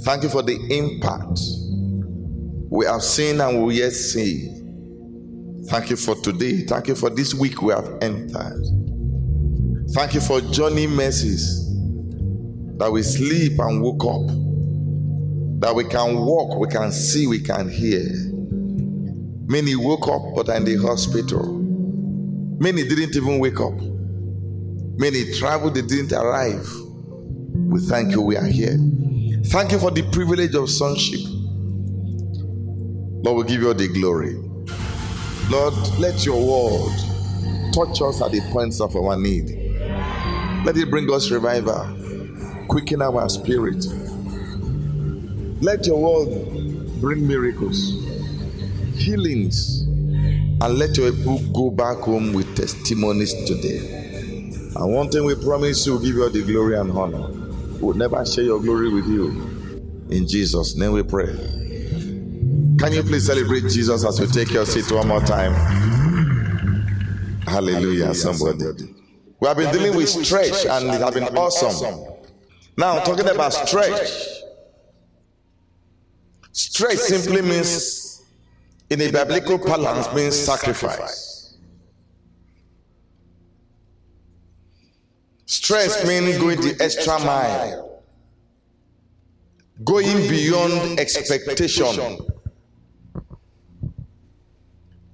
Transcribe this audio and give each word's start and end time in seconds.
Thank 0.00 0.22
you 0.22 0.30
for 0.30 0.42
the 0.42 0.56
impact 0.70 1.38
we 2.70 2.86
have 2.86 3.02
seen 3.02 3.38
and 3.42 3.62
will 3.62 3.72
yet 3.72 3.92
see. 3.92 4.48
Thank 5.66 5.90
you 5.90 5.96
for 5.96 6.14
today. 6.14 6.64
Thank 6.64 6.88
you 6.88 6.94
for 6.94 7.10
this 7.10 7.34
week 7.34 7.60
we 7.60 7.74
have 7.74 7.98
entered. 8.00 8.64
Thank 9.90 10.14
you 10.14 10.20
for 10.20 10.40
journey 10.40 10.86
mercies 10.86 11.66
that 12.78 12.90
we 12.90 13.02
sleep 13.02 13.58
and 13.58 13.82
woke 13.82 14.04
up, 14.04 14.26
that 15.60 15.74
we 15.74 15.84
can 15.84 16.16
walk, 16.16 16.58
we 16.58 16.68
can 16.68 16.92
see, 16.92 17.26
we 17.26 17.40
can 17.40 17.68
hear. 17.68 18.08
Many 19.50 19.76
woke 19.76 20.08
up 20.08 20.22
but 20.34 20.48
are 20.48 20.56
in 20.56 20.64
the 20.64 20.76
hospital. 20.76 21.58
Many 22.58 22.88
didn't 22.88 23.16
even 23.16 23.38
wake 23.38 23.60
up. 23.60 23.74
Many 24.98 25.32
traveled, 25.34 25.76
they 25.76 25.82
didn't 25.82 26.12
arrive. 26.12 26.68
We 27.54 27.78
thank 27.78 28.10
you, 28.10 28.20
we 28.20 28.36
are 28.36 28.44
here. 28.44 28.76
Thank 29.44 29.70
you 29.70 29.78
for 29.78 29.92
the 29.92 30.02
privilege 30.10 30.56
of 30.56 30.68
sonship. 30.68 31.20
Lord, 33.22 33.46
we 33.46 33.52
give 33.52 33.62
you 33.62 33.68
all 33.68 33.74
the 33.74 33.86
glory. 33.86 34.34
Lord, 35.48 35.74
let 36.00 36.26
your 36.26 36.36
word 36.36 36.92
touch 37.72 38.02
us 38.02 38.20
at 38.20 38.32
the 38.32 38.40
points 38.50 38.80
of 38.80 38.96
our 38.96 39.16
need. 39.16 39.46
Let 40.64 40.76
it 40.76 40.90
bring 40.90 41.08
us 41.12 41.30
revival, 41.30 42.66
quicken 42.66 43.00
our 43.00 43.28
spirit. 43.28 43.86
Let 45.62 45.86
your 45.86 46.26
word 46.26 47.00
bring 47.00 47.24
miracles, 47.24 47.92
healings, 48.96 49.82
and 50.60 50.76
let 50.76 50.96
your 50.96 51.12
people 51.12 51.38
go 51.52 51.70
back 51.70 51.98
home 51.98 52.32
with 52.32 52.56
testimonies 52.56 53.32
today. 53.44 53.97
And 54.76 54.92
one 54.94 55.08
thing 55.10 55.24
we 55.24 55.34
promise 55.34 55.86
you, 55.86 55.94
we'll 55.94 56.02
give 56.02 56.16
you 56.16 56.28
the 56.28 56.42
glory 56.52 56.78
and 56.78 56.90
honor. 56.92 57.28
We'll 57.80 57.96
never 57.96 58.24
share 58.24 58.44
your 58.44 58.60
glory 58.60 58.92
with 58.92 59.06
you. 59.06 59.28
In 60.10 60.26
Jesus' 60.26 60.76
name 60.76 60.92
we 60.92 61.02
pray. 61.02 61.34
Can 62.78 62.92
you 62.92 63.02
please 63.02 63.26
celebrate 63.26 63.62
Jesus 63.62 64.04
as 64.04 64.20
we 64.20 64.26
take 64.26 64.52
your 64.52 64.64
seat 64.64 64.90
one 64.92 65.08
more 65.08 65.20
time? 65.20 65.54
Hallelujah, 67.46 68.14
somebody. 68.14 68.64
We 69.40 69.48
have 69.48 69.56
been 69.56 69.72
dealing 69.72 69.96
with 69.96 70.08
stretch 70.08 70.66
and 70.66 70.86
it 70.94 71.00
has 71.00 71.14
been 71.14 71.36
awesome. 71.36 72.16
Now, 72.76 73.00
talking 73.00 73.28
about 73.28 73.52
stretch. 73.52 74.10
Stretch 76.52 76.98
simply 76.98 77.42
means, 77.42 78.22
in 78.90 79.00
a 79.00 79.10
biblical 79.10 79.58
parlance, 79.58 80.12
means 80.14 80.36
sacrifice. 80.38 81.27
Stretch 85.48 86.06
means 86.06 86.36
going 86.36 86.60
the 86.60 86.76
extra 86.78 87.18
mile, 87.20 88.02
going 89.82 90.28
beyond 90.28 91.00
expectation. 91.00 92.18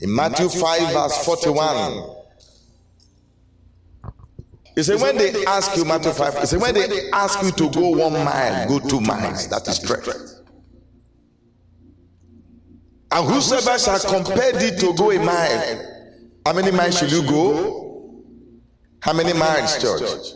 In 0.00 0.12
Matthew 0.12 0.48
5, 0.48 0.92
verse 0.92 1.24
41, 1.24 2.16
he 4.74 4.82
said, 4.82 5.00
when 5.00 5.16
they 5.16 5.44
ask 5.46 5.76
you, 5.76 5.84
Matthew 5.84 6.10
5, 6.10 6.38
he 6.40 6.46
said, 6.46 6.60
when 6.60 6.74
they 6.74 7.10
ask 7.12 7.40
you 7.40 7.52
to 7.52 7.70
go 7.70 7.90
one 7.90 8.12
mile, 8.12 8.68
go 8.68 8.80
two 8.80 9.00
miles. 9.00 9.46
That 9.48 9.68
is 9.68 9.76
stretch. 9.76 10.08
And 13.12 13.28
whosoever 13.28 13.78
shall 13.78 14.00
compel 14.00 14.52
thee 14.58 14.76
to 14.78 14.94
go 14.94 15.12
a 15.12 15.18
mile, 15.24 16.40
how 16.44 16.54
many 16.54 16.72
miles 16.72 16.98
should 16.98 17.12
you 17.12 17.22
go? 17.22 17.83
How 19.04 19.12
many 19.12 19.34
miles, 19.34 19.76
church? 19.82 20.32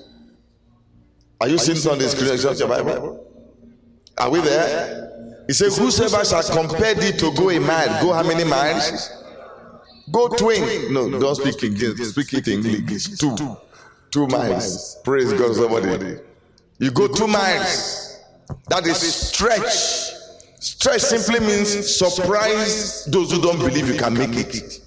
Are 1.41 1.49
you 1.49 1.56
seeing 1.56 1.91
on 1.91 1.99
the 1.99 2.06
screen 2.06 2.33
of 2.33 2.59
your 2.59 2.69
Bible? 2.69 3.27
Are 4.19 4.29
we 4.29 4.43
there? 4.43 5.41
He 5.47 5.55
said, 5.55 5.73
Whosoever 5.73 6.23
shall 6.23 6.43
compare 6.43 6.93
thee 6.93 7.12
to 7.12 7.33
go 7.33 7.49
a 7.49 7.59
mile, 7.59 8.03
go 8.03 8.12
how 8.12 8.23
many 8.23 8.45
miles? 8.45 9.11
Go 10.12 10.28
twin. 10.28 10.93
No, 10.93 11.09
don't 11.19 11.34
speak 11.37 11.65
English. 11.65 12.09
Speak 12.09 12.34
it 12.34 12.49
in 12.49 12.67
English. 12.67 13.17
Two. 13.17 13.34
Two 14.11 14.27
miles. 14.27 14.99
Praise 15.03 15.33
God, 15.33 15.55
somebody. 15.55 16.19
You 16.78 16.91
go 16.91 17.09
two 17.09 17.27
miles. 17.27 18.21
That 18.69 18.87
is 18.87 18.99
stretch. 18.99 20.12
Stretch 20.61 21.01
simply 21.01 21.41
means 21.41 21.97
surprise 21.97 23.07
those 23.07 23.33
who 23.33 23.41
don't 23.41 23.61
believe 23.61 23.89
you 23.89 23.99
can 23.99 24.12
make 24.12 24.37
it. 24.37 24.81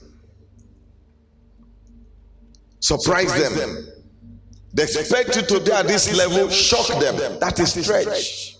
Surprise 2.81 3.31
them. 3.39 3.87
They 4.73 4.83
expect 4.83 5.35
you 5.35 5.43
to 5.43 5.59
be 5.59 5.71
at 5.71 5.87
this 5.87 6.15
level, 6.17 6.49
shock 6.49 6.87
them. 6.99 7.39
That 7.39 7.59
is 7.59 7.73
stretch. 7.73 8.57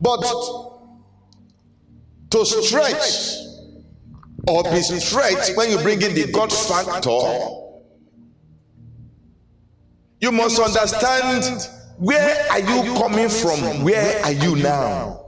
But 0.00 0.22
to 2.30 2.44
stretch 2.44 3.34
or 4.46 4.62
be 4.64 4.80
stretched 4.82 5.56
when 5.56 5.70
you 5.70 5.78
bring 5.78 6.00
in 6.00 6.14
the 6.14 6.30
God 6.30 6.52
factor, 6.52 7.18
you 10.20 10.30
must 10.32 10.60
understand 10.60 11.68
where 11.98 12.46
are 12.50 12.60
you 12.60 12.94
coming 12.94 13.28
from? 13.28 13.82
Where 13.82 14.24
are 14.24 14.32
you 14.32 14.56
now? 14.56 15.25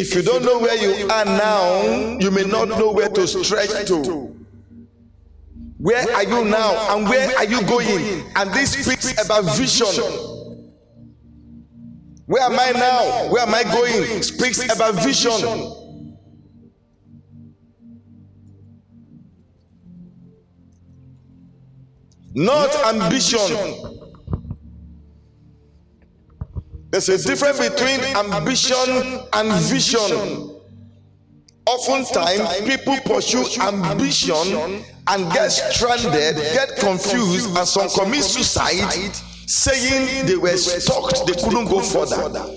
If 0.00 0.14
you 0.14 0.22
don't 0.22 0.44
know 0.44 0.60
where 0.60 0.76
you 0.76 1.08
are 1.08 1.24
now, 1.24 2.18
you 2.20 2.30
may 2.30 2.44
not 2.44 2.68
know 2.68 2.92
where 2.92 3.08
to 3.08 3.26
stretch 3.26 3.88
to. 3.88 4.32
Where 5.78 6.14
are 6.14 6.22
you 6.22 6.44
now 6.44 6.94
and 6.96 7.08
where 7.08 7.36
are 7.36 7.44
you 7.44 7.60
going? 7.64 8.24
And 8.36 8.52
this 8.54 8.74
speaks 8.74 9.24
about 9.24 9.56
vision. 9.56 9.88
Where 12.26 12.42
am 12.44 12.52
I 12.60 12.70
now? 12.78 13.28
Where 13.32 13.42
am 13.42 13.52
I 13.52 13.64
going? 13.64 14.22
Speaks 14.22 14.72
about 14.72 14.94
vision. 15.02 15.32
Not 22.34 22.72
ambition. 22.94 24.07
There's 26.90 27.08
a 27.10 27.18
difference 27.18 27.58
between 27.68 28.00
ambition 28.16 29.20
and 29.34 29.52
vision. 29.64 30.54
Oftentimes, 31.66 32.60
people 32.62 32.96
pursue 33.04 33.44
ambition 33.60 34.82
and 35.08 35.32
get 35.32 35.48
stranded, 35.48 36.36
get 36.36 36.76
confused, 36.78 37.54
and 37.56 37.68
some 37.68 37.90
commit 37.90 38.24
suicide, 38.24 39.14
saying 39.46 40.26
they 40.26 40.36
were 40.36 40.56
stuck, 40.56 41.26
they 41.26 41.34
couldn't 41.34 41.66
go 41.66 41.82
further. 41.82 42.54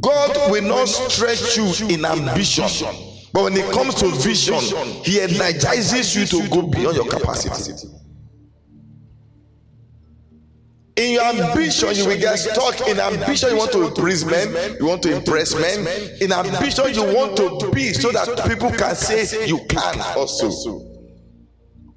God 0.00 0.50
will 0.50 0.62
not 0.64 0.86
stretch 0.86 1.56
you 1.56 1.72
in 1.88 2.04
ambition, 2.04 2.68
but 3.32 3.44
when 3.44 3.56
it 3.56 3.72
comes 3.72 3.94
to 3.96 4.08
vision, 4.08 4.60
He 5.02 5.18
energizes 5.20 6.14
you 6.14 6.26
to 6.26 6.48
go 6.50 6.62
beyond 6.62 6.96
your 6.96 7.08
capacity. 7.08 7.88
In 10.96 11.12
your 11.12 11.22
ambition, 11.24 11.94
you 11.94 12.06
will 12.06 12.18
get 12.18 12.36
stuck. 12.38 12.86
In 12.86 13.00
ambition, 13.00 13.50
you 13.50 13.56
want 13.56 13.72
to 13.72 13.86
impress 13.86 14.24
men, 14.24 14.76
you 14.78 14.86
want 14.86 15.02
to 15.02 15.16
impress 15.16 15.54
men. 15.54 15.86
In 16.20 16.32
ambition, 16.32 16.92
you 16.92 17.04
want 17.14 17.36
to 17.38 17.70
be 17.72 17.94
so 17.94 18.12
that 18.12 18.46
people 18.46 18.70
can 18.70 18.94
say 18.94 19.46
you 19.46 19.58
can 19.68 20.00
also. 20.16 20.50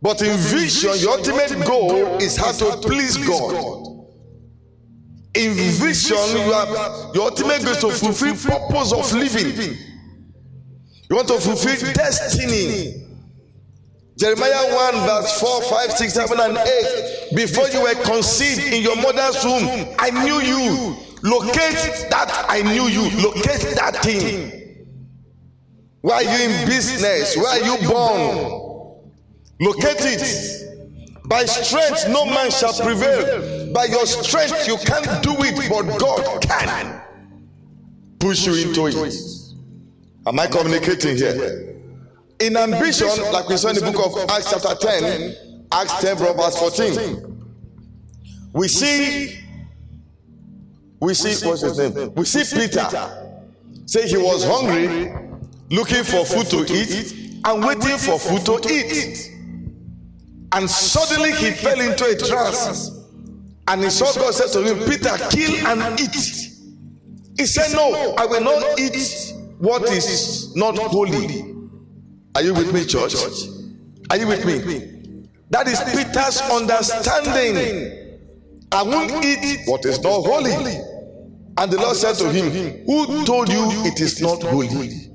But 0.02 0.22
in 0.22 0.38
vision, 0.38 0.94
your 1.00 1.18
ultimate 1.18 1.66
goal 1.66 2.18
is 2.18 2.38
how 2.38 2.52
to 2.54 2.78
please 2.88 3.18
God. 3.18 3.86
In 5.34 5.54
vision, 5.54 6.18
you 6.32 6.54
are 6.54 7.14
your 7.14 7.26
ultimate 7.26 7.64
goal 7.64 7.74
is 7.74 7.82
to 7.82 7.92
fulfill 7.92 8.36
purpose 8.36 8.94
of 8.94 9.12
living. 9.12 9.78
You 11.10 11.16
want 11.18 11.28
to 11.28 11.40
fulfill 11.40 11.92
destiny. 11.94 13.05
Jeremiah 14.18 14.74
1, 14.74 14.94
verse 15.08 15.40
4, 15.42 15.62
5, 15.64 15.92
6, 15.92 16.14
7, 16.14 16.40
and 16.40 16.58
8. 16.58 17.36
Before 17.36 17.68
you 17.70 17.82
were 17.82 17.96
conceived 18.04 18.74
in 18.74 18.82
your 18.82 18.96
mother's 18.96 19.44
womb, 19.44 19.94
I 20.00 20.10
knew 20.10 20.40
you. 20.40 20.96
Locate 21.22 22.08
that 22.10 22.46
I 22.48 22.62
knew 22.62 22.84
you. 22.84 23.10
Locate 23.22 23.76
that 23.76 23.98
thing. 24.04 24.88
Why 26.02 26.16
are 26.16 26.24
you 26.24 26.50
in 26.50 26.68
business? 26.68 27.36
Where 27.36 27.48
are 27.48 27.66
you 27.66 27.90
born? 27.90 29.12
Locate 29.60 29.98
it. 30.00 31.26
By 31.28 31.46
strength, 31.46 32.08
no 32.10 32.26
man 32.26 32.52
shall 32.52 32.74
prevail. 32.74 33.74
By 33.74 33.86
your 33.86 34.06
strength, 34.06 34.68
you 34.68 34.78
can't 34.78 35.24
do 35.24 35.36
it, 35.40 35.70
but 35.70 36.00
God 36.00 36.42
can 36.42 37.02
push 38.20 38.46
you 38.46 38.54
into 38.54 38.86
it. 38.88 39.16
Am 40.28 40.40
I 40.40 40.48
communicating 40.48 41.18
here? 41.18 41.75
In 42.40 42.58
ambition, 42.58 43.08
like 43.32 43.48
we 43.48 43.58
saw 43.58 43.70
in 43.70 43.76
the 43.76 43.92
book 43.92 44.06
of 44.06 44.30
Acts, 44.30 44.52
chapter 44.52 44.76
10, 44.76 45.68
Acts 45.72 46.02
10, 46.02 46.18
verse 46.18 46.58
14, 46.60 47.46
we 48.54 48.68
see, 48.68 49.40
we 51.00 51.14
see, 51.14 51.48
what's 51.48 51.62
his 51.62 51.78
name? 51.78 52.14
We 52.14 52.26
see 52.26 52.58
Peter 52.58 52.88
say 53.86 54.08
he 54.08 54.18
was 54.18 54.44
hungry, 54.44 55.14
looking 55.70 56.04
for 56.04 56.26
food 56.26 56.48
to 56.48 56.74
eat, 56.74 57.42
and 57.46 57.64
waiting 57.64 57.98
for 57.98 58.20
food 58.20 58.46
to 58.46 58.60
eat. 58.74 59.32
And 60.52 60.70
suddenly 60.70 61.32
he 61.34 61.52
fell 61.52 61.80
into 61.80 62.06
a 62.06 62.16
trance. 62.18 62.92
And 63.68 63.84
he 63.84 63.90
saw 63.90 64.14
God 64.14 64.34
said 64.34 64.52
to 64.54 64.62
him, 64.62 64.80
Peter, 64.90 65.18
kill 65.30 65.68
and 65.68 66.00
eat. 66.00 66.16
He 67.38 67.46
said, 67.46 67.74
No, 67.76 68.14
I 68.18 68.26
will 68.26 68.42
not 68.42 68.80
eat 68.80 69.34
what 69.58 69.84
is 69.90 70.56
not 70.56 70.78
holy. 70.78 71.55
Are 72.36 72.44
you 72.44 72.54
with 72.54 72.74
me, 72.74 72.86
church? 72.86 73.16
Are 74.10 74.18
you 74.18 74.28
with 74.28 74.46
me? 74.46 75.30
That 75.50 75.68
is 75.68 75.80
Peter's 75.80 76.42
understanding. 76.42 78.20
I 78.72 78.84
won't 78.84 79.24
eat 79.24 79.62
what 79.68 79.86
is 79.86 80.02
not 80.02 80.26
holy. 80.26 80.52
And 81.58 81.72
the 81.72 81.78
Lord 81.78 81.96
said 81.96 82.16
to 82.16 82.30
him, 82.30 82.86
Who 82.86 83.26
told 83.26 83.50
you 83.50 83.64
it 83.86 84.02
is 84.02 84.22
not 84.22 84.44
holy? 84.44 85.10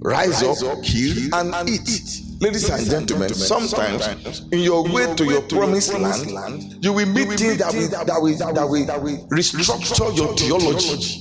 Rise 0.00 0.42
up, 0.42 0.56
kill, 0.82 1.34
and 1.34 1.68
eat. 1.68 2.20
Ladies 2.40 2.68
and 2.70 2.84
gentlemen, 2.86 3.28
sometimes 3.34 4.40
in 4.50 4.60
your 4.60 4.84
way 4.90 5.14
to 5.14 5.24
your 5.24 5.42
promised 5.42 5.92
land, 5.94 6.82
you 6.82 6.92
will 6.94 7.06
meet 7.06 7.38
things 7.38 7.58
that 7.58 7.72
will, 7.74 7.88
that 7.88 8.68
will, 8.68 8.86
that 8.86 9.02
will 9.02 9.28
restructure 9.28 10.16
your 10.16 10.34
theology. 10.34 11.20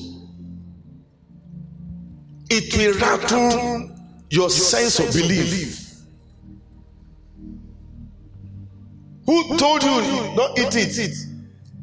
It 2.50 2.78
will 2.78 3.00
rattle 3.00 3.93
your 4.34 4.50
sense 4.50 4.98
of 4.98 5.14
belief. 5.14 5.80
Who 9.28 9.58
told 9.58 9.84
you 9.84 10.36
don't 10.36 10.58
eat 10.58 10.76
it? 10.76 11.16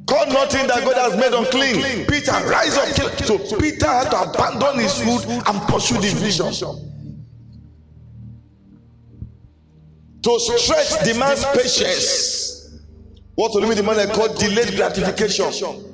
Call 0.04 0.26
nothing 0.26 0.66
that 0.66 0.82
God 0.82 0.96
has 0.96 1.16
made 1.16 1.32
unclean. 1.32 2.06
Peter, 2.06 2.32
rise 2.48 2.76
up. 2.76 2.88
Kill. 2.96 3.38
So 3.38 3.56
Peter 3.56 3.86
had 3.86 4.10
to 4.10 4.22
abandon 4.22 4.80
his 4.80 5.00
food 5.00 5.30
and 5.30 5.68
pursue 5.68 5.94
the 5.94 6.12
vision. 6.18 6.52
To 10.22 10.40
stretch 10.40 11.04
demands 11.04 11.44
patience. 11.54 12.80
What 13.36 13.54
will 13.54 13.68
be 13.68 13.76
the 13.76 13.84
man 13.84 14.08
called 14.08 14.36
delayed 14.38 14.74
gratification? 14.74 15.89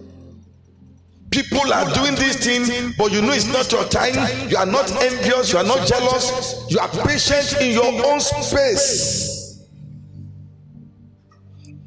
People 1.36 1.70
are 1.70 1.84
doing 1.92 2.14
this 2.14 2.38
thing, 2.38 2.94
but 2.96 3.12
you 3.12 3.20
know 3.20 3.32
it's 3.32 3.44
not 3.44 3.70
your 3.70 3.84
time. 3.84 4.48
You 4.48 4.56
are 4.56 4.64
not 4.64 4.90
envious. 5.02 5.52
You 5.52 5.58
are 5.58 5.64
not 5.64 5.86
jealous. 5.86 6.64
You 6.70 6.78
are 6.78 6.88
patient 6.88 7.60
in 7.60 7.72
your 7.72 8.06
own 8.06 8.20
space. 8.20 9.62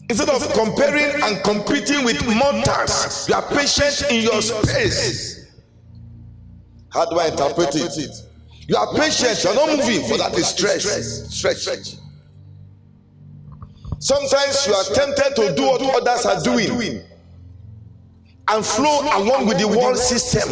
Instead 0.08 0.30
of 0.30 0.54
comparing 0.54 1.20
and 1.24 1.44
competing 1.44 2.06
with 2.06 2.24
mortals, 2.28 3.28
you 3.28 3.34
are 3.34 3.42
patient 3.42 4.12
in 4.12 4.22
your 4.22 4.40
space. 4.44 5.48
How 6.94 7.10
do 7.10 7.18
I 7.18 7.30
interpret 7.30 7.74
it? 7.74 8.08
You 8.68 8.76
are 8.76 8.94
patient. 8.94 9.44
You 9.44 9.50
are 9.50 9.56
not 9.56 9.80
moving, 9.80 10.08
but 10.10 10.18
that 10.20 10.38
is 10.38 10.48
stretch. 10.50 10.84
Stretch. 10.84 11.96
Sometimes 13.98 14.68
you 14.68 14.74
are 14.76 14.84
tempted 14.94 15.36
to 15.38 15.56
do 15.56 15.64
what 15.64 16.08
others 16.08 16.26
are 16.28 16.44
doing 16.44 17.02
and 18.52 18.66
flow 18.66 19.02
along 19.02 19.48
with 19.48 19.60
the 19.60 19.68
world 19.68 19.98
system. 19.98 20.50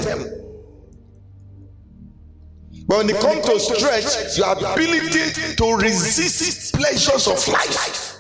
But 2.88 2.98
when 2.98 3.10
it 3.10 3.20
comes 3.20 3.46
to 3.46 3.60
stretch, 3.60 4.38
your 4.38 4.52
ability 4.52 5.56
to 5.58 5.76
resist 5.76 6.74
pleasures 6.74 7.28
of 7.28 7.46
life 7.48 8.16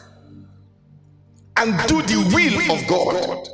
and 1.55 1.87
do 1.87 2.01
the 2.01 2.17
will 2.33 2.75
of 2.75 2.87
God. 2.87 3.47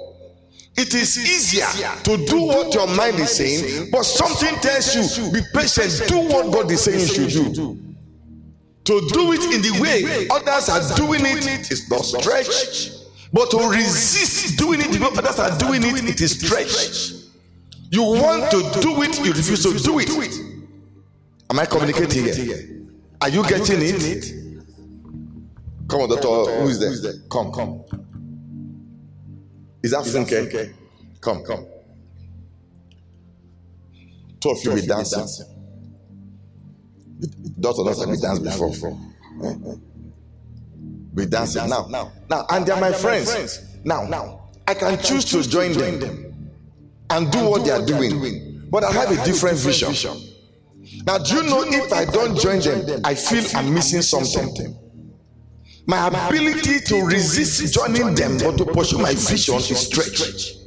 It 0.76 0.96
is 0.96 1.18
easier 1.20 1.68
to 2.04 2.26
do 2.26 2.42
what 2.42 2.74
your 2.74 2.88
mind 2.88 3.20
is 3.20 3.36
saying, 3.38 3.90
but 3.92 4.04
something 4.04 4.56
tells 4.56 4.96
you, 4.96 5.32
be 5.32 5.42
patient, 5.54 6.10
do 6.10 6.18
what 6.18 6.52
God 6.52 6.72
is 6.72 6.84
saying 6.84 7.00
you 7.00 7.30
should 7.30 7.54
do. 7.54 7.78
To 8.86 9.08
do 9.14 9.32
it 9.34 9.44
in 9.56 9.62
the 9.62 9.80
way 9.80 10.28
others 10.30 10.70
are 10.70 10.98
doing 10.98 11.22
it 11.24 11.72
is 11.72 11.90
not 11.90 12.04
stretch. 12.04 13.03
But 13.34 13.50
to 13.50 13.58
resist 13.68 14.58
doing 14.60 14.80
it 14.80 14.92
the 14.92 15.04
others 15.04 15.40
are 15.40 15.58
doing 15.58 15.82
it, 15.84 16.08
it 16.08 16.22
is 16.22 16.40
stretch. 16.40 17.24
You 17.90 18.04
want 18.04 18.52
to 18.52 18.62
do 18.80 19.02
it, 19.02 19.18
you 19.26 19.34
refuse 19.34 19.64
to 19.64 19.74
do 19.74 20.00
it. 20.00 20.10
Am 21.50 21.60
I 21.60 21.66
communicating 21.66 22.26
here? 22.26 22.80
Are 23.20 23.30
you 23.30 23.44
getting 23.48 23.80
it? 23.82 24.32
Come 25.88 26.02
on, 26.02 26.10
doctor. 26.10 26.28
Who 26.28 26.68
is 26.68 27.02
there? 27.02 27.14
Come, 27.30 27.52
come. 27.52 27.84
Is 29.82 29.92
that 29.92 30.04
Funke? 30.06 30.74
Come, 31.20 31.44
come. 31.44 31.66
Two 34.40 34.50
of 34.52 34.64
you 34.64 34.76
be 34.76 34.86
dancing. 34.86 35.46
Doctor 37.60 37.84
not 37.84 37.98
have 37.98 38.10
me 38.10 38.18
dance 38.18 38.40
before. 38.40 38.98
Eh, 39.44 39.48
eh. 39.48 39.76
Be 41.14 41.26
dancing 41.26 41.70
now. 41.70 41.86
Now, 41.90 42.12
now, 42.30 42.46
and 42.50 42.66
they're 42.66 42.80
my 42.80 42.92
friends. 42.92 43.62
Now, 43.84 44.04
now, 44.04 44.50
I 44.68 44.74
can 44.74 44.98
choose 45.00 45.26
to 45.26 45.48
join 45.48 45.74
them 45.74 46.52
and 47.10 47.32
do 47.32 47.48
what 47.50 47.66
they 47.66 47.72
are 47.72 47.86
doing, 47.86 48.68
but 48.72 48.84
I 48.84 48.92
have 48.92 49.12
a 49.12 49.24
different 49.24 49.58
vision. 49.58 49.94
Now, 51.06 51.18
do 51.18 51.36
you 51.36 51.44
know 51.44 51.64
if 51.66 51.94
I 51.94 52.06
don't 52.06 52.38
join 52.40 52.60
them, 52.62 53.02
I 53.04 53.14
feel 53.14 53.44
I'm 53.56 53.74
missing 53.74 54.02
something. 54.02 54.76
My 55.86 56.08
ability 56.08 56.80
to 56.80 57.02
resist 57.06 57.74
joining 57.74 58.16
them 58.16 58.38
but 58.38 58.58
to 58.58 58.66
pursue 58.66 59.00
my 59.00 59.14
vision 59.14 59.56
is 59.56 59.86
stretched. 59.86 60.58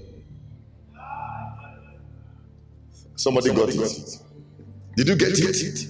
Somebody 3.16 3.52
got 3.54 3.70
it. 3.70 4.18
Did 4.94 5.08
you 5.08 5.16
get 5.16 5.32
it? 5.38 5.88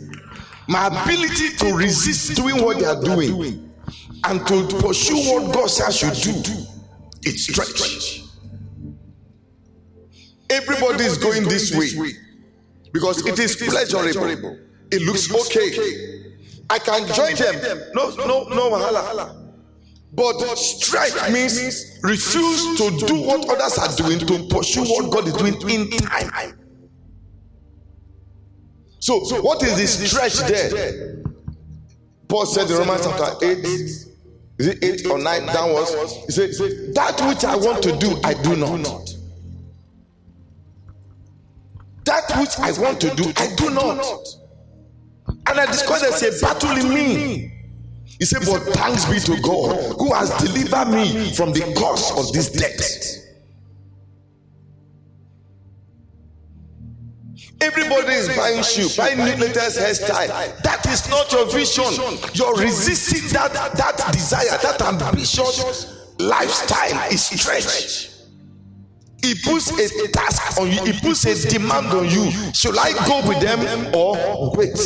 My 0.68 0.86
ability 0.86 1.56
to 1.56 1.74
resist 1.76 2.36
doing 2.36 2.62
what 2.62 2.78
they 2.78 2.84
are 2.86 3.00
doing 3.02 3.65
and 4.24 4.46
to 4.46 4.66
pursue 4.80 5.16
what 5.16 5.54
God 5.54 5.70
says 5.70 6.02
you 6.02 6.42
do, 6.42 6.66
it's 7.22 7.42
stretched. 7.42 8.22
Everybody 10.48 11.04
is 11.04 11.18
going 11.18 11.44
this 11.44 11.74
way 11.74 12.12
because 12.92 13.26
it 13.26 13.38
is 13.38 13.56
pleasurable. 13.56 14.58
It 14.90 15.02
looks 15.02 15.32
okay. 15.32 16.34
I 16.70 16.78
can 16.78 17.06
join 17.12 17.34
them. 17.34 17.80
No, 17.94 18.10
no, 18.10 18.44
no, 18.48 18.70
mahala. 18.70 19.42
But 20.12 20.56
strike 20.56 21.32
means 21.32 21.98
refuse 22.02 22.78
to 22.78 23.06
do 23.06 23.22
what 23.22 23.48
others 23.48 23.78
are 23.78 23.96
doing 23.96 24.18
to 24.20 24.48
pursue 24.48 24.84
what 24.84 25.10
God 25.12 25.26
is 25.28 25.34
doing 25.34 25.60
in 25.68 25.90
time. 25.98 26.58
So, 28.98 29.22
so 29.24 29.42
what 29.42 29.62
is 29.62 29.98
the 29.98 30.06
stretch 30.06 30.38
there? 30.48 31.22
Paul 32.28 32.46
said 32.46 32.70
in 32.70 32.76
Romans 32.78 33.02
chapter 33.04 33.44
8, 33.44 34.05
is 34.58 34.68
it 34.68 34.82
8 34.82 35.06
or 35.06 35.18
9 35.18 35.46
downwards? 35.46 35.92
He 36.26 36.32
said, 36.32 36.50
That 36.94 37.20
which 37.28 37.44
I 37.44 37.56
want 37.56 37.82
to 37.82 37.96
do, 37.98 38.18
I 38.24 38.34
do 38.42 38.56
not. 38.56 39.14
That 42.04 42.38
which 42.38 42.58
I 42.58 42.72
want 42.80 43.00
to 43.02 43.14
do, 43.14 43.32
I 43.36 43.54
do 43.56 43.70
not. 43.70 44.26
And 45.28 45.60
I 45.60 45.66
discovered 45.66 46.10
there's 46.10 46.42
a 46.42 46.44
battle 46.44 46.70
in 46.70 46.94
me. 46.94 47.52
He 48.18 48.24
said, 48.24 48.42
But 48.46 48.62
thanks 48.74 49.04
be 49.04 49.18
to 49.20 49.40
God 49.42 49.96
who 49.98 50.14
has 50.14 50.30
delivered 50.38 50.88
me 50.90 51.34
from 51.34 51.52
the 51.52 51.60
curse 51.76 52.12
of 52.12 52.32
this 52.32 52.50
death. 52.50 53.25
Everybody 57.60 58.12
is 58.12 58.28
buying 58.36 58.62
shoe, 58.62 58.88
buying 58.96 59.18
new 59.18 59.44
latest 59.46 59.78
hairstyle. 59.78 60.62
That 60.62 60.84
is 60.86 61.08
not 61.08 61.32
your 61.32 61.46
vision. 61.50 61.84
You're 62.34 62.54
resisting 62.54 63.28
that 63.32 63.52
that 63.52 64.12
desire, 64.12 64.58
that 64.62 64.82
ambitious 64.82 66.12
lifestyle 66.18 67.10
is 67.10 67.24
stretch. 67.24 68.10
He 69.22 69.34
puts 69.42 69.70
a 69.70 70.08
task 70.08 70.60
on 70.60 70.70
you. 70.70 70.84
He 70.84 71.00
puts 71.00 71.24
a 71.24 71.48
demand 71.48 71.86
on 71.86 72.04
you. 72.04 72.30
Should 72.52 72.76
I 72.78 72.92
go 73.06 73.26
with 73.26 73.40
them 73.40 73.94
or 73.94 74.54
wait? 74.54 74.76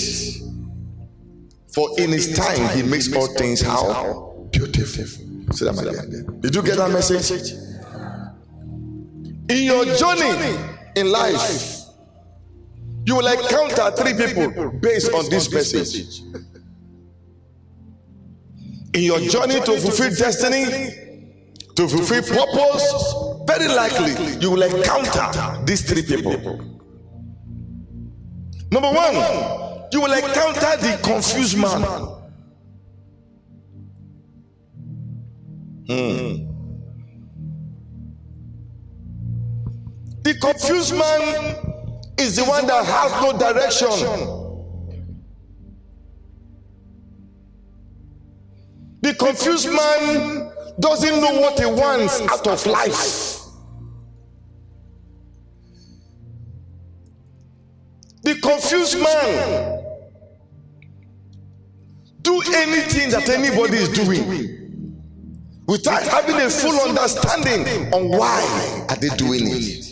For 1.75 1.89
in 1.99 2.11
His 2.11 2.37
time, 2.37 2.77
He 2.77 2.83
makes 2.83 3.13
all 3.15 3.27
things 3.35 3.61
how 3.61 4.47
beautiful. 4.53 5.05
Say 5.53 5.67
that. 5.67 6.37
Did 6.41 6.55
you 6.55 6.63
get 6.63 6.77
that 6.77 6.91
message? 6.91 7.53
In 9.49 9.65
your 9.65 9.85
journey 9.97 10.57
in 10.95 11.11
life 11.11 11.80
you 13.05 13.17
will 13.17 13.27
encounter 13.27 13.91
three 13.97 14.15
people 14.15 14.71
based 14.81 15.13
on 15.13 15.29
this 15.31 15.51
message. 15.53 16.21
In 18.93 19.03
your 19.03 19.21
journey 19.21 19.61
to 19.61 19.79
fulfill 19.79 20.11
destiny, 20.15 20.65
to 21.77 21.89
fulfill 21.89 22.23
purpose, 22.23 23.15
very 23.47 23.69
likely 23.69 24.37
you 24.41 24.51
will 24.51 24.63
encounter 24.63 25.65
these 25.65 25.83
three 25.83 26.03
people. 26.03 26.59
Number 28.73 28.91
one, 28.91 29.15
you 29.93 30.01
will 30.01 30.13
encounter 30.13 30.77
the 30.77 31.01
confused 31.03 31.57
man. 31.59 31.83
Hmm. 35.89 36.47
The 40.23 40.35
confused 40.39 40.95
man 40.95 41.70
is 42.21 42.37
the 42.37 42.45
one 42.45 42.67
that 42.67 42.85
has 42.85 43.13
no 43.23 43.37
direction. 43.37 43.89
The 49.03 49.15
confused 49.15 49.69
man 49.69 50.53
doesn't 50.79 51.21
know 51.21 51.41
what 51.41 51.59
he 51.59 51.67
wants 51.67 52.21
out 52.21 52.47
of 52.47 52.67
life. 52.67 53.39
The 58.23 58.35
confused 58.35 59.01
man 59.01 59.79
do 62.21 62.43
anything 62.55 63.11
that 63.11 63.29
anybody 63.31 63.79
is 63.79 63.89
doing 63.89 64.61
without 65.67 66.03
having 66.03 66.37
a 66.37 66.51
full 66.51 66.79
understanding 66.81 67.93
on 67.95 68.11
why 68.11 68.85
are 68.91 68.97
they 68.97 69.09
doing 69.17 69.43
it. 69.47 69.90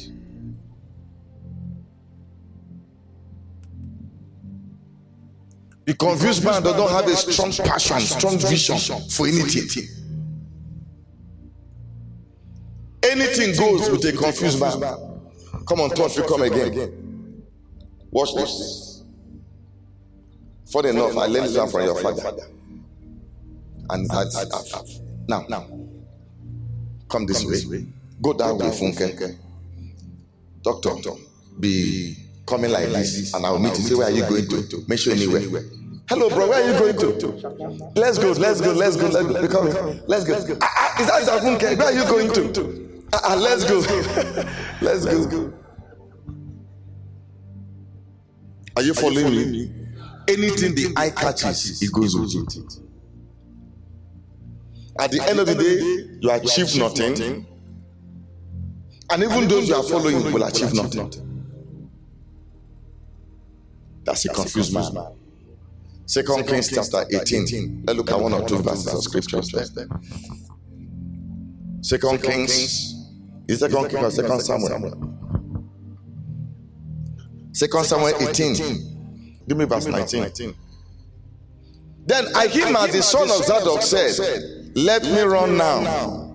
The 5.88 5.95
confused 5.95 6.45
man 6.45 6.62
does 6.62 6.76
not 6.76 6.90
have 6.90 7.07
a 7.07 7.16
strong 7.16 7.50
passion, 7.50 8.00
strong 8.00 8.37
vision 8.38 8.76
for 9.09 9.26
anything. 9.26 9.88
Anything 13.02 13.57
goes 13.57 13.88
with 13.88 14.04
a 14.04 14.12
confused 14.12 14.61
man. 14.61 14.83
Come 15.66 15.80
on, 15.80 15.88
touch, 15.88 16.18
you 16.18 16.25
come 16.25 16.42
again. 16.42 17.42
Watch 18.11 18.35
this. 18.35 19.02
Funny 20.71 20.90
enough, 20.90 21.16
I 21.16 21.25
learned 21.25 21.54
this 21.54 21.73
from 21.73 21.83
your 21.83 21.99
father. 22.02 22.37
And 23.88 24.11
that's 24.11 25.00
now. 25.26 25.47
Now, 25.49 25.66
come 27.09 27.25
this 27.25 27.47
way. 27.47 27.87
Go 28.21 28.35
that 28.35 28.54
way, 28.54 28.66
Funke. 28.66 29.38
Doctor, 30.61 31.12
be 31.59 32.14
coming 32.47 32.73
like 32.73 32.88
this, 32.90 33.33
and 33.33 33.47
I'll 33.47 33.59
meet 33.59 33.78
you. 33.78 33.85
Say, 33.85 33.95
where 33.95 34.09
are 34.09 34.11
you 34.11 34.26
going 34.26 34.47
to? 34.68 34.85
Make 34.87 34.99
sure 34.99 35.14
anywhere. 35.14 35.62
Hello, 36.09 36.29
bro. 36.31 36.49
Where 36.49 36.62
are 36.65 36.73
you 36.73 36.79
going 36.79 36.97
to? 36.99 37.93
Let's 37.95 38.19
go. 38.19 38.33
Let's 38.33 38.61
go. 38.62 38.73
Let's 38.73 38.97
go. 38.97 39.09
Let's 39.09 39.27
go. 39.27 39.43
Be 39.43 39.49
coming. 39.49 40.03
Let's 40.07 40.25
go. 40.25 40.57
Ah, 40.62 40.75
ah, 40.77 41.00
is 41.03 41.07
that 41.07 41.23
Zafunke? 41.43 41.77
Where 41.79 41.87
are 41.88 41.93
you 41.93 42.05
going 42.05 42.33
to? 42.33 43.05
Ah, 43.12 43.21
ah, 43.25 43.35
let's 43.35 43.65
go. 43.65 43.79
let's 44.81 45.05
go. 45.05 45.53
Are 48.77 48.83
you 48.83 48.95
following 48.95 49.33
me? 49.33 49.73
Anything 50.29 50.75
the 50.77 50.93
eye 50.97 51.11
catches, 51.11 51.83
it 51.83 51.91
goes 51.93 52.15
with 52.17 52.33
it. 52.37 52.55
At 55.00 55.11
the 55.11 55.21
end 55.29 55.41
of 55.41 55.47
the 55.49 55.55
day, 55.57 55.81
you 56.21 56.31
achieve 56.31 56.77
nothing. 56.79 57.45
And 59.11 59.23
even 59.25 59.49
those 59.49 59.69
you 59.69 59.75
are 59.75 59.83
following 59.83 60.33
will 60.33 60.45
achieve 60.45 60.75
nothing. 60.75 61.11
That's 64.05 64.25
a 64.27 64.29
confused 64.29 64.73
man. 64.73 64.93
Second 66.09 66.47
Kings 66.49 66.71
chapter 66.71 67.05
18. 67.11 67.83
Let's 67.87 67.99
look 67.99 68.11
at 68.11 68.19
one 68.19 68.33
or 68.33 68.49
two 68.49 68.57
verses 68.62 68.95
of 68.95 69.03
scriptures 69.03 69.50
there. 69.50 69.87
Second 71.83 72.23
Kings. 72.23 72.95
Is 73.47 73.61
second 73.61 73.91
King 73.91 74.03
or 74.03 74.11
second 74.11 74.41
Samuel? 74.41 75.15
Second 77.53 77.85
Samuel 77.85 78.15
18. 78.27 79.43
Give 79.47 79.59
me 79.59 79.67
verse 79.67 79.85
19. 79.85 80.55
Then 82.07 82.25
Ahimaaz, 82.35 82.93
the 82.93 83.03
son 83.03 83.31
of 83.31 83.45
Zadok, 83.45 83.83
said, 83.83 84.73
Let 84.75 85.05
me 85.05 85.21
run 85.21 85.59
now 85.59 86.35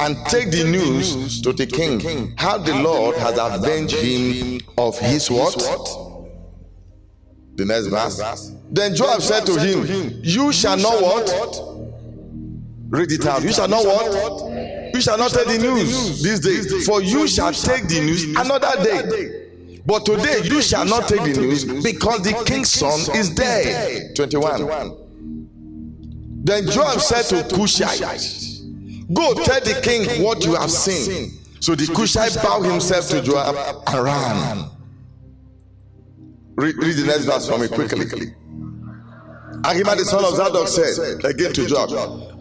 and 0.00 0.16
take 0.26 0.50
the 0.50 0.64
news 0.64 1.40
to 1.40 1.54
the 1.54 1.64
king 1.66 2.34
how 2.36 2.58
the 2.58 2.74
Lord 2.74 3.16
has 3.16 3.38
avenged 3.38 3.96
him 3.96 4.60
of 4.76 4.98
his 4.98 5.30
what? 5.30 6.11
The 7.54 7.64
next 7.66 7.86
verse. 7.86 8.52
Then 8.70 8.94
Joab 8.94 9.20
said 9.20 9.44
to 9.46 9.58
him, 9.58 10.20
You 10.22 10.52
shall 10.52 10.76
not 10.76 11.02
what? 11.02 11.28
Read 12.88 13.12
it 13.12 13.26
out. 13.26 13.42
You 13.42 13.52
shall 13.52 13.68
not 13.68 13.84
what? 13.84 14.94
You 14.94 15.00
shall 15.00 15.18
not 15.18 15.30
take 15.30 15.46
the 15.46 15.58
news 15.58 16.22
this 16.22 16.40
day, 16.40 16.80
for 16.84 17.02
you 17.02 17.26
shall 17.26 17.52
take 17.52 17.88
the 17.88 18.00
news 18.00 18.24
another 18.36 18.82
day. 18.82 19.48
But 19.84 20.04
today 20.06 20.40
you 20.44 20.62
shall 20.62 20.84
not 20.84 21.08
take 21.08 21.22
the 21.22 21.40
news 21.40 21.64
because 21.82 22.22
the 22.22 22.32
king's 22.46 22.70
son 22.70 23.00
is 23.16 23.30
dead. 23.30 24.14
21. 24.14 24.98
Then 26.44 26.66
Joab 26.68 27.00
said 27.00 27.22
to 27.30 27.54
Cushite, 27.54 28.60
Go 29.12 29.34
tell 29.34 29.60
the 29.60 29.80
king 29.82 30.22
what 30.22 30.44
you 30.44 30.54
have 30.54 30.70
seen. 30.70 31.38
So 31.60 31.74
the 31.74 31.86
Cushite 31.86 32.42
bowed 32.42 32.62
himself 32.62 33.08
to 33.08 33.20
Joab 33.22 33.56
and 33.86 34.04
ran. 34.04 34.70
Read, 36.56 36.76
read 36.76 36.96
the 36.96 37.04
next 37.06 37.24
verse 37.24 37.48
for 37.48 37.58
me 37.58 37.68
quickly. 37.68 38.34
Ahimaaz 39.64 39.98
the 39.98 40.04
son 40.04 40.24
of 40.24 40.34
Zadok 40.34 40.68
said 40.68 41.24
again 41.24 41.52
to 41.52 41.66
Joab, 41.66 41.90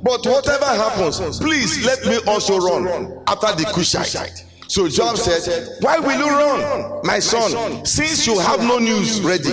But 0.04 0.26
whatever 0.26 0.66
happens, 0.66 1.40
please 1.40 1.86
let 1.86 2.04
me 2.06 2.18
also 2.28 2.58
run 2.60 3.24
after 3.28 3.56
the 3.56 3.66
Cushite. 3.74 4.46
So 4.68 4.88
Joab 4.88 5.18
said, 5.18 5.78
Why 5.82 6.00
will 6.00 6.18
you 6.18 6.28
run, 6.30 7.02
my 7.04 7.20
son, 7.20 7.86
since 7.86 8.26
you 8.26 8.40
have 8.40 8.60
no 8.62 8.80
news 8.80 9.22
ready? 9.22 9.50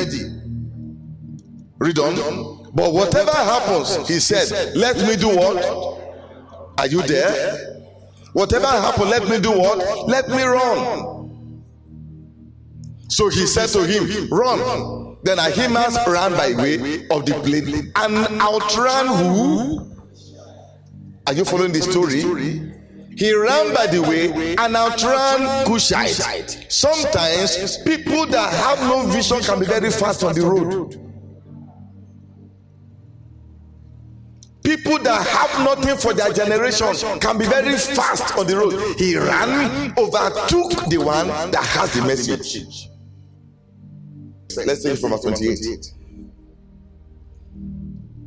Read 1.78 1.98
on. 1.98 2.70
But 2.74 2.92
whatever 2.92 3.32
happens, 3.32 4.08
he 4.08 4.18
said, 4.20 4.74
Let 4.76 4.96
me 4.96 5.16
do 5.16 5.28
what? 5.28 6.78
Are 6.78 6.86
you 6.86 7.02
there? 7.02 7.84
Whatever 8.32 8.66
happens, 8.66 9.08
let 9.10 9.28
me 9.28 9.40
do 9.40 9.50
what? 9.50 10.08
Let 10.08 10.28
me 10.28 10.42
run. 10.42 11.17
So 13.08 13.28
he 13.28 13.46
said 13.46 13.68
to 13.70 13.84
him, 13.86 14.28
Run. 14.30 15.16
Then 15.24 15.38
Ahimaaz 15.38 15.98
ran 16.06 16.32
by 16.32 16.54
way 16.54 17.08
of 17.08 17.26
the 17.26 17.34
plain 17.44 17.92
and 17.96 18.40
outran 18.40 19.06
who? 19.08 19.90
Are 21.26 21.32
you 21.32 21.44
following 21.44 21.72
the 21.72 21.82
story? 21.82 22.22
He 23.16 23.34
ran 23.34 23.74
by 23.74 23.88
the 23.88 24.00
way 24.00 24.54
and 24.56 24.76
outran 24.76 25.66
Cushite. 25.66 26.66
Sometimes 26.72 27.78
people 27.78 28.26
that 28.26 28.52
have 28.52 28.80
no 28.88 29.06
vision 29.08 29.40
can 29.40 29.58
be 29.58 29.66
very 29.66 29.90
fast 29.90 30.22
on 30.22 30.34
the 30.34 30.46
road. 30.46 31.04
People 34.62 34.98
that 35.00 35.26
have 35.26 35.64
nothing 35.64 35.96
for 35.96 36.12
their 36.12 36.32
generation 36.32 36.94
can 37.20 37.38
be 37.38 37.46
very 37.46 37.76
fast 37.76 38.36
on 38.38 38.46
the 38.46 38.56
road. 38.56 38.96
He 38.98 39.16
ran, 39.16 39.92
overtook 39.98 40.88
the 40.88 40.98
one 40.98 41.26
that 41.50 41.64
has 41.64 41.92
the 41.94 42.02
message. 42.02 42.88
Let's 44.66 44.82
take 44.82 44.94
it 44.94 44.98
from 44.98 45.10
verse 45.10 45.22
28. 45.22 45.92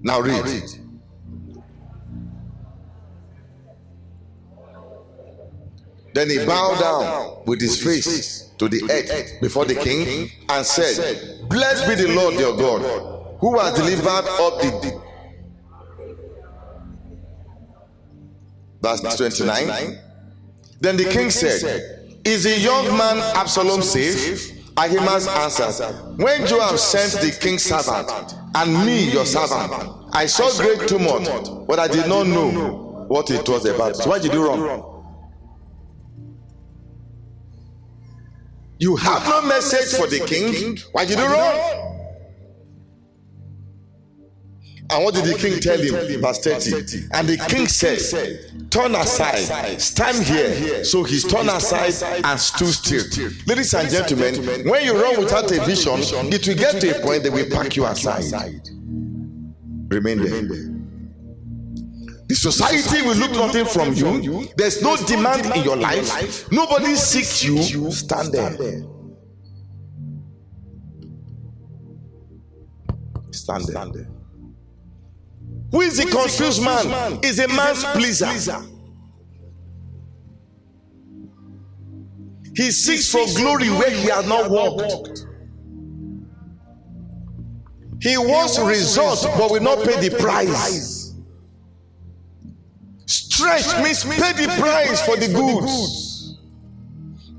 Now 0.04 0.20
read. 0.22 0.64
Then 6.14 6.30
he 6.30 6.46
bowed 6.46 6.80
down 6.80 7.44
with 7.46 7.62
his 7.62 7.82
face 7.82 8.50
to 8.58 8.68
the 8.68 8.84
earth 8.92 9.42
before 9.42 9.66
the 9.66 9.76
king 9.76 10.30
and 10.50 10.66
said, 10.66 11.48
Blessed 11.48 11.88
be 11.88 11.96
the 11.96 12.14
Lord 12.14 12.34
your 12.36 12.58
God, 12.58 13.38
who 13.40 13.58
has 13.60 13.74
delivered 13.76 14.08
up 14.08 14.60
the. 14.62 15.02
Verse 18.82 19.02
29. 19.18 20.00
Then 20.82 20.98
the 20.98 21.06
king 21.06 21.30
said, 21.30 22.20
Is 22.26 22.44
the 22.44 22.60
young 22.60 22.98
man 22.98 23.18
Absalom 23.38 23.82
safe? 23.82 24.61
Ahimaaz 24.78 25.28
answered, 25.28 26.18
When 26.18 26.46
Joab 26.48 26.78
sent 26.78 27.22
the 27.22 27.38
king's 27.40 27.64
servant 27.64 28.10
and 28.56 28.86
me, 28.86 29.12
your 29.12 29.26
servant, 29.26 29.74
I 30.14 30.26
saw 30.26 30.52
great 30.62 30.88
tumult, 30.88 31.68
but 31.68 31.80
I 31.80 31.88
did 31.88 32.08
not 32.08 32.28
know 32.28 33.06
what 33.08 33.30
it 33.30 33.48
was 33.48 33.66
about. 33.66 33.96
So 33.98 34.10
why 34.10 34.20
did 34.20 34.34
you 34.34 34.46
run? 34.48 34.84
You 38.80 38.96
have 38.96 39.28
no 39.28 39.42
message 39.44 40.00
for 40.00 40.08
the 40.08 40.20
king. 40.26 40.78
Why 40.92 41.06
did 41.06 41.20
you 41.20 41.26
run? 41.26 41.91
And 44.92 45.04
what 45.04 45.14
did 45.16 45.26
the 45.26 45.36
king 45.38 45.60
tell 45.60 45.80
him? 45.80 46.22
Verse 46.22 46.40
30. 46.40 47.08
And 47.14 47.28
the 47.28 47.38
king 47.48 47.68
said, 47.68 48.70
Turn 48.70 48.96
aside, 48.96 49.82
stand 49.82 50.26
here. 50.26 50.84
So 50.84 51.04
he 51.04 51.20
turned 51.20 51.50
aside 51.50 51.94
and 52.24 52.40
stood 52.40 52.74
still. 52.74 53.32
Ladies 53.48 53.74
and 53.74 53.90
gentlemen, 53.90 54.68
when 54.68 54.84
you 54.86 55.02
run 55.02 55.20
without 55.20 55.52
a 55.52 55.64
vision, 55.66 56.00
it 56.32 56.48
will 56.48 56.56
get 56.56 56.80
to 56.82 56.98
a 56.98 57.02
point 57.02 57.24
that 57.24 57.32
will 57.32 57.50
pack 57.50 57.76
you 57.76 57.86
aside. 57.86 58.24
Remain 59.90 60.20
there. 60.20 60.72
The 62.28 62.36
society 62.36 63.02
will 63.02 63.16
look 63.16 63.32
nothing 63.32 63.66
from 63.66 63.94
you. 63.94 64.48
There's 64.56 64.82
no 64.82 64.96
demand 64.96 65.54
in 65.54 65.64
your 65.64 65.76
life. 65.76 66.50
Nobody 66.50 66.96
seeks 66.96 67.44
you. 67.44 67.92
Stand 67.92 68.32
there. 68.32 68.56
Stand 73.32 73.66
there. 73.68 74.21
Who 75.72 75.82
is 75.82 75.98
the 75.98 76.06
confused 76.06 76.64
man? 76.64 77.20
Is 77.24 77.40
a 77.40 77.48
man's 77.48 77.84
pleaser. 77.84 78.62
He 82.56 82.72
seeks 82.72 83.10
for 83.10 83.26
glory 83.38 83.70
where 83.70 83.90
he 83.90 84.10
has 84.10 84.28
not 84.28 84.50
walked. 84.50 85.26
He 88.02 88.18
wants 88.18 88.60
results 88.60 89.26
but 89.26 89.52
will 89.52 89.62
not 89.62 89.86
pay 89.86 90.10
the 90.10 90.18
price. 90.18 91.14
Stretch 93.06 93.84
means 93.84 94.04
pay 94.04 94.34
the 94.34 94.54
price 94.60 95.06
for 95.06 95.16
the 95.16 95.28
goods. 95.28 96.38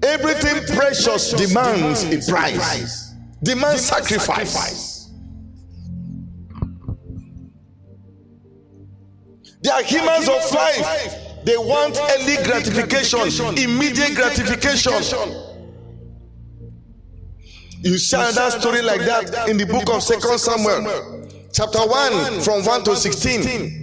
Everything 0.03 0.77
precious 0.77 1.33
demands 1.33 2.05
a 2.05 2.31
price, 2.31 3.12
demands 3.43 3.85
sacrifice. 3.85 4.92
They 9.62 9.71
are 9.71 9.83
humans 9.83 10.28
of 10.28 10.50
life. 10.52 11.45
They 11.45 11.57
want 11.57 11.99
early 11.99 12.37
gratification, 12.45 13.21
immediate 13.59 14.14
gratification. 14.14 14.92
You 17.83 17.99
see 17.99 18.16
that 18.16 18.61
story 18.61 18.83
like 18.83 19.00
that 19.00 19.49
in 19.49 19.57
the 19.57 19.66
book 19.66 19.92
of 19.92 20.02
Second 20.02 20.38
Samuel, 20.38 21.28
chapter 21.52 21.81
1, 21.81 22.40
from 22.42 22.64
1 22.64 22.85
to 22.85 22.97
16. 22.97 23.78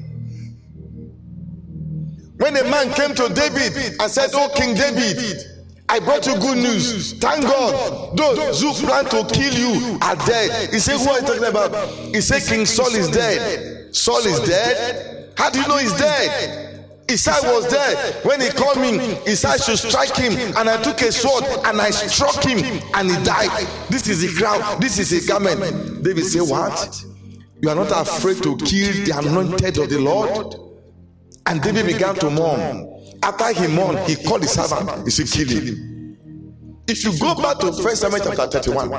When 2.38 2.56
a 2.56 2.64
man 2.64 2.94
came 2.94 3.14
to 3.16 3.28
David 3.34 4.00
and 4.00 4.10
said, 4.10 4.30
Oh, 4.34 4.50
King 4.56 4.70
oh, 4.72 4.76
David, 4.76 5.44
I 5.90 6.00
brought 6.00 6.26
you 6.26 6.40
good 6.40 6.60
news. 6.60 7.12
Thank 7.20 7.44
God. 7.44 8.16
Those 8.16 8.62
who 8.62 8.72
plan 8.74 9.04
to 9.06 9.26
kill 9.34 9.54
you 9.54 9.98
are 10.02 10.16
dead. 10.16 10.70
He 10.74 10.80
said, 10.80 10.98
Who 11.00 11.10
are 11.10 11.20
you 11.20 11.28
talking 11.28 11.44
about? 11.44 11.90
He 11.90 12.22
said, 12.22 12.44
King 12.44 12.66
Saul 12.66 12.96
is 12.96 13.10
dead. 13.10 13.94
Saul 13.94 14.26
is 14.26 14.40
dead. 14.48 15.19
How 15.40 15.50
do 15.50 15.62
you 15.62 15.68
know 15.70 15.78
he's 15.78 15.94
dead? 15.94 16.86
Isai 17.08 17.42
was 17.44 17.72
dead. 17.72 18.26
When 18.26 18.42
he 18.42 18.50
called 18.50 18.78
me, 18.78 19.00
Isai 19.24 19.64
should 19.66 19.80
strike 19.80 20.16
him. 20.18 20.34
And 20.58 20.70
I 20.70 20.82
took 20.82 21.02
a 21.02 21.14
sword 21.14 21.46
and 21.66 21.80
I 21.80 21.92
struck 21.92 22.44
him 22.44 22.60
and 22.94 23.10
he 23.10 23.24
died. 23.24 23.66
This 23.90 24.10
is 24.10 24.22
a 24.24 24.38
crown. 24.38 24.82
This 24.82 25.00
is 25.00 25.12
a 25.14 25.26
garment. 25.26 26.04
David 26.04 26.26
said, 26.26 26.42
What? 26.42 27.04
You 27.62 27.70
are 27.70 27.76
not 27.76 27.90
afraid 27.92 28.44
to 28.44 28.58
kill 28.58 28.94
the 29.06 29.14
anointed 29.18 29.78
of 29.78 29.90
the 29.90 30.00
Lord? 30.00 30.56
And 31.46 31.62
David 31.62 31.86
began 31.86 32.16
to 32.16 32.30
mourn. 32.30 33.18
After 33.24 33.54
he 33.54 33.68
mourned, 33.68 34.00
he 34.00 34.16
called 34.18 34.42
his 34.42 34.52
servant. 34.52 35.06
He 35.06 35.12
said, 35.12 35.28
Kill 35.28 35.48
him. 35.48 36.18
If 36.86 37.04
you 37.06 37.18
go 37.18 37.34
back 37.36 37.60
to 37.60 37.72
First 37.82 38.02
Samuel 38.02 38.22
chapter 38.26 38.60
31 38.60 38.94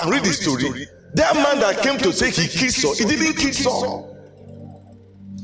and 0.00 0.10
read 0.10 0.24
the 0.24 0.32
story, 0.32 0.86
that 1.14 1.34
man 1.34 1.60
that 1.60 1.82
came 1.82 1.98
to 1.98 2.10
say 2.10 2.30
he 2.30 2.48
killed 2.48 2.72
Saul, 2.72 2.94
he 2.94 3.04
didn't 3.04 3.36
kill 3.36 3.52
Saul. 3.52 4.17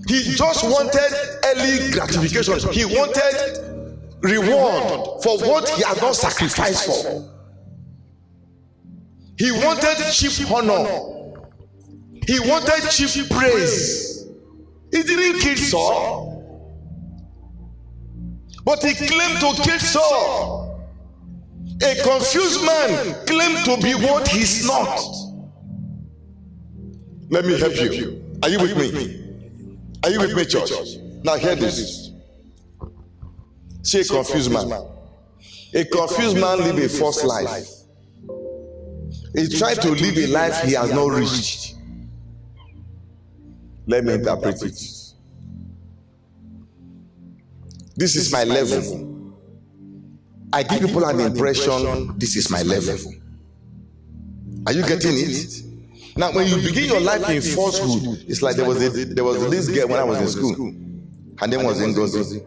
He 0.07 0.23
just 0.35 0.65
wanted 0.65 1.13
early 1.45 1.91
gratification. 1.91 2.73
He 2.73 2.85
wanted 2.85 3.75
reward 4.21 5.23
for 5.23 5.39
what 5.39 5.69
he 5.71 5.83
had 5.83 5.97
not 6.01 6.15
sacrificed 6.15 6.87
for. 6.87 7.31
He 9.39 9.51
wanted 9.51 9.97
cheap 10.13 10.51
honor. 10.51 10.87
He 12.27 12.39
wanted 12.41 12.91
cheap 12.91 13.31
praise. 13.31 14.27
He 14.93 15.03
didn't 15.03 15.41
kill 15.41 15.57
Saul. 15.57 16.31
But 18.65 18.83
he 18.83 18.95
claimed 18.95 19.41
to 19.41 19.63
kill 19.63 19.79
Saul. 19.79 20.65
A 21.83 21.95
confused 22.03 22.65
man 22.65 23.27
claimed 23.27 23.65
to 23.65 23.77
be 23.83 23.95
what 23.95 24.29
he's 24.29 24.67
not. 24.67 25.01
Let 27.31 27.45
me 27.45 27.59
help 27.59 27.75
you. 27.75 28.23
Are 28.43 28.49
you 28.49 28.61
with 28.61 28.77
me? 28.77 29.24
Are 30.05 30.11
you 30.11 30.21
with 30.21 30.37
me, 30.37 30.45
church? 30.45 30.71
Now 31.23 31.37
hear 31.37 31.55
this. 31.55 32.11
See 33.83 34.01
a 34.01 34.05
confused 34.05 34.53
man. 34.53 34.71
A 35.73 35.85
confused 35.87 36.37
man 36.37 36.59
live 36.59 36.77
a 36.79 36.89
false 36.91 37.25
life. 37.25 37.67
He 39.35 39.49
tried 39.49 39.81
to 39.81 39.91
live 39.93 40.19
a 40.19 40.27
life 40.27 40.61
he 40.63 40.75
has 40.75 40.93
not 40.93 41.07
reached. 41.07 41.77
Let 43.87 44.05
me 44.05 44.13
interpret 44.13 44.63
it. 44.63 44.79
This 47.97 48.15
is 48.17 48.31
my 48.31 48.45
level. 48.45 49.33
I 50.53 50.65
give 50.65 50.83
people 50.83 51.05
an 51.07 51.19
impression 51.21 52.19
this 52.19 52.37
is 52.37 52.51
my 52.51 52.61
level. 52.63 53.11
Are 54.67 54.73
you 54.75 54.83
getting 54.83 55.15
it? 55.15 55.64
Now, 56.17 56.33
when 56.33 56.47
you 56.47 56.57
begin 56.57 56.85
your 56.85 57.01
life 57.01 57.29
in 57.29 57.43
falsehood, 57.43 58.25
it's 58.29 58.41
like 58.41 58.57
there 58.57 58.67
was 58.67 58.81
a, 58.83 59.05
there 59.05 59.25
was 59.25 59.51
this 59.51 59.69
girl 59.69 59.89
when 59.89 59.99
I 59.99 60.05
was 60.05 60.21
in 60.21 60.29
school. 60.29 60.73
Her 61.39 61.47
name 61.49 61.65
was 61.65 61.81
Ngozi. 61.81 62.45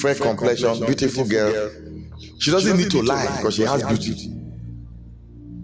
Fair 0.00 0.14
complexion, 0.14 0.78
beautiful 0.86 1.24
girl. 1.26 1.70
She 2.38 2.50
doesn't 2.50 2.76
need 2.78 2.90
to 2.92 3.02
lie 3.02 3.36
because 3.36 3.54
she 3.56 3.62
has 3.62 3.82
beauty. 3.84 4.32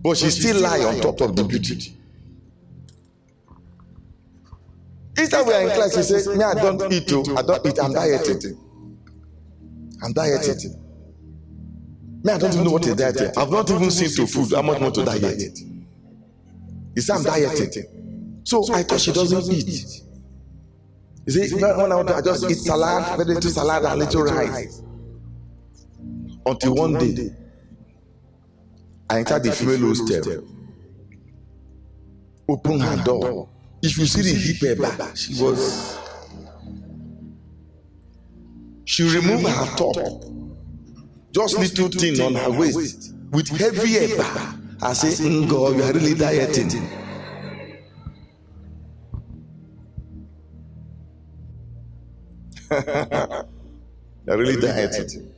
But 0.02 0.16
she 0.18 0.30
still 0.30 0.60
lie 0.60 0.80
on 0.84 1.00
top 1.00 1.20
of 1.22 1.34
the 1.34 1.44
beauty. 1.44 1.94
Each 5.20 5.30
time 5.30 5.46
we 5.46 5.52
are 5.54 5.62
in 5.62 5.70
class, 5.70 5.96
she 5.96 6.02
says, 6.02 6.28
Me, 6.28 6.44
I 6.44 6.54
don't 6.54 6.92
eat, 6.92 7.08
too. 7.08 7.24
I 7.36 7.42
don't 7.42 7.66
eat, 7.66 7.78
I'm 7.82 7.92
dieting. 7.92 8.56
I'm 10.04 10.12
dieting. 10.12 10.84
Me, 12.22 12.32
I 12.32 12.38
don't 12.38 12.52
even 12.52 12.64
know 12.64 12.70
what 12.70 12.86
is 12.86 12.94
dieting. 12.94 13.32
I've 13.36 13.50
not 13.50 13.68
even 13.70 13.90
seen 13.90 14.10
to 14.10 14.26
food. 14.32 14.54
How 14.54 14.62
much 14.62 14.78
more 14.80 14.90
to 14.92 15.04
diet? 15.04 15.58
He 16.94 17.00
said, 17.00 17.16
I'm 17.16 17.22
dieting. 17.24 18.42
So, 18.44 18.64
I 18.72 18.82
thought 18.82 19.00
she 19.00 19.12
doesn't 19.12 19.52
eat. 19.52 20.02
You 21.26 21.32
see, 21.32 21.54
when 21.54 21.92
I 21.92 22.02
to 22.02 22.22
just 22.24 22.50
eat 22.50 22.56
salad, 22.56 23.18
very 23.18 23.34
little 23.34 23.50
salad 23.50 23.84
and 23.84 24.00
little 24.00 24.22
rice. 24.22 24.82
Until 26.46 26.74
one 26.74 26.94
day, 26.94 27.30
I 29.10 29.18
entered 29.18 29.42
the 29.42 29.52
female 29.52 29.88
hostel. 29.88 30.44
Open 32.48 32.80
her 32.80 33.04
door. 33.04 33.48
If 33.82 33.98
you 33.98 34.06
see 34.06 34.22
the 34.22 34.34
hip 34.34 34.78
back, 34.98 35.16
she 35.16 35.34
was. 35.42 35.98
She 38.86 39.02
removed 39.02 39.46
her 39.46 39.76
top, 39.76 39.96
just 41.30 41.58
little 41.58 41.88
thing 41.90 42.18
on 42.22 42.34
her 42.34 42.50
waist, 42.58 43.12
with 43.30 43.48
heavy 43.48 44.16
back. 44.16 44.54
I 44.80 44.92
say, 44.92 45.46
God, 45.46 45.76
you 45.76 45.82
are 45.82 45.92
really 45.92 46.14
dieting. 46.14 46.70
You're 52.70 53.46
really 54.26 54.60
dieting. 54.60 55.32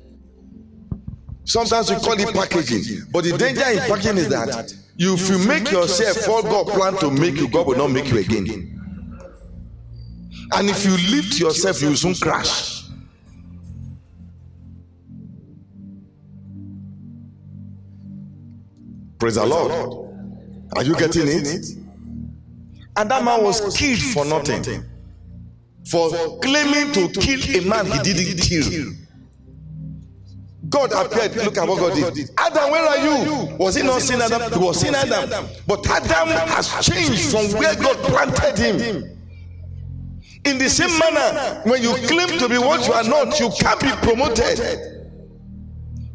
Sometimes 1.44 1.90
we 1.90 1.96
call 1.96 2.20
it 2.20 2.35
packaging, 2.35 3.07
but 3.11 3.24
the 3.24 3.37
danger 3.37 3.62
in 3.62 3.79
packaging 3.79 4.18
is 4.18 4.29
that 4.29 4.74
you, 4.96 5.14
if 5.14 5.29
you 5.29 5.38
make 5.48 5.70
yourself 5.70 6.29
what 6.29 6.44
God 6.44 6.66
plan 6.68 6.96
to 6.98 7.11
make 7.11 7.37
you, 7.37 7.48
God 7.48 7.66
will 7.66 7.76
not 7.76 7.90
make 7.90 8.09
you 8.11 8.18
again. 8.18 8.76
And 10.53 10.68
if 10.68 10.85
you 10.85 10.92
lift 11.16 11.40
yourself, 11.40 11.81
you 11.81 11.88
will 11.88 11.96
soon 11.96 12.14
crash. 12.14 12.79
Praise 19.20 19.35
the 19.35 19.44
Lord. 19.44 19.70
Are 20.76 20.83
you 20.83 20.96
getting 20.96 21.28
it? 21.28 21.76
And 22.96 23.11
that 23.11 23.22
man 23.22 23.44
was 23.44 23.76
killed 23.76 24.00
for 24.00 24.24
nothing. 24.24 24.85
For 25.88 26.38
claiming 26.40 26.92
to 26.92 27.09
kill 27.20 27.40
a 27.56 27.68
man 27.68 27.87
he 27.87 27.98
didn't 27.98 28.38
kill. 28.40 28.92
God 30.70 30.92
appeared. 30.92 31.37
Look 31.37 31.59
at 31.59 31.68
what 31.68 31.78
God 31.78 32.14
did. 32.14 32.30
Adam, 32.38 32.70
where 32.70 32.87
are 32.87 32.98
you? 32.98 33.56
Was 33.56 33.74
he 33.74 33.83
not 33.83 34.00
seeing 34.00 34.20
Adam? 34.22 34.52
He 34.52 34.59
was 34.59 34.80
seeing 34.80 34.94
Adam. 34.94 35.46
But 35.66 35.87
Adam 35.88 36.28
has 36.28 36.87
changed 36.87 37.30
from 37.30 37.59
where 37.61 37.74
God 37.76 37.96
planted 37.98 38.59
him. 38.59 39.18
In 40.46 40.56
the 40.56 40.70
same 40.70 40.96
manner, 40.98 41.61
when 41.64 41.83
you 41.83 41.94
claim 42.06 42.38
to 42.38 42.48
be 42.48 42.56
what 42.56 42.87
you 42.87 42.92
are 42.94 43.04
not, 43.04 43.38
you 43.38 43.50
can't 43.61 43.80
be 43.80 43.90
promoted. 44.02 44.99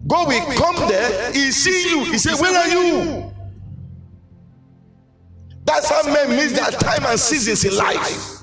God 0.08 0.28
will 0.28 0.58
come 0.58 0.88
there, 0.88 1.34
he 1.34 1.52
see 1.52 1.90
you, 1.90 2.04
he 2.06 2.18
say, 2.18 2.34
Where 2.34 2.56
are 2.56 2.68
you? 2.68 3.32
That's 5.64 5.90
how 5.90 6.04
men 6.04 6.30
miss 6.30 6.52
their 6.52 6.70
time 6.72 7.06
and 7.06 7.20
seasons 7.20 7.66
in 7.66 7.76
life. 7.76 8.36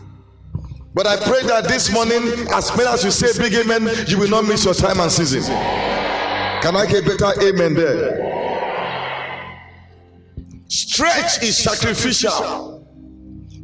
But 0.95 1.07
I 1.07 1.17
pray 1.17 1.43
that 1.47 1.65
this 1.69 1.93
morning, 1.93 2.23
as 2.53 2.77
many 2.77 2.89
as 2.89 3.05
you 3.05 3.11
say 3.11 3.39
big 3.39 3.55
amen, 3.55 3.89
you 4.09 4.19
will 4.19 4.29
not 4.29 4.45
miss 4.45 4.65
your 4.65 4.75
time 4.75 5.01
and 5.01 5.11
season. 5.11 5.43
Can 5.43 6.77
I 6.77 6.85
get 6.87 7.07
better 7.07 7.33
amen 7.43 7.75
there? 7.75 8.31
Stretch 10.69 11.43
is 11.43 11.57
sacrificial. 11.59 12.87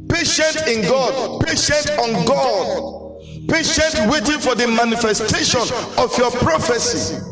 Patient 0.09 0.67
in 0.67 0.81
God, 0.81 1.45
patient 1.45 1.91
on 1.99 2.25
God, 2.25 3.21
patient 3.47 4.09
waiting 4.09 4.39
for 4.39 4.55
the 4.55 4.67
manifestation 4.67 5.61
of 5.97 6.17
your 6.17 6.31
prophecy. 6.31 7.23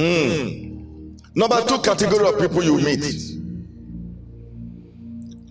Hmm. 0.00 1.16
Number 1.34 1.62
two 1.66 1.78
category 1.80 2.26
of 2.26 2.40
people 2.40 2.62
you 2.62 2.78
meet 2.78 3.00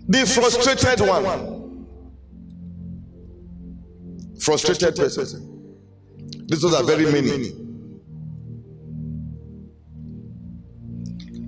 the 0.09 0.25
frustrated 0.25 1.07
one. 1.07 1.85
Frustrated 4.39 4.95
person. 4.95 5.77
These 6.47 6.63
ones 6.63 6.75
are 6.75 6.83
very 6.83 7.05
many. 7.05 7.51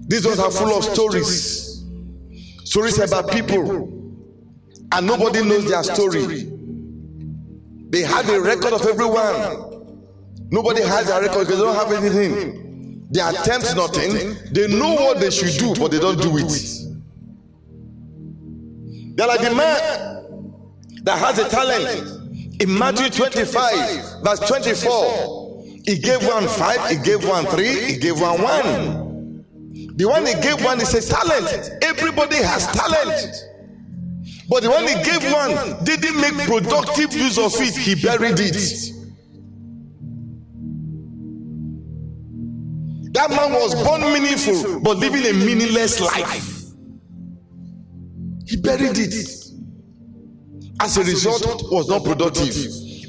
These 0.07 0.27
ones 0.27 0.39
are 0.39 0.51
full 0.51 0.77
of 0.77 0.83
stories. 0.83 1.83
Stories 2.65 2.99
about 2.99 3.31
people. 3.31 3.87
And 4.91 5.07
nobody 5.07 5.43
knows 5.43 5.67
their 5.67 5.81
story. 5.83 6.51
They 7.89 8.01
have 8.01 8.29
a 8.29 8.39
record 8.39 8.73
of 8.73 8.85
everyone. 8.85 9.87
Nobody 10.51 10.83
has 10.83 11.09
a 11.09 11.19
record 11.19 11.47
because 11.47 11.57
they 11.57 11.65
don't 11.65 11.75
have 11.75 11.91
anything. 11.93 12.70
They 13.11 13.19
attempt 13.19 13.75
nothing. 13.75 14.35
They 14.51 14.67
know 14.67 14.93
what 14.93 15.19
they 15.19 15.29
should 15.31 15.59
do, 15.59 15.75
but 15.79 15.91
they 15.91 15.99
don't 15.99 16.21
do 16.21 16.37
it. 16.37 16.51
They're 19.17 19.27
like 19.27 19.41
the 19.41 19.53
man 19.53 20.63
that 21.03 21.17
has 21.17 21.37
a 21.39 21.49
talent. 21.49 22.61
In 22.61 22.77
Matthew 22.77 23.09
25, 23.09 24.23
verse 24.23 24.39
24, 24.39 25.63
he 25.83 25.97
gave 25.97 26.25
one 26.25 26.47
five, 26.47 26.89
he 26.89 26.97
gave 27.03 27.27
one 27.27 27.45
three, 27.47 27.93
he 27.93 27.97
gave 27.97 28.21
one 28.21 28.41
one. 28.41 29.45
The 29.97 30.05
one 30.07 30.25
he 30.25 30.33
gave 30.35 30.63
one 30.63 30.79
is 30.79 30.93
a 30.93 31.01
talent. 31.01 31.69
Everybody 31.83 32.37
has 32.37 32.67
talent. 32.67 33.45
But 34.47 34.63
the 34.63 34.69
one 34.69 34.87
he 34.87 34.93
gave 35.03 35.23
one 35.31 35.83
didn't 35.83 36.21
make 36.21 36.47
productive 36.47 37.13
use 37.13 37.37
of 37.37 37.53
it, 37.59 37.75
he 37.75 37.95
buried 37.95 38.39
it. 38.39 39.00
That 43.21 43.29
man 43.29 43.53
was 43.53 43.75
born 43.83 44.01
meaningful, 44.01 44.79
but 44.79 44.97
living 44.97 45.23
a 45.27 45.33
meaningless 45.33 46.01
life. 46.01 46.71
He 48.47 48.57
buried 48.57 48.97
it. 48.97 49.13
As 50.79 50.97
a 50.97 51.03
result, 51.03 51.71
was 51.71 51.87
not 51.87 52.03
productive. 52.03 52.55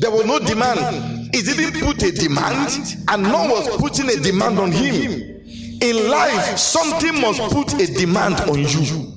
There 0.01 0.11
was 0.11 0.27
no 0.27 0.39
demand. 0.39 1.35
He 1.35 1.41
didn't 1.41 1.81
put 1.81 2.03
a 2.03 2.13
demand, 2.13 2.99
and 3.09 3.23
no 3.23 3.39
one 3.39 3.51
was 3.53 3.69
putting 3.79 4.11
a 4.11 4.17
demand 4.17 4.59
on 4.59 4.71
him. 4.71 5.13
In 5.81 6.11
life, 6.11 6.59
something 6.59 7.19
must 7.19 7.41
put 7.51 7.73
a 7.81 7.87
demand 7.87 8.39
on 8.43 8.59
you. 8.59 9.15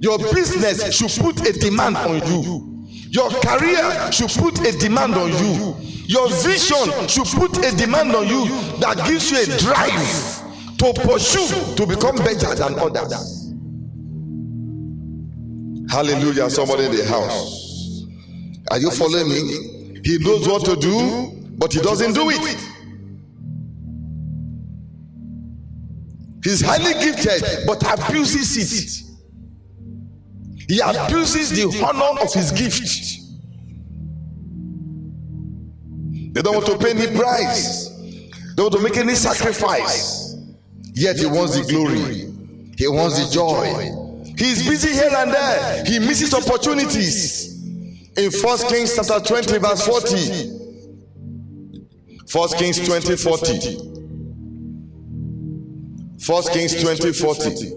Your 0.00 0.18
business 0.18 0.94
should 0.94 1.24
put 1.24 1.48
a 1.48 1.58
demand 1.58 1.96
on 1.96 2.16
you. 2.28 2.86
Your 3.12 3.30
career 3.30 4.12
should 4.12 4.28
put 4.28 4.60
a 4.66 4.76
demand 4.76 5.14
on 5.14 5.30
you. 5.30 5.74
Your 6.08 6.26
vision 6.30 7.06
should 7.06 7.26
put 7.26 7.58
a 7.58 7.76
demand 7.76 8.16
on 8.16 8.26
you 8.26 8.46
that 8.80 8.96
gives 9.06 9.30
you 9.30 9.42
a 9.42 9.58
drive 9.58 10.78
to 10.78 10.92
pursue 11.06 11.74
to 11.76 11.86
become 11.86 12.16
better 12.16 12.54
than 12.54 12.78
others. 12.78 13.52
Hallelujah. 15.90 16.48
Somebody 16.48 16.86
in 16.86 16.96
the 16.96 17.04
house. 17.04 18.06
Are 18.70 18.78
you 18.78 18.90
following 18.90 19.28
me? 19.28 20.00
He 20.02 20.16
knows 20.18 20.48
what 20.48 20.64
to 20.64 20.76
do, 20.76 21.30
but 21.58 21.74
he 21.74 21.80
doesn't 21.80 22.14
do 22.14 22.30
it. 22.30 22.58
He's 26.42 26.62
highly 26.62 26.94
gifted, 27.04 27.66
but 27.66 27.82
abuses 27.82 28.56
it. 28.56 29.04
He 30.68 30.80
abuses 30.80 31.50
the 31.50 31.84
honor 31.84 32.22
of 32.22 32.32
his 32.32 32.50
gift. 32.52 33.17
Don't 36.52 36.64
want 36.64 36.66
to 36.66 36.78
pay 36.78 36.90
any 36.92 37.14
price. 37.16 37.90
They 38.56 38.62
want 38.62 38.74
to 38.74 38.80
make 38.80 38.96
any 38.96 39.14
sacrifice. 39.14 40.34
Yet 40.94 41.18
he 41.18 41.26
wants 41.26 41.58
the 41.58 41.64
glory. 41.70 42.32
He 42.76 42.88
wants 42.88 43.18
the 43.22 43.30
joy. 43.32 43.92
He's 44.36 44.66
busy 44.66 44.92
here 44.92 45.10
and 45.14 45.32
there. 45.32 45.84
He 45.84 45.98
misses 45.98 46.32
opportunities. 46.32 47.58
In 48.16 48.30
First 48.30 48.68
Kings 48.68 48.96
chapter 48.96 49.20
20, 49.20 49.58
verse 49.58 49.86
40. 49.86 50.54
First 52.28 52.56
Kings 52.58 52.78
20, 52.86 53.16
40. 53.16 53.76
First 56.20 56.52
Kings 56.52 56.82
20, 56.82 57.12
40. 57.12 57.72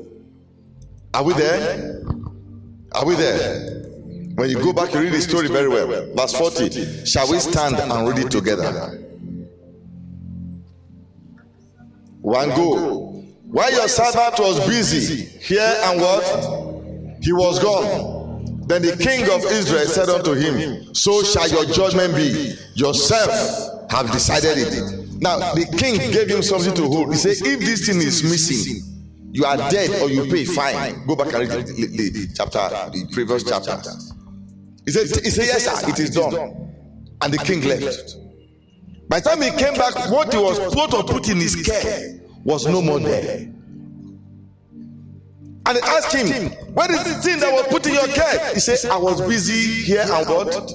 Are 1.13 1.23
we 1.23 1.33
there? 1.33 2.03
Are 2.93 3.05
we 3.05 3.15
there? 3.15 3.80
When 4.41 4.49
you 4.49 4.55
go 4.55 4.73
back, 4.73 4.91
you 4.91 5.01
read 5.01 5.13
the 5.13 5.21
story 5.21 5.49
very 5.49 5.69
well. 5.69 5.85
Verse 6.15 6.33
40. 6.33 7.05
Shall 7.05 7.29
we 7.29 7.37
stand 7.37 7.75
and 7.75 8.09
read 8.09 8.25
it 8.25 8.31
together? 8.31 8.97
One 12.21 12.49
go. 12.49 13.23
While 13.45 13.71
your 13.71 13.87
servant 13.87 14.39
was 14.39 14.67
busy 14.67 15.25
here 15.25 15.79
and 15.83 16.01
what? 16.01 17.23
He 17.23 17.31
was 17.31 17.59
gone. 17.59 18.65
Then 18.65 18.81
the 18.81 18.97
king 18.97 19.29
of 19.29 19.43
Israel 19.45 19.85
said 19.85 20.09
unto 20.09 20.33
him, 20.33 20.91
So 20.95 21.21
shall 21.21 21.47
your 21.47 21.65
judgment 21.65 22.15
be. 22.15 22.55
Yourself 22.73 23.91
have 23.91 24.11
decided 24.11 24.57
it. 24.57 25.21
Now, 25.21 25.53
the 25.53 25.67
king 25.77 25.99
gave 26.11 26.29
him 26.29 26.41
something 26.41 26.73
to 26.73 26.87
hold. 26.87 27.11
He 27.11 27.17
said, 27.19 27.45
If 27.45 27.59
this 27.59 27.85
thing 27.85 27.97
is 27.97 28.23
missing, 28.23 28.81
you 29.33 29.45
are 29.45 29.57
dead 29.69 30.01
or 30.01 30.09
you 30.09 30.25
pay 30.31 30.45
fine. 30.45 31.05
Go 31.05 31.15
back 31.15 31.31
and 31.31 31.47
read 31.47 31.67
the, 31.67 31.73
the, 31.73 32.09
the 32.09 32.33
chapter, 32.35 32.57
the 32.89 33.07
previous 33.13 33.43
chapter. 33.43 33.79
He 34.85 34.91
said, 34.91 35.23
he 35.23 35.29
said, 35.29 35.45
Yes, 35.45 35.65
sir, 35.65 35.89
it 35.89 35.99
is 35.99 36.09
done. 36.11 36.35
And 37.21 37.33
the 37.33 37.37
king 37.37 37.61
left. 37.61 38.15
By 39.07 39.19
the 39.19 39.29
time 39.29 39.41
he 39.41 39.51
came 39.51 39.73
back, 39.73 39.93
what 40.09 40.33
he 40.33 40.39
was 40.39 40.57
supposed 40.57 40.91
to 40.91 41.03
put 41.03 41.29
in 41.29 41.37
his 41.37 41.55
care 41.67 42.19
was 42.43 42.65
no 42.65 42.81
more 42.81 42.99
there. 42.99 43.51
And 45.65 45.77
they 45.77 45.81
asked 45.81 46.13
him, 46.15 46.49
Where 46.73 46.91
is 46.91 47.03
the 47.03 47.21
thing 47.21 47.39
that 47.39 47.53
was 47.53 47.67
put 47.67 47.85
in 47.85 47.93
your 47.93 48.07
care? 48.07 48.53
He 48.53 48.59
said, 48.59 48.89
I 48.89 48.97
was 48.97 49.21
busy 49.21 49.83
here 49.83 50.01
and 50.07 50.27
what? 50.27 50.73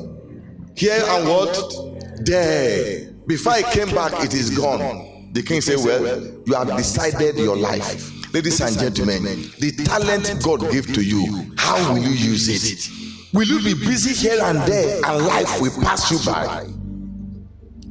Here 0.77 1.03
and 1.05 1.27
what? 1.29 2.25
There. 2.25 3.13
Before 3.27 3.53
I 3.55 3.63
came 3.63 3.89
back, 3.89 4.23
it 4.25 4.35
is 4.35 4.57
gone. 4.57 5.33
The 5.33 5.43
king 5.43 5.61
said, 5.61 5.79
Well, 5.85 6.23
you 6.47 6.55
have 6.55 6.77
decided 6.77 7.37
your 7.37 7.57
life. 7.57 8.13
Ladies 8.33 8.61
and 8.61 8.79
gentlemen, 8.79 9.25
the 9.59 9.73
talent 9.85 10.43
God 10.43 10.61
gave 10.71 10.93
to 10.95 11.03
you, 11.03 11.53
how 11.57 11.93
will 11.93 12.03
you 12.03 12.11
use 12.11 12.49
it? 12.49 13.06
Will 13.33 13.47
you 13.47 13.63
be 13.63 13.75
busy 13.75 14.15
here 14.15 14.43
and 14.43 14.59
there 14.61 15.01
and 15.05 15.27
life 15.27 15.61
will 15.61 15.73
pass 15.83 16.11
you 16.11 16.19
by? 16.33 16.67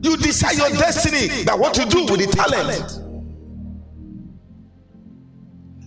You 0.01 0.17
decide 0.17 0.57
your 0.57 0.69
destiny 0.77 1.43
that 1.43 1.57
what 1.57 1.73
to 1.75 1.85
do 1.85 2.05
with 2.05 2.19
the 2.19 2.27
talent. 2.27 3.01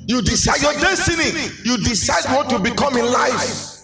You 0.08 0.22
decide 0.22 0.62
your 0.62 0.72
destiny. 0.74 1.52
You 1.64 1.78
decide 1.78 2.34
what 2.34 2.48
to 2.50 2.58
become 2.58 2.96
in 2.96 3.04
life. 3.12 3.78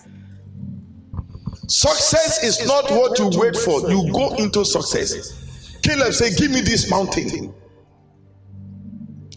Success 1.68 2.42
is 2.42 2.66
not 2.66 2.90
what 2.90 3.18
you 3.18 3.31
wait 3.38 3.57
for. 3.57 3.88
You 3.90 4.11
go 4.12 4.35
into 4.37 4.64
success. 4.64 5.79
Caleb 5.83 6.14
said, 6.14 6.37
Give 6.37 6.50
me 6.50 6.62
this 6.62 6.90
mountain. 6.90 7.55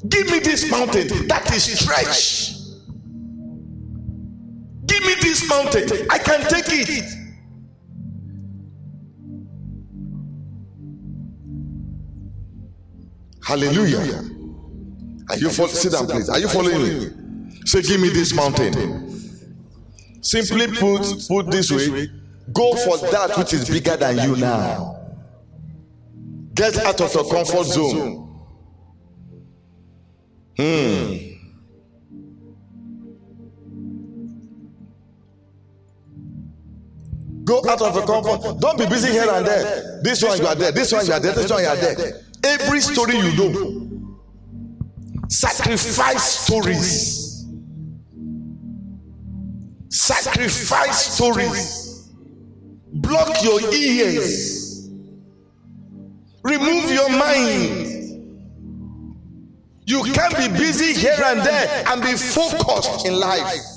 Give 0.08 0.32
me 0.32 0.40
this 0.40 0.70
mountain. 0.72 1.28
That 1.28 1.52
is 1.54 1.80
stretch. 1.80 2.57
Give 5.48 5.58
me 5.58 5.72
this 5.72 5.86
mountain. 5.90 6.08
I 6.10 6.18
can 6.20 6.42
take 6.50 6.66
it. 6.70 7.14
Hallelujah. 13.44 14.30
Are 15.30 15.38
you 15.38 15.50
following? 15.50 15.76
Sit 15.76 15.92
down, 15.94 16.08
please. 16.08 16.30
Are 16.30 16.40
you 16.40 16.48
following 16.48 16.82
me? 16.82 17.62
Say, 17.66 17.82
give 17.82 18.02
me 18.02 18.10
this 18.10 18.34
mountain. 18.34 19.06
Simply 20.22 20.68
put, 20.68 21.28
put 21.28 21.52
this 21.52 21.72
way. 21.72 22.10
Go 22.52 22.76
for 22.76 22.98
that 23.10 23.38
which 23.38 23.54
is 23.54 23.70
bigger 23.70 23.96
than 23.98 24.18
you 24.18 24.36
now. 24.36 24.96
Get 26.54 26.78
out 26.80 27.00
of 27.02 27.14
your 27.14 27.30
comfort 27.30 27.66
zone. 27.66 28.24
Hmm. 30.58 31.27
Go 37.48 37.64
out 37.66 37.82
of 37.82 37.96
your 37.96 38.06
comfort. 38.06 38.60
Don't 38.60 38.78
be 38.78 38.86
busy 38.88 39.10
here 39.10 39.30
and 39.32 39.46
there. 39.46 40.02
This 40.04 40.22
one 40.22 40.38
you 40.38 40.46
are 40.46 40.56
there. 40.56 40.74
This 40.74 40.92
one 40.92 41.06
you 41.06 41.14
are 41.14 41.20
there. 41.20 41.34
This 41.34 41.50
one 41.50 41.62
you 41.62 41.70
are 41.70 41.78
there. 41.78 42.22
Every 42.44 42.82
story 42.82 43.16
you 43.16 43.38
know. 43.38 44.18
Sacrifice 45.30 46.24
stories. 46.24 47.46
Sacrifice 49.90 51.16
stories. 51.16 52.10
Block 52.92 53.42
your 53.42 53.62
ears. 53.74 54.90
Remove 56.44 56.92
your 56.92 57.10
mind. 57.10 57.88
You 59.86 60.04
can't 60.04 60.36
be 60.36 60.50
busy 60.50 60.94
here 61.00 61.16
and 61.24 61.40
there 61.40 61.84
and 61.88 62.02
be 62.02 62.12
focused 62.14 63.06
in 63.06 63.18
life. 63.18 63.77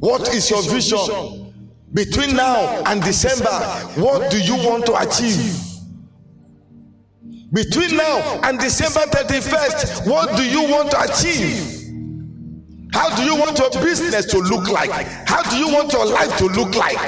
What 0.00 0.34
is 0.34 0.50
your 0.50 0.62
vision 0.62 1.52
between 1.92 2.36
now 2.36 2.82
and 2.86 3.02
December? 3.02 3.50
What 4.00 4.30
do 4.30 4.40
you 4.40 4.54
want 4.56 4.86
to 4.86 4.96
achieve? 4.96 5.64
Between 7.52 7.96
now 7.96 8.40
and 8.44 8.58
December 8.58 9.00
31st, 9.10 10.06
what 10.06 10.36
do 10.36 10.44
you 10.44 10.62
want 10.70 10.90
to 10.90 11.00
achieve? 11.00 11.74
How 12.92 13.14
do 13.16 13.24
you 13.24 13.36
want 13.36 13.58
your 13.58 13.70
business 13.82 14.26
to 14.26 14.38
look 14.38 14.68
like? 14.68 14.90
How 15.26 15.42
do 15.50 15.56
you 15.56 15.68
want 15.68 15.92
your 15.92 16.06
life 16.06 16.36
to 16.38 16.46
look 16.46 16.74
like? 16.74 16.98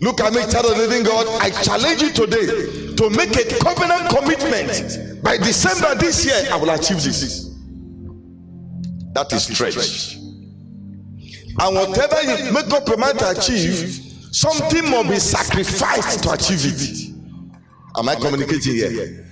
Look 0.00 0.20
at 0.20 0.32
me, 0.32 0.40
child 0.42 0.66
of 0.66 0.76
the 0.76 0.86
living 0.86 1.02
God. 1.02 1.26
I 1.42 1.50
challenge 1.50 2.02
you 2.02 2.10
today 2.10 2.94
to 2.94 3.10
make 3.10 3.34
a 3.36 3.58
covenant 3.58 4.10
commitment. 4.10 5.22
By 5.22 5.36
December 5.38 5.94
this 5.96 6.24
year, 6.24 6.52
I 6.52 6.56
will 6.56 6.70
achieve 6.70 7.02
this. 7.02 7.54
That 9.14 9.32
is 9.32 9.44
stretch. 9.44 10.17
And 11.60 11.74
whatever 11.74 12.22
you 12.22 12.52
make 12.52 12.70
up 12.72 12.86
your 12.86 12.96
mind 12.96 13.18
to 13.18 13.30
achieve, 13.30 14.28
something 14.32 14.90
must 14.90 15.08
be 15.08 15.18
sacrificed 15.18 16.22
to 16.22 16.32
achieve 16.32 16.64
it. 16.64 17.14
Am 17.98 18.08
I 18.08 18.14
communicating 18.14 18.74
here? 18.74 19.24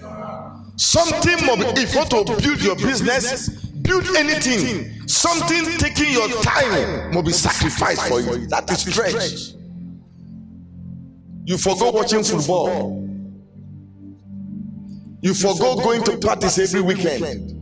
Something 0.76 1.46
must 1.46 1.74
be, 1.74 1.82
if 1.82 1.94
you 1.94 1.98
want 2.00 2.10
to 2.10 2.36
build 2.42 2.60
your 2.60 2.76
business, 2.76 3.48
build 3.82 4.04
anything, 4.16 5.06
something 5.08 5.64
taking 5.78 6.12
your 6.12 6.28
time 6.42 7.14
must 7.14 7.26
be 7.26 7.32
sacrificed 7.32 8.08
for 8.08 8.20
you. 8.20 8.46
That 8.48 8.70
is 8.70 8.80
stretch. 8.80 9.54
You 11.44 11.56
forgo 11.56 11.92
watching 11.92 12.24
football. 12.24 13.04
You 15.22 15.32
forgo 15.32 15.76
going 15.76 16.02
to 16.04 16.18
parties 16.18 16.58
every 16.58 16.80
weekend. 16.80 17.55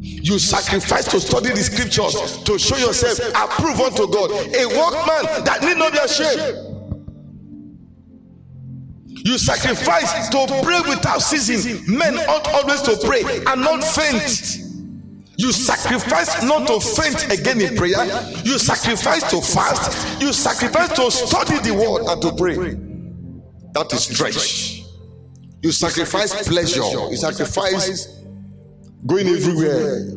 You 0.00 0.38
sacrifice 0.38 1.08
to 1.08 1.18
study 1.18 1.50
the 1.50 1.62
scriptures 1.62 2.42
to 2.44 2.58
show 2.58 2.76
yourself 2.76 3.18
approved 3.34 3.80
unto 3.80 4.06
God. 4.06 4.30
A 4.30 4.66
workman 4.66 5.44
that 5.44 5.58
need 5.62 5.76
not 5.76 5.92
be 5.92 5.98
ashamed. 5.98 6.66
You 9.26 9.38
sacrifice 9.38 10.28
to 10.28 10.46
pray 10.62 10.80
without 10.88 11.20
ceasing. 11.20 11.82
Men 11.98 12.16
ought 12.28 12.46
always 12.48 12.80
to 12.82 12.96
pray 13.04 13.22
and 13.44 13.60
not 13.60 13.82
faint. 13.82 14.58
You 15.36 15.52
sacrifice 15.52 16.42
not 16.44 16.68
to 16.68 16.80
faint 16.80 17.32
again 17.32 17.60
in 17.60 17.76
prayer. 17.76 18.04
You 18.44 18.58
sacrifice 18.58 19.28
to 19.30 19.40
fast. 19.40 20.20
You 20.20 20.32
sacrifice 20.32 20.92
to 20.92 21.10
study 21.10 21.58
the 21.58 21.74
word 21.74 22.06
and 22.06 22.22
to 22.22 22.32
pray. 22.36 22.54
That 23.74 23.92
is 23.92 24.04
stretch. 24.04 24.84
You 25.62 25.72
sacrifice 25.72 26.46
pleasure. 26.46 26.82
You 26.82 27.16
sacrifice 27.16 28.17
going 29.06 29.28
everywhere. 29.28 30.14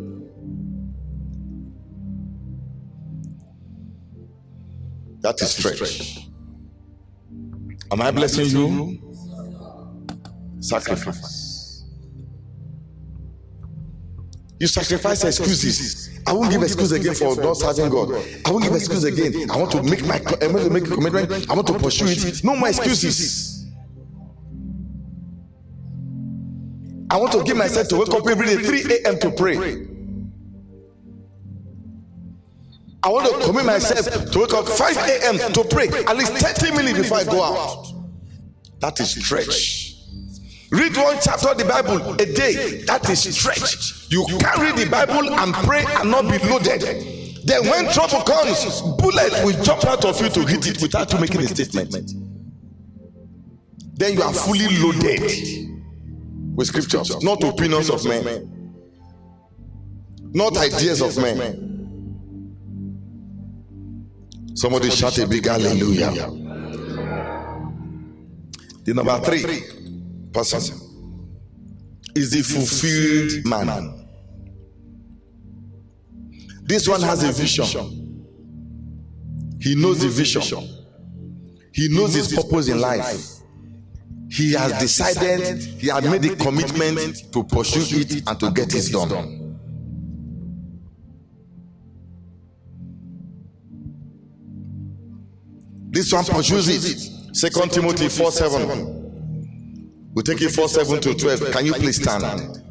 That 5.22 5.40
is 5.42 5.52
stretch. 5.52 6.28
Am 7.92 8.02
I 8.02 8.12
blessing 8.12 8.48
you? 8.48 9.00
Sacrifice. 10.60 11.52
You 14.60 14.68
sacrifice 14.68 15.24
excuses. 15.24 16.20
I 16.28 16.34
won't 16.34 16.52
give 16.52 16.62
excuse 16.62 16.92
again 16.92 17.16
for 17.16 17.36
not 17.36 17.56
serving 17.58 17.90
God. 17.90 18.12
I 18.46 18.52
won't 18.52 18.64
give 18.64 18.76
excuse 18.76 19.04
again. 19.04 19.50
I 19.50 19.58
want 19.58 19.72
to 19.72 19.82
make 19.84 20.06
my 20.06 20.22
I 20.42 20.48
want 20.48 20.64
to 20.64 20.70
make 20.70 20.86
a 20.86 20.92
commitment. 20.92 21.50
I 21.50 21.54
want 21.56 21.68
to 21.68 21.80
pursue 21.80 22.06
it. 22.08 22.44
No 22.44 22.56
more 22.56 22.70
excuses. 22.70 23.51
I 27.12 27.18
want 27.18 27.34
to 27.34 27.44
give 27.44 27.58
myself 27.58 27.90
to 27.90 27.98
wake 27.98 28.10
up 28.12 28.26
every 28.26 28.46
day 28.46 28.56
3 28.56 28.96
a.m. 29.04 29.20
to 29.20 29.32
pray. 29.32 29.58
I 33.04 33.10
want 33.10 33.28
to 33.28 33.46
commit 33.46 33.66
myself 33.66 34.32
to 34.32 34.40
wake 34.40 34.54
up 34.54 34.66
5 34.66 34.98
a.m. 34.98 35.52
to 35.52 35.64
pray 35.66 35.90
at 35.90 36.16
least 36.16 36.32
30 36.32 36.72
minutes 36.72 37.00
before 37.00 37.18
I 37.18 37.24
go 37.26 37.44
out. 37.44 37.94
That 38.80 38.98
is 39.02 39.12
stretch. 39.12 39.98
Read 40.72 40.96
one 40.96 41.18
chapter 41.22 41.50
of 41.50 41.58
the 41.58 41.66
Bible 41.66 42.14
a 42.14 42.26
day. 42.26 42.84
That 42.84 43.10
is 43.10 43.24
stretch. 43.36 44.10
You 44.10 44.26
carry 44.40 44.72
the 44.72 44.90
Bible 44.90 45.34
and 45.34 45.54
pray 45.54 45.84
and 45.86 46.10
not 46.10 46.32
be 46.32 46.38
loaded. 46.48 46.82
Then 47.44 47.68
when 47.68 47.92
trouble 47.92 48.22
comes, 48.22 48.82
bullet 48.98 49.34
will 49.44 49.62
jump 49.64 49.84
out 49.84 50.06
of 50.06 50.22
you 50.22 50.30
to 50.30 50.46
hit 50.46 50.66
it 50.66 50.82
without 50.82 51.12
you 51.12 51.20
making 51.20 51.42
a 51.42 51.48
statement. 51.48 52.14
Then 53.96 54.14
you 54.14 54.22
are 54.22 54.34
fully 54.34 54.78
loaded 54.78 55.61
with 56.56 56.68
scriptures, 56.68 57.22
not 57.24 57.44
opinions 57.44 57.90
of 57.90 58.04
men, 58.06 58.48
not 60.34 60.58
ideas 60.58 61.02
of 61.02 61.16
men. 61.18 61.68
Somebody 64.54 64.90
shout 64.90 65.18
a 65.18 65.28
big 65.28 65.46
hallelujah. 65.46 66.12
The 68.84 68.94
number 68.94 69.20
three 69.20 69.62
person 70.34 70.60
is 72.16 72.32
the 72.32 72.42
fulfilled 72.42 73.46
man. 73.46 73.98
This 76.64 76.88
one 76.88 77.02
has 77.02 77.24
a 77.24 77.32
vision. 77.32 77.66
He 79.60 79.76
knows 79.76 80.02
the 80.02 80.10
vision. 80.10 80.42
He 81.74 81.88
knows 81.88 82.14
his 82.14 82.34
purpose 82.34 82.68
in 82.68 82.80
life. 82.80 83.41
He 84.32 84.54
has 84.54 84.80
decided, 84.80 85.58
he 85.62 85.88
has 85.88 86.06
made 86.06 86.24
a 86.24 86.36
commitment 86.38 87.34
to 87.34 87.44
pursue 87.44 88.00
it 88.00 88.24
and 88.26 88.40
to 88.40 88.50
get 88.52 88.74
it 88.74 88.90
done. 88.90 89.38
This 95.90 96.14
one 96.14 96.24
pursues 96.24 96.70
it. 96.70 97.36
Second 97.36 97.74
Timothy 97.74 98.08
4 98.08 98.32
7. 98.32 100.12
We 100.14 100.24
take 100.24 100.42
it 100.42 100.52
4 100.52 100.70
7 100.70 101.02
to 101.02 101.14
12. 101.14 101.52
Can 101.52 101.66
you 101.66 101.74
please 101.74 102.02
stand? 102.02 102.64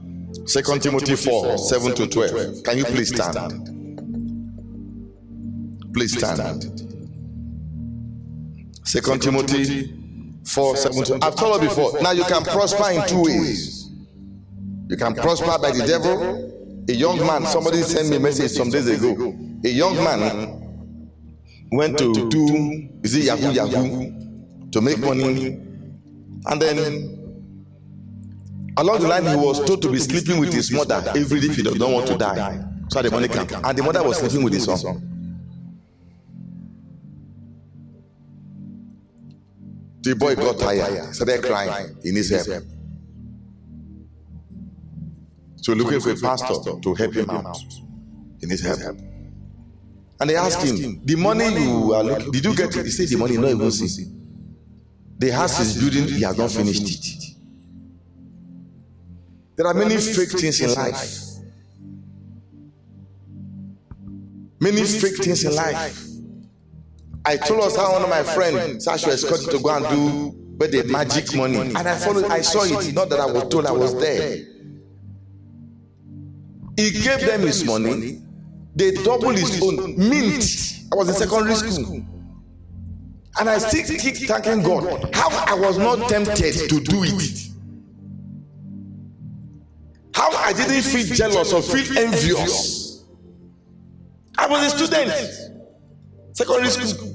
Second 0.48 0.80
Timothy 0.82 1.14
4 1.14 1.58
7 1.58 1.94
to 1.94 2.06
12. 2.06 2.62
Can 2.62 2.78
you 2.78 2.84
please 2.86 3.14
stand? 3.14 3.66
Please 5.92 6.16
stand. 6.16 6.64
Second 8.82 9.20
Timothy 9.20 9.99
4 10.46 10.76
7 10.76 11.04
to 11.04 11.18
I've 11.26 11.36
told 11.36 11.62
you 11.62 11.68
before. 11.68 12.00
Now 12.02 12.12
you 12.12 12.24
can 12.24 12.42
prosper 12.44 12.90
in 12.90 13.06
two 13.08 13.22
ways. 13.22 13.88
You 14.88 14.96
can 14.96 15.14
prosper 15.14 15.58
by 15.60 15.70
the 15.70 15.86
devil. 15.86 16.84
A 16.88 16.92
young 16.92 17.18
man, 17.24 17.46
somebody 17.46 17.82
sent 17.82 18.08
me 18.08 18.16
a 18.16 18.20
message 18.20 18.50
some 18.52 18.70
days 18.70 18.88
ago. 18.88 19.34
A 19.64 19.68
young 19.68 19.96
man 19.96 20.88
went 21.72 21.98
to 21.98 22.28
do, 22.28 22.88
is 23.02 23.14
it 23.14 23.24
Yahoo 23.24 23.52
Yahoo, 23.52 24.70
to 24.72 24.80
make 24.80 24.98
money. 24.98 25.60
And 26.46 26.60
then 26.60 27.20
Along 28.76 29.00
the 29.00 29.08
line, 29.08 29.26
he 29.26 29.36
was 29.36 29.62
told 29.64 29.82
to 29.82 29.90
be 29.92 29.98
sleeping 29.98 30.40
with 30.40 30.54
his 30.54 30.72
mother 30.72 31.02
every 31.14 31.40
day 31.40 31.48
if 31.48 31.56
he 31.56 31.62
don't 31.62 31.92
want 31.92 32.06
to 32.06 32.16
die. 32.16 32.64
So 32.88 33.02
the 33.02 33.10
money 33.10 33.28
came. 33.28 33.46
And 33.62 33.76
the 33.76 33.82
mother 33.82 34.02
was 34.02 34.18
sleeping 34.18 34.42
with 34.42 34.54
his 34.54 34.64
son. 34.64 35.19
The 40.02 40.14
boy 40.14 40.34
got 40.34 40.58
tired, 40.58 41.14
started 41.14 41.42
crying 41.44 41.96
in 42.04 42.16
his 42.16 42.30
help. 42.30 42.64
So 45.56 45.72
looking 45.74 46.00
for 46.00 46.10
a 46.12 46.16
pastor 46.16 46.80
to 46.80 46.94
help 46.94 47.12
him 47.14 47.28
out 47.30 47.58
in 48.40 48.48
his 48.48 48.62
help. 48.62 48.98
And 50.20 50.28
they 50.30 50.36
asked 50.36 50.66
him, 50.66 51.00
The 51.04 51.16
money 51.16 51.44
you 51.64 51.92
are 51.94 52.02
looking, 52.04 52.30
did 52.30 52.44
you 52.44 52.54
get 52.54 52.74
it? 52.76 52.84
He 52.86 52.90
said, 52.90 53.08
The 53.08 53.16
money, 53.16 53.36
no, 53.36 53.48
even 53.48 53.70
see. 53.70 54.06
The 55.18 55.30
house 55.30 55.60
is 55.60 55.78
building, 55.78 56.08
he 56.14 56.22
has 56.22 56.36
not 56.36 56.50
finished 56.50 56.82
it. 56.82 57.20
There 59.56 59.66
are 59.66 59.74
many 59.74 59.98
fake 59.98 60.30
things 60.30 60.60
in 60.62 60.72
life. 60.72 61.26
Many 64.60 64.82
fake 64.84 65.16
things 65.22 65.44
in 65.44 65.54
life. 65.54 66.09
I 67.24 67.36
told 67.36 67.62
us 67.62 67.76
how 67.76 67.92
one 67.92 68.02
of 68.02 68.08
my 68.08 68.22
friends, 68.22 68.84
Sasha, 68.84 69.10
escorted 69.10 69.50
to 69.50 69.58
go 69.58 69.70
and 69.76 69.86
do 69.88 70.40
but 70.60 70.72
the 70.72 70.84
magic 70.84 71.34
money. 71.34 71.56
And 71.56 71.78
I 71.78 71.96
followed, 71.96 72.26
I 72.26 72.42
saw 72.42 72.64
it. 72.64 72.92
Not 72.92 73.08
that 73.08 73.18
I 73.18 73.26
was 73.26 73.48
told 73.48 73.66
I 73.66 73.72
was 73.72 73.98
there. 73.98 74.44
He 76.76 76.90
gave 76.90 77.20
them 77.20 77.40
his 77.40 77.64
money. 77.64 78.22
They 78.74 78.92
doubled 78.92 79.36
his 79.38 79.60
own 79.62 79.96
mint. 79.96 80.44
I 80.92 80.96
was 80.96 81.08
in 81.08 81.14
secondary 81.14 81.54
school. 81.54 82.04
And 83.38 83.48
I 83.48 83.58
still 83.58 83.98
keep 83.98 84.16
thanking 84.28 84.62
God 84.62 85.14
how 85.14 85.30
I 85.30 85.58
was 85.58 85.78
not 85.78 86.08
tempted 86.08 86.68
to 86.68 86.80
do 86.80 87.04
it. 87.04 87.48
How 90.14 90.30
I 90.32 90.52
didn't 90.52 90.82
feel 90.82 91.14
jealous 91.14 91.52
or 91.52 91.62
feel 91.62 91.98
envious. 91.98 93.04
I 94.36 94.46
was 94.46 94.72
a 94.72 94.78
student, 94.78 95.59
secondary 96.44 96.70
school. 96.86 97.14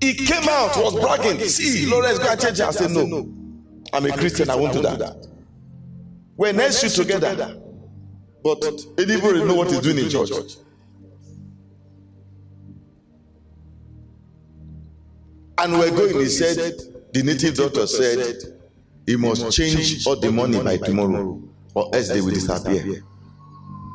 He 0.00 0.14
came 0.14 0.48
out, 0.48 0.76
was 0.76 0.98
bragging. 0.98 1.38
See, 1.48 1.86
Lawrence, 1.86 2.18
go 2.18 2.30
and 2.30 2.40
change. 2.40 2.60
I 2.60 2.70
said, 2.72 2.90
No, 2.90 3.28
I'm 3.92 4.06
a 4.06 4.12
Christian. 4.12 4.50
I 4.50 4.56
won't 4.56 4.72
do 4.72 4.82
that. 4.82 5.28
We're 6.36 6.52
next 6.52 6.82
year 6.82 6.90
together. 6.90 7.58
But 8.42 8.64
anybody 8.98 9.44
know 9.44 9.54
what 9.54 9.70
he's 9.70 9.80
doing 9.80 9.98
in 9.98 10.10
church? 10.10 10.30
And 15.58 15.74
we're 15.74 15.90
going, 15.90 16.18
he 16.18 16.26
said, 16.28 16.72
the 17.12 17.22
native 17.22 17.54
doctor 17.54 17.86
said, 17.86 18.34
he 19.06 19.14
must 19.16 19.52
change 19.52 20.04
all 20.06 20.16
the 20.18 20.32
money 20.32 20.60
by 20.60 20.76
tomorrow, 20.76 21.40
or 21.74 21.94
else 21.94 22.08
they 22.08 22.20
will 22.20 22.34
disappear. 22.34 23.04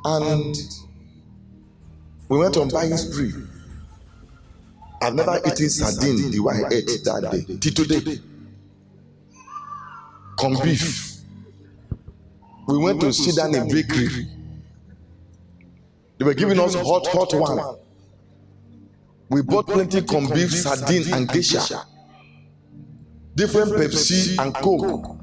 And 0.06 0.56
we 2.30 2.38
went 2.38 2.56
on 2.56 2.70
buying 2.70 2.96
spree. 2.96 3.34
I've 5.02 5.14
never 5.14 5.40
eaten 5.46 5.70
sardine 5.70 6.32
the 6.32 6.40
way 6.40 6.56
I 6.64 6.74
ate 6.74 7.04
that 7.04 7.30
day. 7.32 7.58
Till 7.60 7.86
today. 7.86 8.20
Corn 10.38 10.58
beef. 10.64 11.18
We 12.68 12.78
went 12.78 13.02
to 13.02 13.14
sit 13.14 13.36
down 13.36 13.56
in 13.56 13.68
bakery. 13.70 14.28
They 16.18 16.26
were 16.26 16.34
giving 16.34 16.60
us 16.60 16.74
hot, 16.76 17.08
hot 17.08 17.34
one. 17.34 17.78
We 19.30 19.42
bought 19.42 19.68
plenty 19.68 20.02
corn 20.02 20.28
beef, 20.30 20.52
sardine, 20.52 21.14
and 21.14 21.30
geisha. 21.30 21.86
Different 23.36 23.72
Pepsi 23.74 24.38
and 24.44 24.54
Coke. 24.56 25.16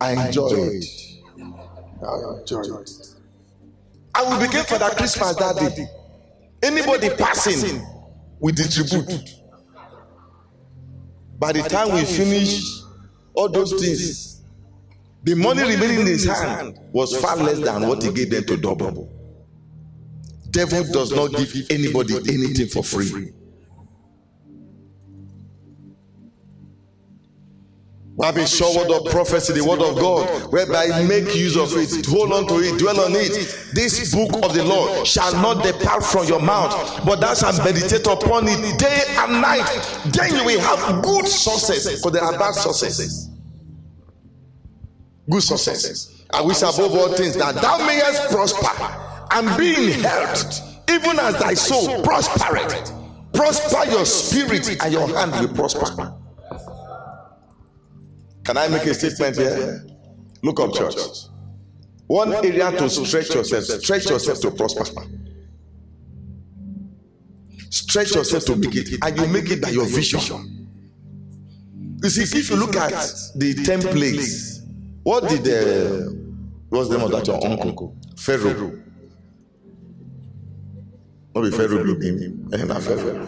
I 0.00 0.26
enjoyed. 0.26 0.84
I 2.02 2.40
enjoyed. 2.40 2.90
And 4.14 4.40
we 4.40 4.46
became 4.46 4.64
for 4.64 4.78
that 4.78 4.96
Christmas 4.96 5.36
that 5.36 5.56
day. 5.56 5.86
Anybody 6.62 7.10
passing, 7.10 7.84
we 8.38 8.52
distribute. 8.52 9.36
By 11.38 11.52
the 11.52 11.62
time 11.62 11.94
we 11.94 12.04
finish 12.04 12.62
all 13.34 13.48
those 13.48 13.72
things, 13.72 14.42
the 15.22 15.34
money 15.34 15.62
remaining 15.62 16.00
in 16.00 16.06
his 16.06 16.24
hand 16.26 16.78
was 16.92 17.16
far 17.16 17.36
less 17.36 17.58
than 17.58 17.86
what 17.88 18.02
he 18.02 18.12
gave 18.12 18.30
them 18.30 18.44
to 18.44 18.56
double. 18.56 19.10
Devil 20.50 20.84
does 20.92 21.12
not 21.12 21.30
give 21.32 21.66
anybody 21.70 22.16
anything 22.16 22.66
for 22.66 22.82
free. 22.82 23.32
We 28.20 28.26
have 28.26 28.36
a 28.36 28.46
sure 28.46 28.76
word 28.76 28.90
of 28.90 29.10
prophecy, 29.10 29.54
the 29.54 29.64
word 29.64 29.80
of 29.80 29.96
God, 29.96 30.52
whereby 30.52 31.04
make 31.08 31.34
use 31.34 31.56
of 31.56 31.72
it, 31.72 32.04
hold 32.04 32.34
on 32.34 32.46
to 32.48 32.56
it, 32.60 32.78
dwell 32.78 33.00
on 33.00 33.12
it. 33.14 33.32
This 33.72 34.14
book 34.14 34.44
of 34.44 34.52
the 34.52 34.62
Lord 34.62 35.06
shall 35.06 35.32
not 35.40 35.64
depart 35.64 36.04
from 36.04 36.26
your 36.26 36.38
mouth, 36.38 37.02
but 37.06 37.22
thou 37.22 37.32
shalt 37.32 37.56
meditate 37.64 38.06
upon 38.06 38.46
it 38.46 38.78
day 38.78 39.04
and 39.16 39.40
night. 39.40 39.64
Then 40.12 40.34
you 40.36 40.44
will 40.44 40.60
have 40.60 41.02
good 41.02 41.26
success, 41.26 42.02
for 42.02 42.10
there 42.10 42.22
are 42.22 42.38
bad 42.38 42.52
successes. 42.52 43.30
Good 45.30 45.42
success. 45.42 46.22
I 46.30 46.42
wish 46.42 46.60
above 46.60 46.92
all 46.94 47.14
things 47.14 47.36
that 47.38 47.54
thou 47.54 47.78
mayest 47.86 48.28
prosper 48.28 48.68
and 49.30 49.56
be 49.56 49.94
in 49.94 50.00
health, 50.00 50.60
even 50.90 51.18
as 51.20 51.38
thy 51.40 51.54
soul 51.54 52.02
prospereth. 52.02 52.92
Prosper 53.32 53.90
your 53.90 54.04
spirit, 54.04 54.76
and 54.84 54.92
your 54.92 55.08
hand 55.16 55.32
will 55.40 55.54
prosper. 55.54 56.19
Can 58.44 58.56
I 58.56 58.68
make 58.68 58.84
a 58.84 58.94
statement 58.94 59.36
here? 59.36 59.86
Look 60.42 60.60
up, 60.60 60.74
church. 60.74 60.94
One 62.06 62.32
area 62.32 62.70
to 62.72 62.88
stretch 62.90 63.34
yourself, 63.34 63.64
stretch 63.64 64.10
yourself 64.10 64.40
to 64.40 64.50
prosper. 64.50 65.02
Stretch 67.70 68.14
yourself 68.16 68.44
to 68.46 68.56
make 68.56 68.74
it, 68.74 68.98
and 69.02 69.16
you 69.16 69.26
make 69.28 69.50
it 69.50 69.62
by 69.62 69.68
your 69.68 69.86
vision. 69.86 70.20
You 72.02 72.08
see, 72.10 72.38
if 72.38 72.50
you 72.50 72.56
look 72.56 72.74
at 72.74 72.90
the 73.36 73.54
ten 73.64 73.80
plagues, 73.80 74.62
what 75.04 75.28
did 75.28 75.44
the 75.44 76.18
what's 76.70 76.88
the 76.88 76.96
name 76.96 77.04
of 77.06 77.12
that 77.12 77.26
your 77.26 77.44
uncle? 77.46 77.96
Pharaoh. 78.16 78.72
Not 81.34 81.42
be 81.42 81.50
Pharaoh 81.52 81.84
him. 81.84 82.50
Pharaoh. 82.80 83.26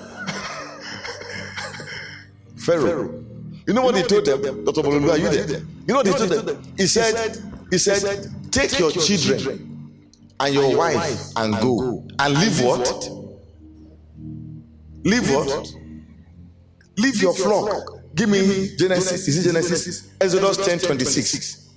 Pharaoh. 2.56 3.18
You 3.66 3.74
know 3.74 3.82
what 3.82 3.96
he 3.96 4.02
told 4.02 4.24
them? 4.24 4.64
Dr. 4.64 4.86
Are 4.86 5.18
you 5.18 5.28
there? 5.28 5.58
You 5.58 5.66
know 5.88 5.96
what 5.96 6.06
he 6.06 6.12
told 6.12 6.30
them? 6.30 6.62
He 6.76 6.86
said, 6.86 7.38
he 7.70 7.78
said, 7.78 8.28
take 8.50 8.78
your 8.78 8.90
children 8.90 9.92
and 10.40 10.54
your 10.54 10.76
wife 10.76 11.20
and 11.36 11.54
go 11.60 12.06
and 12.18 12.34
leave 12.34 12.60
what? 12.60 13.08
Leave 15.04 15.30
what? 15.30 15.74
Leave 16.96 17.22
your 17.22 17.34
flock. 17.34 18.00
Give 18.14 18.28
me 18.28 18.76
Genesis. 18.76 19.28
Is 19.28 19.38
it 19.46 19.52
Genesis? 19.52 20.10
Exodus 20.20 20.56
10 20.58 20.80
26. 20.80 21.70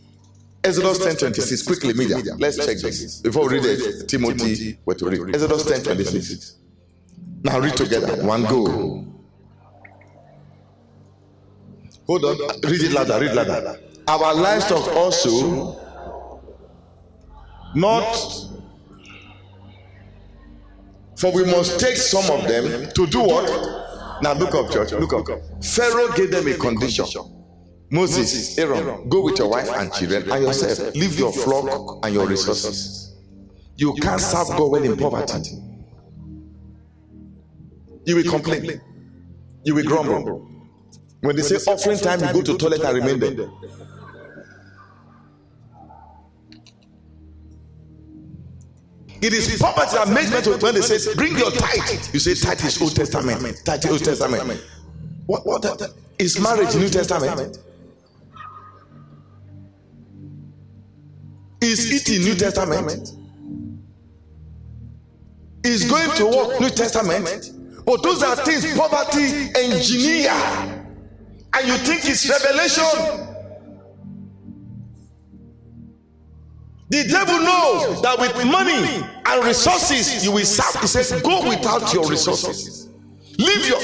Exodus 0.63 0.98
10 1.00 1.15
26. 1.15 1.63
Quickly, 1.63 1.93
media. 1.93 2.17
Let's 2.38 2.58
check 2.58 2.78
this. 2.78 3.21
Before 3.21 3.48
we 3.48 3.56
read 3.56 3.65
it, 3.65 4.10
Timothy, 4.10 4.78
what 4.84 4.98
to 5.00 5.10
read? 5.10 5.36
Exodus 5.36 5.63
10 5.63 5.84
26. 5.84 6.56
Now 7.43 7.60
read 7.60 7.78
together. 7.78 8.24
One 8.26 8.43
go. 8.43 9.05
Hold 12.08 12.26
on. 12.26 12.38
Read 12.63 12.82
it 12.84 12.91
louder. 12.91 13.20
Read 13.20 13.34
louder. 13.36 13.80
Our 14.08 14.36
livestock 14.36 14.88
also 14.96 15.30
oh, 15.32 16.41
not 17.74 18.15
for 21.18 21.32
we 21.32 21.44
must 21.46 21.80
take 21.80 21.98
some 21.98 22.30
of 22.39 22.48
them 22.48 22.89
to 22.94 23.08
do 23.08 23.22
what? 23.22 24.22
Now 24.22 24.34
look 24.34 24.54
up, 24.54 24.72
church. 24.72 24.91
Look 24.94 25.13
up. 25.13 25.26
Pharaoh 25.63 26.12
gave 26.13 26.32
them 26.32 26.48
a 26.48 26.54
condition. 26.56 27.06
Moses, 27.89 28.58
Aaron, 28.58 29.08
go 29.10 29.22
with 29.22 29.38
your 29.39 29.50
wife 29.50 29.70
and 29.72 29.91
children 29.94 30.30
and 30.32 30.44
yourself. 30.44 30.96
Leave 30.96 31.18
your 31.18 31.32
flock 31.32 32.00
and 32.06 32.13
your 32.13 32.28
resources. 32.28 33.15
You 33.78 33.94
can't 33.96 34.22
serve 34.22 34.48
God 34.50 34.72
when 34.72 34.84
in 34.86 34.98
poverty. 34.98 35.58
You 38.06 38.15
will 38.18 38.24
complain. 38.30 38.82
You 39.63 39.76
will 39.76 39.84
grumble. 39.84 40.55
When 41.26 41.36
they 41.36 41.42
say 41.42 41.56
offering 41.72 41.98
time, 41.98 42.20
you 42.22 42.34
go 42.34 42.42
to 42.44 42.58
toilet 42.58 42.82
and 42.84 42.98
remain 42.98 43.20
there. 43.20 43.50
It 49.22 49.34
is 49.34 49.58
poverty 49.60 49.96
that 49.96 50.08
makes 50.10 50.30
men 50.30 50.60
when 50.60 50.76
they 50.76 50.82
say, 50.82 51.16
bring 51.16 51.36
your 51.36 51.50
tithe. 51.50 52.14
You 52.14 52.20
say 52.20 52.36
tithe 52.36 52.64
is 52.64 52.80
Old 52.80 52.96
Testament. 52.96 53.60
Tithe 53.66 53.86
is 53.86 53.92
Old 53.92 54.04
Testament. 54.04 54.64
What, 55.26 55.48
what 55.48 55.64
that, 55.64 55.92
is 56.20 56.40
marriage 56.40 56.76
New 56.76 56.90
Testament? 56.90 57.58
Is 61.60 61.92
eating 61.92 62.24
New 62.24 62.36
Testament? 62.36 63.14
Is 65.64 65.89
going 65.89 66.12
to 66.18 66.26
work 66.28 66.62
New 66.62 66.70
Testament? 66.70 67.49
But 67.84 68.04
those 68.04 68.22
are 68.22 68.36
things 68.36 68.78
poverty 68.78 69.49
engineer. 69.56 70.85
And 71.56 71.68
you 71.68 71.78
think 71.78 72.01
it's 72.03 72.28
revelation. 72.30 73.32
The 76.89 77.03
devil 77.10 77.39
knows 77.39 78.01
that 78.01 78.20
with 78.20 78.36
money 78.45 79.03
and 79.26 79.45
resources 79.45 80.24
you 80.24 80.32
will 80.32 80.45
serve. 80.45 80.82
He 80.82 80.88
says, 80.88 81.22
Go 81.22 81.47
without 81.47 81.93
your 81.93 82.08
resources. 82.10 82.89
Leave 83.38 83.68
your. 83.68 83.80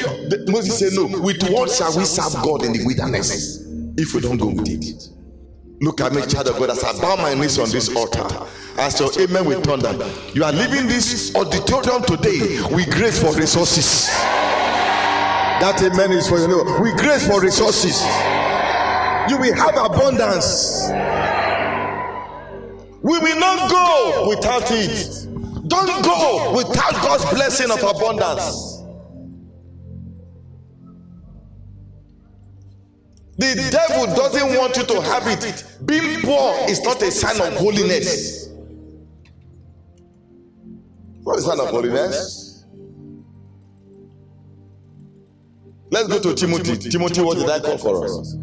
Moses 0.51 0.79
said, 0.79 0.93
No. 0.93 1.19
With 1.19 1.41
what 1.49 1.71
shall 1.71 1.97
we 1.97 2.05
serve 2.05 2.33
God 2.43 2.63
in 2.63 2.73
the 2.73 2.85
wilderness 2.85 3.65
if 3.97 4.13
we 4.13 4.21
don't 4.21 4.37
go 4.37 4.47
with 4.47 4.67
it? 4.67 5.09
Look 5.81 5.99
at 6.01 6.13
me, 6.13 6.21
child 6.27 6.47
of 6.47 6.57
God, 6.59 6.69
as 6.69 6.83
I 6.83 6.93
bow 7.01 7.15
my 7.15 7.33
knees 7.33 7.57
on 7.57 7.69
this 7.71 7.93
altar. 7.95 8.27
As 8.77 8.99
your 8.99 9.09
amen 9.19 9.45
will 9.45 9.61
thunder. 9.61 9.93
You 10.33 10.43
are 10.43 10.51
leaving 10.51 10.87
this 10.87 11.35
auditorium 11.35 12.03
today 12.03 12.61
with 12.73 12.91
grace 12.91 13.21
for 13.21 13.33
resources. 13.35 14.09
That 15.61 15.79
amen 15.83 16.11
is 16.11 16.27
for 16.27 16.39
your 16.39 16.47
neighbor. 16.47 16.81
We 16.81 16.91
grace 16.93 17.27
for 17.27 17.39
resources. 17.39 18.01
You 19.29 19.37
will 19.37 19.53
have 19.53 19.77
abundance. 19.77 20.89
We 23.03 23.19
will 23.19 23.39
not 23.39 23.69
go 23.69 24.25
without 24.27 24.71
it. 24.71 25.27
Don't 25.67 26.03
go 26.03 26.53
without 26.55 26.93
God's 26.93 27.25
blessing 27.31 27.69
of 27.69 27.77
abundance. 27.83 28.81
The 33.37 33.69
devil 33.71 34.15
doesn't 34.15 34.57
want 34.57 34.77
you 34.77 34.83
to 34.83 35.01
have 35.01 35.27
it. 35.27 35.63
Being 35.85 36.21
poor 36.21 36.55
is 36.69 36.81
not 36.81 37.01
a 37.03 37.11
sign 37.11 37.39
of 37.39 37.53
holiness. 37.59 38.49
What 41.21 41.37
is 41.37 41.45
sign 41.45 41.59
of 41.59 41.67
holiness? 41.69 42.40
Let's 45.91 46.07
go 46.07 46.19
to 46.19 46.33
Timothy. 46.33 46.89
Timothy, 46.89 47.21
what 47.21 47.37
did 47.37 47.49
I 47.49 47.59
call 47.59 47.77
for 47.77 48.05
us? 48.05 48.35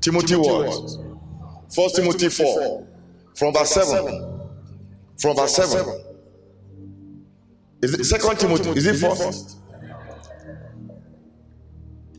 Timothy 0.00 0.34
what? 0.36 0.98
First 1.72 1.96
Timothy 1.96 2.28
4. 2.28 2.86
From 3.36 3.52
verse 3.52 3.70
7. 3.70 4.40
From 5.18 5.36
verse 5.36 5.54
7. 5.54 6.02
Is 7.82 7.94
it 7.94 8.04
second 8.04 8.38
Timothy? 8.38 8.70
Is 8.70 8.86
it 8.86 8.96
first? 8.96 9.58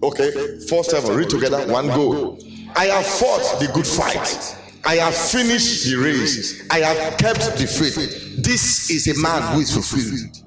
Okay, 0.03 0.59
four 0.67 0.83
seven. 0.83 1.15
Read 1.15 1.29
together. 1.29 1.65
One 1.71 1.87
go. 1.87 2.37
I 2.75 2.85
have 2.87 3.05
fought 3.05 3.59
the 3.61 3.67
good 3.73 3.87
fight. 3.87 4.57
I 4.83 4.95
have 4.95 5.15
finished 5.15 5.85
the 5.85 5.95
race. 5.95 6.67
I 6.69 6.79
have 6.79 7.17
kept 7.17 7.57
the 7.57 7.65
faith. 7.65 8.43
This 8.43 8.89
is 8.91 9.07
a 9.07 9.21
man 9.21 9.53
who 9.53 9.61
is 9.61 9.71
fulfilled. 9.73 10.42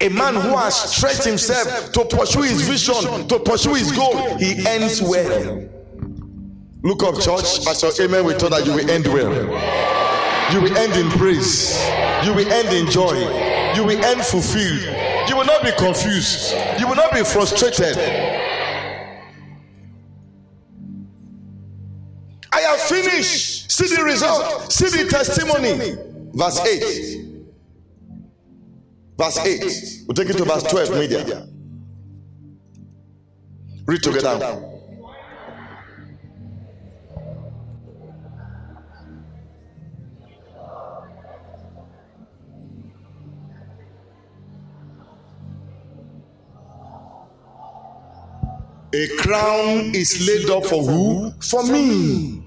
A 0.00 0.08
man 0.10 0.34
who 0.34 0.56
has 0.56 0.94
stretched 0.94 1.24
himself 1.24 1.90
to 1.92 2.04
pursue 2.04 2.42
his 2.42 2.62
vision, 2.68 3.26
to 3.28 3.38
pursue 3.38 3.74
his 3.74 3.92
goal, 3.92 4.36
he 4.36 4.66
ends 4.66 5.00
well. 5.00 5.68
Look 6.82 7.02
up, 7.02 7.18
church. 7.20 8.00
Amen, 8.00 8.24
we 8.24 8.34
thought 8.34 8.50
that 8.50 8.66
you 8.66 8.74
will 8.74 8.90
end 8.90 9.06
well. 9.06 9.32
You 10.52 10.60
will 10.60 10.76
end 10.76 10.92
in 10.92 11.08
praise. 11.18 11.82
You 12.24 12.34
will 12.34 12.46
end 12.52 12.68
in 12.68 12.90
joy. 12.90 13.16
You 13.74 13.84
will 13.84 14.04
end 14.04 14.22
fulfilled. 14.24 14.82
You 15.28 15.36
will 15.36 15.46
not 15.46 15.62
be 15.64 15.72
confused. 15.72 16.54
You 16.78 16.86
will 16.86 16.94
not 16.94 17.12
be 17.12 17.24
frustrated. 17.24 17.96
I 22.52 22.60
have 22.60 22.80
finished. 22.80 23.72
See 23.72 23.94
the 23.94 24.04
result. 24.04 24.72
See 24.72 24.88
the 24.88 25.08
testimony. 25.10 25.96
Verse 26.32 26.60
8. 26.60 27.25
Verse 29.16 29.38
8. 29.38 30.06
We'll 30.06 30.14
take 30.14 30.28
it 30.30 30.36
to 30.36 30.44
verse 30.44 30.62
12, 30.64 30.90
media. 30.98 31.46
Read 33.86 34.02
together. 34.02 34.72
A 48.94 49.08
crown 49.18 49.94
is 49.94 50.26
laid 50.26 50.48
up 50.50 50.64
for 50.64 50.82
who? 50.82 51.32
For 51.42 51.62
me. 51.64 52.42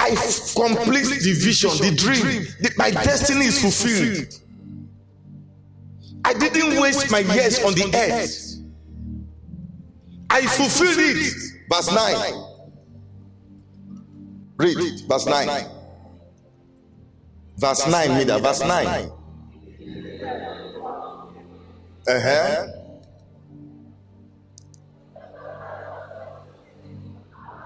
I 0.00 0.10
complete 0.54 1.22
the 1.22 1.32
vision, 1.38 1.70
the 1.70 1.94
dream. 1.94 2.46
The, 2.60 2.72
my 2.76 2.90
destiny 2.90 3.46
is 3.46 3.60
fulfilled. 3.60 4.47
I 6.24 6.34
didn't 6.34 6.80
waste 6.80 7.10
my 7.10 7.20
years 7.20 7.62
on 7.62 7.74
the 7.74 7.90
earth. 7.94 8.56
I 10.30 10.46
fulfilled 10.46 10.98
it. 10.98 11.32
Verse 11.70 11.92
9. 11.94 12.44
Read 14.56 15.00
verse 15.08 15.26
9. 15.26 15.66
Verse 17.56 17.86
9, 17.88 18.18
Mida. 18.18 18.38
Verse 18.38 18.60
9. 18.60 19.10
Uh 22.08 22.20
huh. 22.20 22.66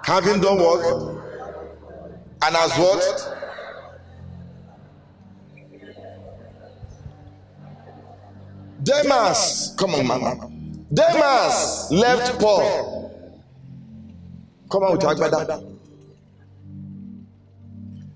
having 0.05 0.41
done 0.41 0.59
what 0.59 0.85
and 2.45 2.57
as 2.57 2.77
what 2.79 3.32
Demas. 9.03 9.75
Come 9.79 9.95
on 9.95 10.07
man 10.07 10.87
Demas 10.93 11.89
left 11.91 12.39
Paul. 12.41 13.11
Come 14.71 14.83
on 14.85 14.93
with 14.93 15.01
agbada 15.03 15.77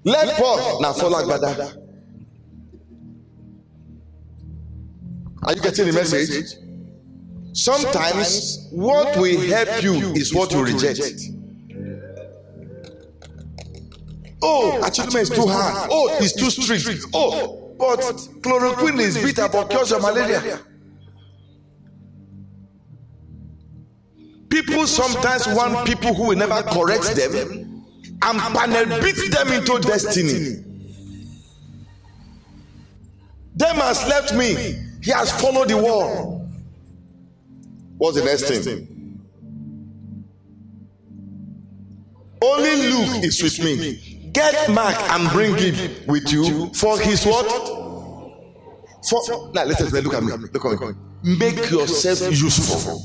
left 0.04 0.38
Paul. 0.40 0.80
Na 0.80 0.92
follow 0.92 1.18
agbada 1.18 1.82
are 5.42 5.54
you 5.54 5.62
getting 5.62 5.86
the 5.86 5.92
message? 5.92 6.56
sometimes 7.56 8.68
what 8.70 9.16
will 9.16 9.40
help 9.40 9.82
you 9.82 9.94
is 10.12 10.32
what 10.34 10.52
you 10.52 10.62
reject. 10.62 11.00
Oh, 14.42 14.78
oh 14.82 14.86
achievement 14.86 15.22
is 15.22 15.30
too 15.30 15.46
hard. 15.46 15.88
Oh, 15.90 16.10
oh 16.10 16.22
it's 16.22 16.34
too 16.34 16.50
strict. 16.50 17.06
Oh, 17.14 17.32
oh. 17.34 17.65
But 17.78 18.00
chloroquine 18.40 19.00
is 19.00 19.16
bitter 19.18 19.48
but 19.48 19.68
cures 19.70 19.90
your 19.90 20.00
malaria. 20.00 20.60
People 24.48 24.86
sometimes 24.86 25.46
want 25.48 25.86
people 25.86 26.14
who 26.14 26.28
will 26.28 26.36
never 26.36 26.62
correct 26.62 27.14
them 27.14 27.84
and 28.22 28.40
panel 28.40 29.00
beat 29.02 29.30
them 29.30 29.52
into 29.52 29.78
destiny. 29.80 30.62
Them 33.54 33.76
has 33.76 34.06
left 34.08 34.34
me. 34.34 34.54
He 35.02 35.10
has 35.12 35.30
followed 35.40 35.68
the 35.68 35.76
wall. 35.76 36.46
What's 37.98 38.18
the 38.18 38.24
next 38.24 38.42
thing? 38.48 38.92
Only 42.42 42.76
Luke 42.90 43.24
is 43.24 43.42
with 43.42 43.58
me. 43.64 44.15
Get 44.36 44.68
Mark 44.70 44.94
and 45.12 45.30
bring 45.30 45.56
him 45.56 45.74
with 46.06 46.30
you 46.30 46.68
for 46.74 47.00
his 47.00 47.24
what? 47.24 47.46
For 49.08 49.50
now, 49.54 49.64
let 49.64 49.80
us 49.80 49.90
look 49.90 50.12
at 50.12 50.22
me. 50.22 50.32
Look 50.52 50.62
at 50.62 50.80
me. 50.80 51.36
Make 51.38 51.70
yourself 51.70 52.20
useful. 52.30 53.00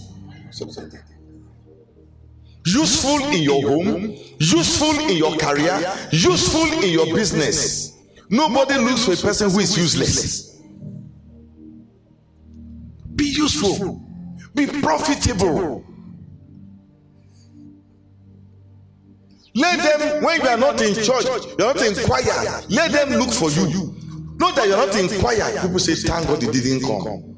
Useful 2.66 3.24
in 3.30 3.44
your 3.44 3.62
home, 3.62 4.14
useful 4.40 5.00
in 5.10 5.16
your 5.16 5.38
career, 5.38 5.80
useful 6.12 6.66
in 6.84 6.90
your 6.90 7.16
business. 7.16 7.98
Nobody 8.30 8.78
looks 8.80 9.06
for 9.06 9.14
a 9.14 9.16
person 9.16 9.50
who 9.50 9.60
is 9.60 9.78
useless. 9.78 10.62
Be 13.16 13.26
useful, 13.30 14.06
be 14.54 14.68
profitable. 14.68 15.86
Let 19.54 19.80
them, 19.80 20.24
when 20.24 20.42
you 20.42 20.48
are 20.48 20.58
not 20.58 20.82
in 20.82 20.94
church, 20.94 21.26
you 21.26 21.66
are 21.66 21.74
not 21.74 21.82
in 21.82 21.96
choir, 22.06 22.62
let 22.70 22.92
them 22.92 23.20
look 23.20 23.32
for 23.32 23.50
you. 23.50 23.96
Not 24.38 24.56
that 24.56 24.68
you 24.68 24.74
are 24.74 24.86
not 24.86 24.96
in 24.96 25.20
choir, 25.20 25.62
people 25.62 25.80
say, 25.80 25.96
Thank 25.96 26.28
God 26.28 26.42
he 26.42 26.50
didn't 26.50 26.82
come. 26.82 27.36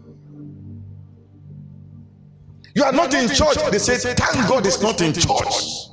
You 2.75 2.83
are 2.83 2.91
not 2.91 3.13
in 3.13 3.27
church, 3.29 3.57
they 3.71 3.79
say, 3.79 4.13
Thank 4.13 4.47
God 4.47 4.65
it's 4.67 4.81
not 4.81 5.01
in 5.01 5.13
church. 5.13 5.89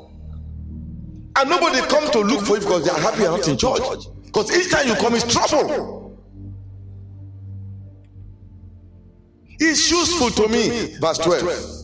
And 1.37 1.49
nobody 1.49 1.81
come 1.89 2.11
to 2.11 2.21
look 2.21 2.45
for 2.45 2.57
you 2.57 2.61
because 2.61 2.85
they 2.85 2.91
are 2.91 3.01
happy 3.01 3.23
you're 3.23 3.31
not 3.31 3.49
in 3.49 3.57
church. 3.57 3.81
Because 4.27 4.55
each 4.55 4.71
time 4.71 4.89
you 4.89 4.95
come 4.97 5.15
is 5.15 5.25
trouble. 5.25 6.19
It's 9.59 9.91
useful 9.91 10.31
to 10.31 10.49
me. 10.49 10.97
Verse 11.01 11.19
12. 11.19 11.80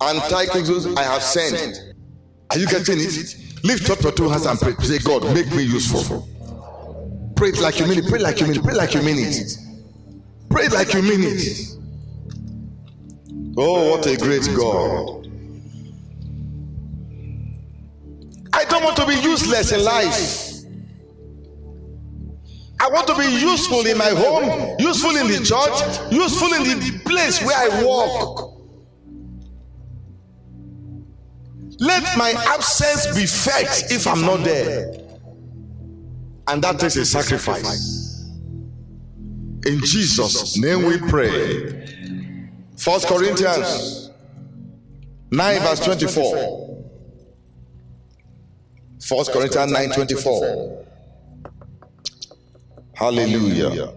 And 0.00 0.20
Tychicus 0.22 0.86
I 0.96 1.02
have 1.02 1.22
sent. 1.22 1.94
Are 2.50 2.58
you 2.58 2.66
getting 2.66 2.98
it? 2.98 3.36
Lift 3.64 3.90
up 3.90 4.00
your 4.02 4.12
two 4.12 4.28
hands 4.28 4.46
and 4.46 4.58
pray. 4.58 4.74
Say, 4.80 4.98
God, 4.98 5.24
make 5.34 5.52
me 5.52 5.64
useful. 5.64 6.28
Pray 7.34 7.50
it 7.50 7.60
like 7.60 7.78
you 7.78 7.86
mean 7.86 7.98
it. 7.98 8.08
Pray 8.08 8.18
like 8.18 8.40
you 8.40 8.46
mean 8.46 8.56
it. 8.56 8.62
Pray 8.62 8.74
like 8.74 8.94
you 8.94 9.02
mean 9.02 9.18
it. 9.18 9.56
Pray 10.50 10.68
like 10.68 10.92
you 10.94 11.02
mean 11.02 11.22
it. 11.22 11.68
Oh, 13.56 13.90
what 13.90 14.06
a 14.06 14.16
great 14.16 14.48
God. 14.56 15.26
I 18.52 18.64
don't 18.64 18.82
want 18.82 18.96
to 18.96 19.06
be 19.06 19.14
useless 19.16 19.72
in 19.72 19.84
life. 19.84 20.48
I 22.80 22.88
want 22.88 23.08
to 23.08 23.16
be 23.16 23.24
useful 23.24 23.84
in 23.86 23.98
my 23.98 24.10
home, 24.10 24.76
useful 24.78 25.16
in 25.16 25.26
the 25.26 25.38
church, 25.38 26.12
useful 26.12 26.52
in 26.54 26.78
the 26.78 27.00
place 27.04 27.42
where 27.42 27.56
I 27.56 27.84
work. 27.84 28.47
Let 31.80 32.16
my 32.16 32.32
absence 32.48 33.06
be 33.16 33.26
felt 33.26 33.90
if 33.92 34.06
I'm 34.06 34.22
not 34.22 34.42
there. 34.44 34.92
And 36.48 36.62
that 36.62 36.82
is 36.82 36.96
a 36.96 37.04
sacrifice. 37.04 38.26
In 39.66 39.80
Jesus' 39.84 40.58
name 40.58 40.84
we 40.84 40.98
pray. 40.98 41.86
First 42.76 43.06
Corinthians 43.06 44.10
9 45.30 45.60
verse 45.60 45.80
24. 45.80 46.84
First 49.00 49.32
Corinthians 49.32 49.72
9 49.72 49.90
24. 49.90 50.86
Hallelujah. 52.94 53.94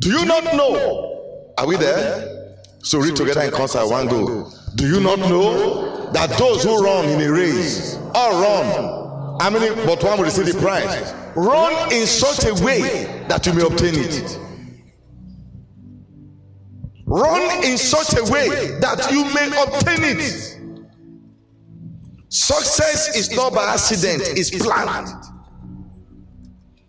Do 0.00 0.10
you 0.10 0.24
not 0.24 0.44
know? 0.44 1.52
Are 1.56 1.66
we 1.66 1.76
there? 1.76 2.33
So 2.84 2.98
read 2.98 3.16
together 3.16 3.40
in 3.40 3.50
concert 3.50 3.86
one 3.88 4.08
go. 4.08 4.52
Do 4.74 4.86
you 4.86 5.00
not 5.00 5.18
know 5.18 6.12
that 6.12 6.36
those 6.38 6.64
who 6.64 6.84
run 6.84 7.08
in 7.08 7.18
a 7.18 7.32
race 7.32 7.96
all 8.14 8.42
run? 8.42 9.40
How 9.40 9.48
many 9.48 9.74
but 9.86 10.04
one 10.04 10.18
will 10.18 10.26
receive 10.26 10.52
the 10.52 10.60
prize? 10.60 11.14
Run 11.34 11.92
in 11.92 12.06
such 12.06 12.44
a 12.44 12.62
way 12.62 13.24
that 13.28 13.46
you 13.46 13.54
may 13.54 13.62
obtain 13.62 13.94
it. 13.96 14.38
Run 17.06 17.64
in 17.64 17.78
such 17.78 18.18
a 18.18 18.24
way 18.30 18.48
that 18.80 19.10
you 19.10 19.24
may 19.32 19.46
obtain 19.62 20.18
it. 20.18 20.60
Success 22.28 23.16
is 23.16 23.34
not 23.34 23.54
by 23.54 23.64
accident, 23.72 24.22
it's 24.26 24.50
planned. 24.50 25.08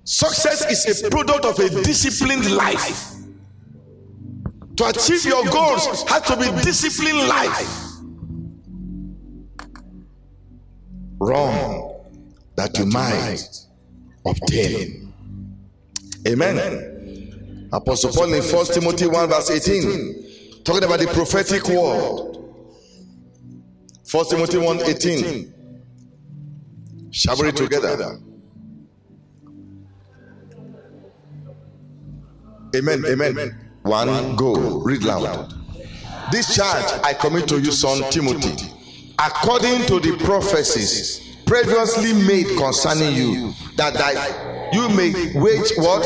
Success 0.03 0.69
is 0.69 1.03
a 1.03 1.09
product 1.09 1.45
of 1.45 1.57
a 1.59 1.69
disciplined 1.83 2.51
life. 2.51 3.14
To 4.77 4.85
achieve 4.87 5.25
your 5.25 5.45
goals 5.45 6.03
has 6.09 6.21
to 6.23 6.37
be 6.37 6.45
disciplined 6.61 7.27
life. 7.27 7.81
Wrong 11.19 12.05
that 12.57 12.77
you 12.77 12.85
might 12.85 13.39
obtain. 14.25 15.13
Amen. 16.27 17.69
Apostle 17.71 18.11
Paul 18.11 18.33
in 18.33 18.43
1 18.43 18.65
Timothy 18.67 19.07
1 19.07 19.29
verse 19.29 19.49
18 19.51 20.63
talking 20.63 20.83
about 20.83 20.99
the 20.99 21.07
prophetic 21.07 21.63
word. 21.67 22.37
1 24.11 24.25
Timothy 24.29 24.57
1 24.57 24.81
18. 24.81 25.53
Shall 27.11 27.37
we 27.37 27.45
read 27.45 27.55
together? 27.55 28.19
Amen. 32.75 33.05
Amen. 33.05 33.64
One, 33.85 34.35
go. 34.35 34.79
Read 34.79 35.03
loud. 35.03 35.53
This 36.31 36.55
charge 36.55 36.85
I 37.03 37.13
commit 37.13 37.47
to 37.49 37.59
you, 37.59 37.71
son 37.71 38.09
Timothy, 38.09 38.71
according 39.19 39.85
to 39.85 39.99
the 39.99 40.17
prophecies 40.25 41.37
previously 41.45 42.11
made 42.13 42.47
concerning 42.57 43.13
you, 43.13 43.53
that 43.77 43.95
I, 43.97 44.71
you 44.73 44.89
may 44.89 45.13
wage 45.39 45.71
what? 45.77 46.01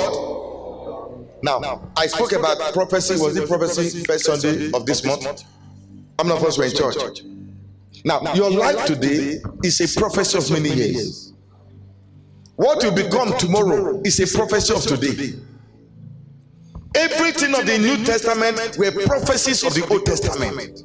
Now, 1.42 1.90
I 1.96 2.08
spoke 2.08 2.34
about 2.34 2.74
prophecy. 2.74 3.14
Was 3.18 3.38
it 3.38 3.48
prophecy 3.48 4.04
first 4.04 4.26
Sunday 4.26 4.72
of 4.74 4.86
this 4.86 5.06
month? 5.06 5.24
How 6.18 6.26
many 6.26 6.38
of 6.38 6.44
us 6.44 6.58
were 6.58 6.66
in 6.66 6.76
church? 6.76 7.22
Now, 8.04 8.34
your 8.34 8.52
life 8.52 8.88
today 8.88 9.40
is 9.64 9.80
a 9.80 9.98
prophecy 9.98 10.38
of 10.38 10.52
many 10.52 10.74
years. 10.74 11.32
What 12.58 12.84
you 12.84 12.92
become 12.92 13.38
tomorrow 13.38 14.02
is 14.04 14.20
a 14.20 14.38
prophecy 14.38 14.74
of 14.74 14.82
today. 14.84 15.40
Everything 16.96 17.54
of 17.56 17.66
the 17.66 17.78
New 17.78 18.04
Testament 18.04 18.78
were 18.78 18.92
prophecies 19.06 19.64
of 19.64 19.74
the 19.74 19.88
Old 19.90 20.06
Testament. 20.06 20.84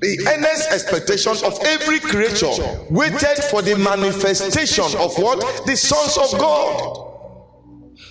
The 0.00 0.28
earnest 0.28 0.70
expectation 0.72 1.32
of 1.44 1.58
every 1.64 2.00
creature 2.00 2.52
waited 2.90 3.42
for 3.50 3.62
the 3.62 3.76
manifestation 3.78 4.84
of 4.98 5.16
what? 5.16 5.66
The 5.66 5.76
sons 5.76 6.18
of 6.18 6.38
God. 6.38 7.02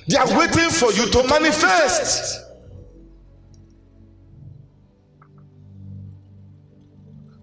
They 0.07 0.17
are 0.17 0.37
waiting 0.37 0.69
for 0.69 0.91
you 0.93 1.09
to 1.09 1.27
manifest. 1.27 2.41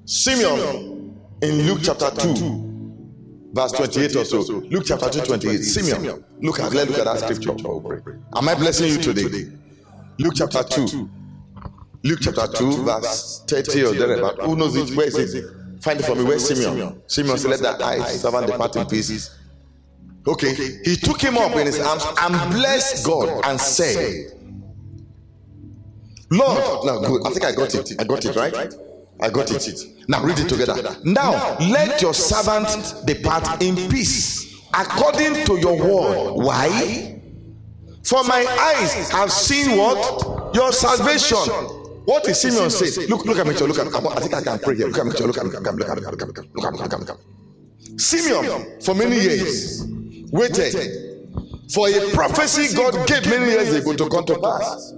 Simeon 0.05 1.17
in 1.41 1.67
Luke 1.67 1.81
chapter 1.83 2.11
2, 2.11 2.72
verse 3.53 3.73
28 3.73 4.17
or 4.17 4.25
so. 4.25 4.41
Luke 4.41 4.85
chapter 4.87 5.11
2, 5.11 5.21
28. 5.23 5.59
Simeon. 5.59 6.25
Look 6.41 6.61
at 6.61 6.73
let's 6.73 6.91
look 6.91 6.99
at 6.99 7.05
that 7.05 7.19
scripture. 7.21 7.53
Am 8.35 8.49
I 8.49 8.55
blessing 8.55 8.89
you 8.89 8.99
today? 8.99 9.51
Luke 10.19 10.35
chapter 10.37 10.63
2. 10.63 11.11
Luke 12.05 12.19
chapter 12.21 12.47
2, 12.49 12.85
verse 12.85 13.45
30 13.47 13.85
or 13.85 13.95
thereabout. 13.95 14.43
Who 14.43 14.57
knows 14.57 14.75
it? 14.77 14.97
Where 14.97 15.07
is 15.07 15.35
it? 15.35 15.45
Find 15.83 16.01
it 16.01 16.05
for 16.05 16.15
me. 16.15 16.25
Where's 16.25 16.47
Simeon? 16.47 17.03
Simeon 17.07 17.39
said, 17.39 17.51
Let 17.51 17.61
that 17.61 17.83
eyes 17.83 18.21
servant 18.21 18.47
depart 18.47 18.77
in 18.77 18.87
peace. 18.87 19.39
Okay. 20.27 20.55
He 20.85 20.97
took 20.97 21.21
him 21.21 21.37
up 21.37 21.53
in 21.57 21.67
his 21.67 21.81
arms 21.81 22.05
and 22.21 22.53
blessed 22.53 23.05
God 23.05 23.45
and 23.45 23.61
said, 23.61 24.33
Lord, 26.31 26.87
now 26.87 26.99
good. 27.01 27.27
I 27.27 27.31
think 27.31 27.45
I 27.45 27.53
got 27.53 27.75
it. 27.75 28.01
I 28.01 28.05
got 28.05 28.25
it, 28.25 28.37
right? 28.37 28.75
I 29.23 29.31
got 29.31 29.51
it. 29.51 30.09
Now 30.09 30.23
read 30.25 30.39
it 30.39 30.49
together. 30.49 30.97
Now 31.05 31.57
let 31.59 32.03
your 32.03 32.13
servant 32.13 33.07
depart 33.07 33.63
in 33.63 33.77
peace 33.89 34.61
according 34.75 35.45
to 35.47 35.59
your 35.61 35.77
word. 35.79 36.45
Why? 36.45 37.21
For 38.05 38.25
my 38.25 38.45
eyes 38.75 39.11
have 39.11 39.31
seen 39.31 39.79
what? 39.79 40.55
Your 40.55 40.73
salvation. 40.73 41.39
What 42.05 42.27
is 42.29 42.41
Simeon 42.41 42.69
say? 42.69 43.07
Look, 43.07 43.25
look 43.25 43.39
at 43.39 43.47
me, 43.47 43.55
look 43.55 43.79
at 43.79 43.87
me. 43.87 44.09
I 44.11 44.21
think 44.21 44.35
I 44.35 44.43
can 44.43 44.59
pray 44.59 44.75
here. 44.75 44.89
Look 44.89 44.99
at 44.99 45.07
me, 45.07 45.13
look 45.13 45.39
at 45.39 45.45
me, 45.47 45.53
look 45.53 45.67
at 45.67 45.75
me, 45.75 45.79
look 45.79 45.89
at 45.89 45.97
me, 45.97 46.03
look 46.03 46.23
at 46.23 46.29
me, 46.29 46.35
look 46.55 46.67
at 46.67 46.73
me, 46.73 46.79
look 46.81 46.93
at 46.93 46.93
me, 46.93 46.99
look 46.99 47.11
at 47.11 47.17
me. 47.17 47.99
Simeon, 47.99 48.81
for 48.81 48.95
many 48.97 49.21
years, 49.21 49.85
waited 50.33 50.75
for 51.73 51.89
a 51.89 52.11
prophecy 52.11 52.75
God 52.77 53.07
gave 53.07 53.25
many 53.27 53.53
years 53.53 53.73
ago 53.73 53.95
to 53.95 54.09
come 54.09 54.25
to 54.27 54.39
pass. 54.41 54.93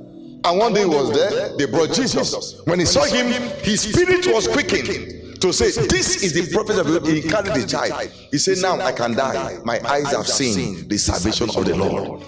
And 0.45 0.59
one 0.59 0.75
day 0.75 0.81
he 0.81 0.87
was 0.87 1.11
there, 1.13 1.57
they 1.57 1.67
brought 1.67 1.95
Jesus. 1.95 2.61
When 2.65 2.79
he 2.79 2.85
saw 2.85 3.05
him, 3.05 3.27
his 3.63 3.81
spirit 3.81 4.27
was 4.27 4.47
quickened 4.47 5.41
to 5.41 5.53
say, 5.53 5.87
This 5.87 6.23
is 6.23 6.33
the 6.35 6.53
prophet 6.55 6.79
of 6.79 6.87
God. 6.87 7.07
He 7.07 7.23
carried 7.23 7.55
the 7.55 7.67
child. 7.67 8.11
He 8.31 8.39
said, 8.39 8.59
Now 8.59 8.79
I 8.81 8.93
can 8.93 9.13
die. 9.13 9.59
My 9.65 9.81
eyes 9.87 10.13
have 10.13 10.27
seen 10.27 10.87
the 10.89 10.99
salvation 10.99 11.49
of 11.49 11.65
the 11.65 11.75
Lord. 11.77 12.23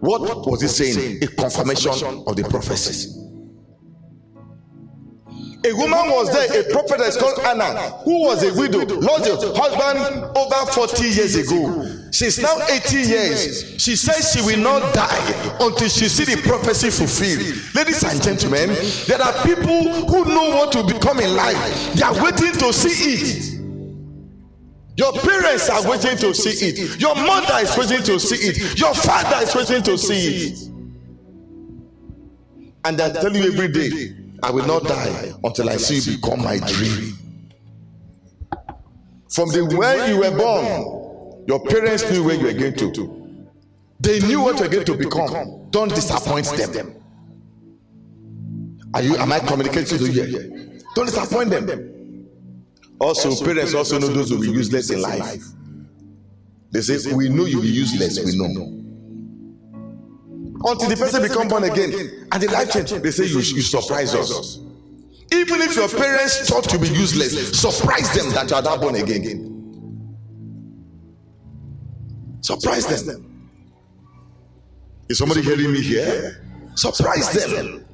What 0.00 0.46
was 0.46 0.62
he 0.62 0.68
saying? 0.68 1.22
A 1.22 1.26
confirmation 1.28 2.24
of 2.26 2.34
the 2.36 2.46
prophecies. 2.48 3.16
A 5.62 5.72
woman 5.74 6.08
was 6.10 6.32
there, 6.32 6.62
a 6.62 6.72
prophetess 6.72 7.18
called 7.18 7.38
Anna, 7.40 7.90
who 8.04 8.22
was 8.22 8.42
a 8.42 8.58
widow, 8.58 8.78
lost 8.98 9.26
her 9.26 9.52
husband 9.54 10.24
over 10.34 10.72
40 10.72 11.04
years 11.04 11.36
ago. 11.36 11.99
She's 12.12 12.38
now 12.40 12.56
80 12.68 12.96
years. 12.96 13.82
She 13.82 13.94
says 13.96 14.32
she 14.32 14.40
will 14.42 14.58
not 14.62 14.94
die 14.94 15.56
until 15.60 15.88
she 15.88 16.08
see 16.08 16.24
the 16.24 16.40
prophecy 16.42 16.90
fulfilled. 16.90 17.74
Ladies 17.74 18.02
and 18.02 18.20
gentlemen, 18.22 18.70
there 19.06 19.22
are 19.22 19.32
people 19.44 20.06
who 20.06 20.24
know 20.24 20.50
what 20.50 20.72
to 20.72 20.82
become 20.82 21.20
in 21.20 21.34
life. 21.36 21.94
They 21.94 22.02
are 22.02 22.14
waiting 22.22 22.52
to 22.52 22.72
see 22.72 23.14
it. 23.14 23.60
Your 24.96 25.12
parents 25.12 25.70
are 25.70 25.88
waiting 25.88 26.18
to 26.18 26.34
see 26.34 26.66
it. 26.66 27.00
Your 27.00 27.14
mother 27.14 27.54
is 27.60 27.76
waiting 27.76 28.04
to 28.04 28.18
see 28.18 28.48
it. 28.48 28.78
Your 28.78 28.94
father 28.94 29.44
is 29.46 29.54
waiting 29.54 29.82
to 29.84 29.96
see 29.96 30.48
it. 30.48 30.70
And 32.84 33.00
I 33.00 33.10
tell 33.10 33.34
you 33.34 33.52
every 33.52 33.68
day, 33.68 34.16
I 34.42 34.50
will 34.50 34.66
not 34.66 34.84
die 34.84 35.32
until 35.44 35.70
I 35.70 35.76
see 35.76 36.10
you 36.10 36.16
become 36.16 36.42
my 36.42 36.58
dream. 36.58 37.16
From 39.32 39.48
the 39.50 39.64
way 39.76 40.10
you 40.10 40.18
were 40.18 40.36
born, 40.36 40.99
your 41.46 41.64
parents 41.64 42.10
knew 42.10 42.24
where 42.24 42.34
you 42.34 42.44
were 42.44 42.52
going 42.52 42.74
to. 42.76 43.46
They 44.00 44.20
knew 44.20 44.40
what 44.40 44.56
you 44.58 44.64
were 44.64 44.68
going 44.68 44.86
to 44.86 44.96
become. 44.96 45.68
Don't 45.70 45.94
disappoint 45.94 46.46
them. 46.46 46.94
Are 48.94 49.02
you? 49.02 49.16
Am 49.16 49.32
I 49.32 49.38
communicating 49.40 49.98
to 49.98 50.10
you? 50.10 50.80
Don't 50.94 51.06
disappoint 51.06 51.50
them. 51.50 52.28
Also, 52.98 53.44
parents 53.44 53.74
also 53.74 53.98
know 53.98 54.08
those 54.08 54.30
who 54.30 54.36
will 54.36 54.42
be 54.42 54.50
useless 54.52 54.90
in 54.90 55.00
life. 55.00 55.42
They 56.72 56.80
say, 56.82 57.12
"We 57.12 57.28
know 57.28 57.44
you 57.44 57.56
will 57.56 57.62
be 57.62 57.68
useless. 57.68 58.18
We 58.24 58.36
know." 58.36 58.80
until 60.64 60.88
the 60.88 60.96
person 60.96 61.22
become 61.22 61.48
born 61.48 61.64
again 61.64 62.26
and 62.32 62.42
the 62.42 62.50
life 62.52 62.70
change 62.70 62.90
they 62.90 63.10
say 63.10 63.24
you, 63.24 63.38
you 63.38 63.62
surprise 63.62 64.14
us 64.14 64.58
even 65.32 65.60
if 65.62 65.74
your 65.74 65.88
parents 65.88 66.48
thought 66.48 66.64
to 66.64 66.78
be 66.78 66.88
useless 66.88 67.58
surprise 67.58 68.12
them 68.14 68.30
that 68.32 68.50
you 68.50 68.56
are 68.56 68.62
that 68.62 68.80
born 68.80 68.94
again 68.96 69.49
surprise 72.40 73.04
them. 73.06 73.50
is 75.08 75.18
somebody 75.18 75.42
hearing 75.42 75.72
me 75.72 75.80
here? 75.80 76.44
surprise 76.74 77.32
them. 77.32 77.84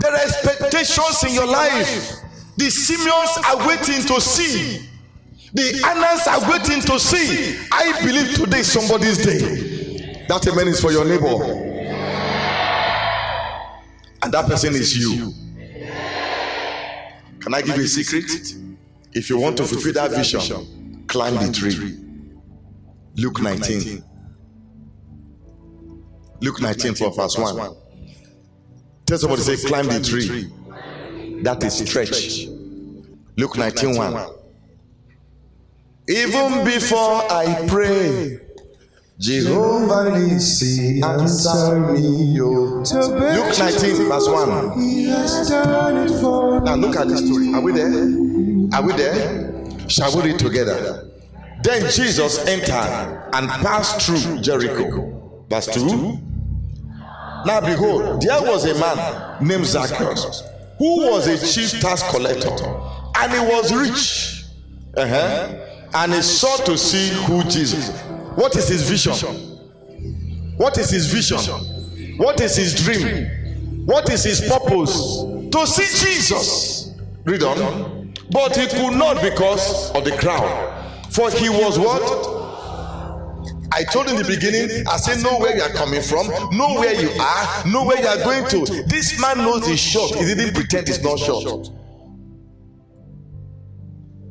there 0.00 0.12
are 0.12 0.20
expectations 0.22 1.24
in 1.24 1.34
your 1.34 1.46
life. 1.46 2.12
The 2.56 2.70
simeons 2.70 3.38
are 3.48 3.66
waiting 3.66 4.06
to 4.06 4.20
see. 4.20 4.88
The 5.52 5.82
annas 5.86 6.26
are 6.26 6.50
waiting 6.50 6.80
to 6.82 6.98
see. 7.00 7.58
I 7.72 8.00
believe 8.04 8.34
today 8.34 8.60
is 8.60 8.70
somebody's 8.72 9.18
day. 9.24 10.24
That 10.28 10.46
amen 10.48 10.68
is 10.68 10.80
for 10.80 10.90
your 10.92 11.04
neighbor. 11.04 11.44
And 14.22 14.32
that 14.32 14.46
person 14.46 14.74
is 14.74 14.96
you. 14.96 15.32
Can 17.40 17.54
I 17.54 17.60
give 17.60 17.76
you 17.76 17.84
a 17.84 17.88
secret? 17.88 18.54
If 19.12 19.28
you 19.30 19.38
want 19.38 19.56
to 19.58 19.64
fulfill 19.64 19.92
that 19.94 20.12
vision, 20.12 21.04
climb 21.06 21.34
the 21.34 21.52
tree. 21.52 22.03
Luke 23.16 23.40
19. 23.40 24.04
Luke 26.40 26.60
19 26.60 26.94
for 26.94 27.12
verse 27.12 27.38
1. 27.38 27.76
Tell 29.06 29.18
somebody, 29.18 29.42
to 29.42 29.56
say, 29.56 29.68
climb 29.68 29.86
the 29.86 30.00
tree. 30.00 30.50
That 31.42 31.62
is 31.62 31.74
stretch. 31.78 32.46
Luke 33.36 33.56
19 33.56 33.96
1. 33.96 34.30
Even 36.08 36.64
before 36.64 37.22
I 37.30 37.64
pray, 37.68 38.40
Jehovah 39.18 40.10
Nissi, 40.10 41.02
answer 41.02 41.92
me, 41.92 42.34
yo. 42.34 42.44
Oh. 42.46 42.82
Oh. 42.84 43.46
Luke 43.46 43.58
19, 43.58 44.08
verse 44.08 44.28
1. 44.28 44.80
He 44.80 45.04
has 45.04 45.48
done 45.48 45.96
it 46.08 46.20
for 46.20 46.60
Now 46.60 46.74
look 46.74 46.96
at 46.96 47.08
this 47.08 47.24
story. 47.24 47.54
Are 47.54 47.60
we 47.60 47.72
there? 47.72 47.88
Are 48.74 48.82
we 48.82 48.92
there? 48.94 49.88
Shall 49.88 50.14
we 50.16 50.30
read 50.30 50.38
together? 50.38 51.13
Then 51.64 51.90
Jesus 51.90 52.46
entered 52.46 53.30
and 53.32 53.48
passed 53.48 54.02
through 54.02 54.42
Jericho. 54.42 55.46
Verse 55.48 55.66
2. 55.66 56.18
Now 57.46 57.60
behold, 57.60 58.20
there 58.20 58.42
was 58.42 58.66
a 58.66 58.78
man 58.78 59.46
named 59.46 59.64
Zacchaeus 59.64 60.42
who 60.78 61.10
was 61.10 61.26
a 61.26 61.38
chief 61.38 61.80
tax 61.80 62.02
collector 62.10 62.50
and 62.50 63.32
he 63.32 63.38
was 63.38 63.72
rich. 63.72 64.44
Uh-huh. 64.94 65.60
And 65.94 66.12
he 66.12 66.20
sought 66.20 66.66
to 66.66 66.76
see 66.76 67.08
who 67.24 67.42
Jesus. 67.44 67.98
What 68.36 68.54
is 68.56 68.68
his 68.68 68.82
vision? 68.88 69.14
What 70.58 70.76
is 70.76 70.90
his 70.90 71.06
vision? 71.06 71.38
What 72.18 72.40
is 72.42 72.56
his 72.56 72.74
dream? 72.84 73.86
What 73.86 74.10
is 74.10 74.22
his 74.24 74.40
purpose? 74.42 75.22
To 75.50 75.66
see 75.66 76.06
Jesus. 76.06 76.94
Read 77.24 77.42
on. 77.42 78.12
But 78.30 78.54
he 78.54 78.66
could 78.66 78.98
not 78.98 79.22
because 79.22 79.90
of 79.92 80.04
the 80.04 80.16
crowd. 80.18 80.73
For 81.14 81.30
he 81.30 81.48
was 81.48 81.78
what? 81.78 82.02
I 83.72 83.84
told 83.84 84.08
in 84.08 84.16
the 84.16 84.24
beginning, 84.24 84.86
I 84.88 84.96
said, 84.96 85.22
know 85.22 85.38
where 85.38 85.56
you 85.56 85.62
are 85.62 85.68
coming 85.68 86.02
from, 86.02 86.26
know 86.56 86.74
where 86.74 87.00
you 87.00 87.10
are, 87.20 87.66
know 87.66 87.84
where 87.84 88.00
you 88.00 88.06
are 88.06 88.18
going 88.18 88.48
to. 88.50 88.82
This 88.84 89.20
man 89.20 89.38
knows 89.38 89.66
he's 89.66 89.80
short. 89.80 90.14
He 90.14 90.24
didn't 90.24 90.54
pretend 90.54 90.88
he's 90.88 91.02
not 91.02 91.18
short. 91.18 91.68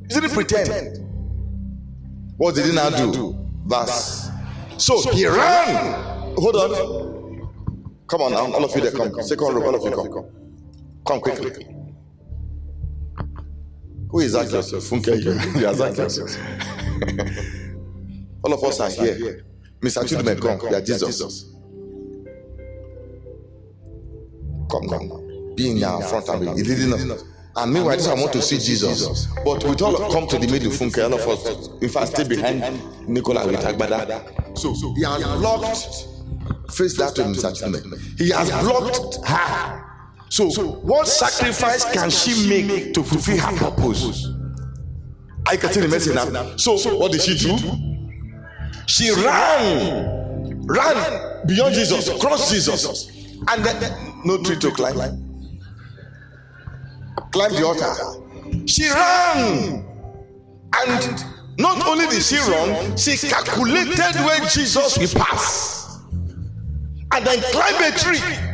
He 0.02 0.08
didn't 0.08 0.32
pretend. 0.32 1.00
What 2.38 2.56
did 2.56 2.66
he 2.66 2.76
now 2.76 2.90
do? 2.90 3.38
Verse. 3.66 4.30
So 4.78 5.02
he 5.12 5.26
ran. 5.26 6.36
Hold 6.38 6.56
on. 6.56 7.50
Come 8.08 8.22
on 8.22 8.32
now, 8.32 8.54
all 8.54 8.64
of 8.64 8.76
you 8.76 8.82
there, 8.82 8.92
come. 8.92 9.22
Second 9.24 9.56
row, 9.56 9.66
all 9.66 9.76
of 9.76 9.84
you 9.84 9.92
come. 9.92 10.26
Come 11.06 11.22
quickly. 11.22 11.73
Who 14.14 14.20
is 14.20 14.34
Zacchaeus? 14.34 14.72
Funke, 14.92 15.08
you 15.24 15.60
you 15.60 15.66
are 15.68 15.74
Zacchaeus. 15.74 16.38
All 18.44 18.54
of 18.54 18.64
us 18.64 18.80
are 18.80 18.90
here. 18.92 19.44
Mr. 19.82 20.04
Chidume, 20.04 20.40
come. 20.40 20.70
You 20.70 20.76
are 20.78 20.82
Jesus. 20.82 21.46
Come, 24.70 24.88
come. 24.88 25.56
Be 25.56 25.72
in 25.72 25.84
our 25.84 26.04
front 26.04 26.30
and 26.30 26.56
be. 26.56 26.62
He 26.62 26.76
didn't 26.76 27.08
know. 27.08 27.18
And 27.56 27.74
meanwhile, 27.74 27.98
this 27.98 28.08
I 28.08 28.14
want 28.14 28.32
to 28.34 28.42
see 28.44 28.60
Jesus. 28.60 29.26
But 29.44 29.64
we 29.64 29.72
all 29.84 30.12
come 30.12 30.28
to 30.28 30.38
the 30.38 30.48
middle, 30.48 30.72
Funke, 30.72 31.04
all 31.04 31.16
of 31.16 31.28
us. 31.28 31.70
In 31.82 31.90
fact, 31.90 32.10
stay 32.10 32.28
behind 32.28 32.62
Nicola 33.10 33.48
with 33.48 33.62
Agbada. 33.62 34.56
So 34.56 34.74
he 34.94 35.04
has 35.06 35.24
blocked. 35.40 36.08
Face 36.72 36.96
that 36.98 37.16
to 37.16 37.24
Mr. 37.24 37.52
Chidume. 37.52 38.20
He 38.20 38.30
has 38.30 38.52
blocked 38.52 39.26
her. 39.28 39.83
So, 40.34 40.50
what 40.50 41.08
sacrifice 41.08 41.86
can 41.94 42.10
she 42.10 42.50
make 42.50 42.96
to 42.96 43.04
fulfill 43.04 43.38
her 43.38 43.56
purpose? 43.56 44.30
I 45.46 45.56
can 45.56 45.72
tell 45.72 45.84
the 45.84 45.90
message 45.90 46.16
now. 46.16 46.58
So, 46.58 46.98
what 46.98 47.12
did 47.12 47.22
she 47.22 47.38
do? 47.38 47.56
She 48.88 49.12
ran, 49.12 50.66
ran 50.66 51.46
beyond 51.46 51.76
Jesus, 51.76 52.10
crossed 52.20 52.52
Jesus, 52.52 53.10
and 53.48 53.64
then 53.64 54.24
no 54.26 54.42
tree 54.42 54.58
to 54.58 54.72
climb. 54.72 54.96
Climb 57.32 57.52
the 57.54 57.64
altar. 57.64 57.94
She 58.66 58.90
ran, 58.90 59.86
and 60.80 61.26
not 61.60 61.86
only 61.86 62.08
did 62.08 62.24
she 62.24 62.38
run, 62.38 62.98
she 62.98 63.18
calculated 63.28 64.16
where 64.26 64.40
Jesus 64.48 64.98
will 64.98 65.22
pass, 65.24 66.00
and 67.12 67.24
then 67.24 67.40
climb 67.52 67.84
a 67.84 67.96
tree. 67.96 68.50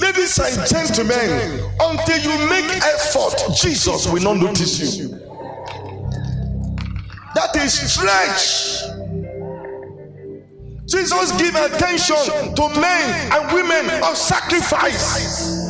Ladies 0.00 0.38
and 0.38 0.66
gentlemen, 0.66 1.60
until 1.78 2.18
you 2.18 2.48
make 2.48 2.64
effort, 2.82 3.54
Jesus 3.54 4.06
will 4.10 4.22
not 4.22 4.38
notice 4.38 4.96
you. 4.96 5.08
That 7.34 7.54
is 7.56 7.74
stretch. 7.92 8.80
Jesus 10.86 11.32
give 11.32 11.54
attention 11.54 12.54
to 12.54 12.80
men 12.80 13.32
and 13.32 13.52
women 13.52 14.02
of 14.02 14.16
sacrifice. 14.16 15.60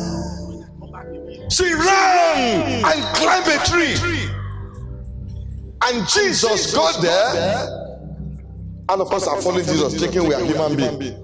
She 1.49 1.73
ran 1.73 2.85
and 2.85 3.15
climbed 3.15 3.47
a 3.47 3.57
tree. 3.65 3.95
And 5.83 6.07
Jesus 6.07 6.73
got 6.73 7.01
there. 7.01 7.67
And 8.89 9.01
of 9.01 9.11
us 9.13 9.27
are 9.27 9.41
following 9.41 9.65
Jesus, 9.65 9.99
thinking 9.99 10.27
we 10.27 10.33
are 10.33 10.43
human 10.43 10.75
beings. 10.75 11.20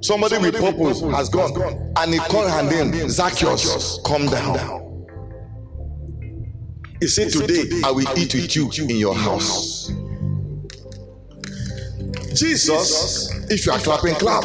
Somebody 0.00 0.38
with 0.38 0.54
purpose 0.56 1.00
has 1.00 1.28
gone 1.28 1.92
and 1.96 2.12
he 2.12 2.18
called 2.20 2.50
her 2.50 2.62
name 2.62 3.08
Zacchaeus. 3.08 4.00
Come 4.06 4.26
down. 4.26 5.06
He 7.00 7.06
said, 7.08 7.30
Today 7.30 7.64
I 7.84 7.90
will 7.90 8.06
eat 8.18 8.34
with 8.34 8.54
you 8.56 8.70
in 8.84 8.96
your 8.96 9.14
house. 9.14 9.90
Jesus, 12.34 13.32
if 13.50 13.66
you 13.66 13.72
are 13.72 13.78
clapping, 13.78 14.14
clap. 14.14 14.44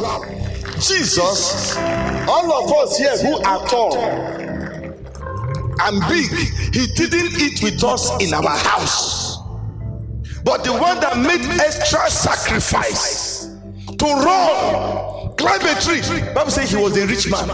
Jesus, 0.80 1.78
all 1.78 2.52
of 2.52 2.72
us 2.74 2.98
here 2.98 3.18
who 3.18 3.38
are 3.44 3.68
tall 3.68 3.96
and 5.82 6.00
big, 6.08 6.32
he 6.74 6.88
didn't 6.96 7.40
eat 7.40 7.62
with 7.62 7.84
us 7.84 8.10
in 8.24 8.34
our 8.34 8.50
house. 8.50 9.38
But 10.44 10.64
the 10.64 10.74
one 10.74 11.00
that 11.00 11.18
made 11.18 11.46
extra 11.62 12.10
sacrifice 12.10 13.46
to 13.88 14.06
run, 14.06 15.13
climb 15.44 15.62
a 15.62 15.82
tree. 15.82 16.34
Bible 16.34 16.52
says 16.52 16.72
he 16.72 16.78
was 16.78 16.98
a 16.98 17.06
rich 17.06 17.30
man. 17.30 17.50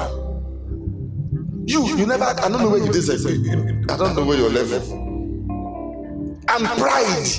You, 1.66 1.86
you 1.98 2.06
never. 2.06 2.24
I 2.24 2.50
don't 2.50 2.62
know 2.62 2.70
where 2.70 2.84
you 2.84 2.92
did 2.92 3.10
I 3.90 3.98
don't 3.98 4.16
know 4.16 4.26
where 4.26 4.38
you're 4.38 4.50
level. 4.50 4.82
And 6.52 6.66
pride 6.80 7.30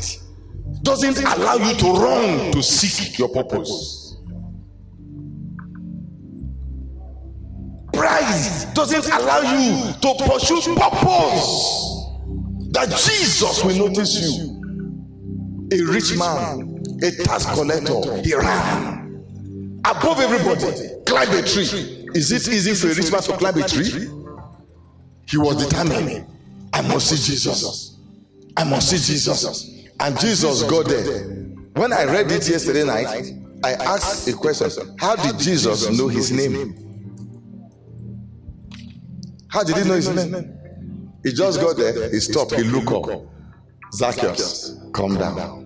doesn't 0.83 1.19
allow 1.19 1.55
you 1.55 1.75
to 1.77 1.93
run 1.93 2.53
to 2.53 2.63
seek 2.63 3.19
your 3.19 3.29
purpose. 3.29 4.17
Pride 7.93 8.73
doesn't 8.75 9.07
allow 9.13 9.41
you 9.41 9.93
to 9.93 10.15
pursue 10.25 10.75
purpose 10.75 12.07
that 12.71 12.89
Jesus 12.89 13.65
will 13.65 13.89
notice 13.89 14.15
you. 14.23 14.57
A 15.73 15.93
rich 15.93 16.17
man, 16.17 16.83
a 17.03 17.11
tax 17.25 17.47
collector, 17.47 18.23
he 18.23 18.35
ran 18.35 19.00
above 19.85 20.20
everybody, 20.20 20.89
climb 21.07 21.31
a 21.31 21.43
tree. 21.43 22.09
Is 22.14 22.33
it 22.33 22.49
easy 22.49 22.74
for 22.74 22.93
a 22.93 22.95
rich 22.95 23.12
man 23.12 23.22
to 23.22 23.37
climb 23.37 23.57
a 23.57 23.68
tree? 23.68 24.09
He 25.28 25.37
was 25.37 25.64
determined. 25.64 26.26
I 26.72 26.83
must 26.83 27.09
see 27.09 27.33
Jesus. 27.33 27.97
I 28.57 28.64
must 28.64 28.91
see 28.91 29.12
Jesus. 29.12 29.87
And 30.01 30.18
Jesus 30.18 30.62
got 30.64 30.87
there. 30.87 31.24
When 31.74 31.93
I 31.93 32.05
read 32.05 32.31
it 32.33 32.49
yesterday 32.49 32.85
night, 32.85 33.33
I 33.62 33.72
asked 33.74 34.26
a 34.28 34.33
question 34.33 34.97
How 34.99 35.16
did 35.16 35.39
Jesus 35.39 35.89
know 35.97 36.09
his 36.09 36.33
name? 36.33 36.74
How 39.49 39.62
did 39.62 39.76
he 39.76 39.85
know 39.85 39.95
his 39.95 40.09
name? 40.09 40.57
He 41.22 41.33
just 41.33 41.61
got 41.61 41.76
there, 41.76 42.11
he 42.11 42.20
stopped, 42.20 42.55
he 42.55 42.62
looked 42.62 42.91
up. 42.91 43.22
Zacchaeus, 43.93 44.76
come 44.95 45.16
down. 45.16 45.60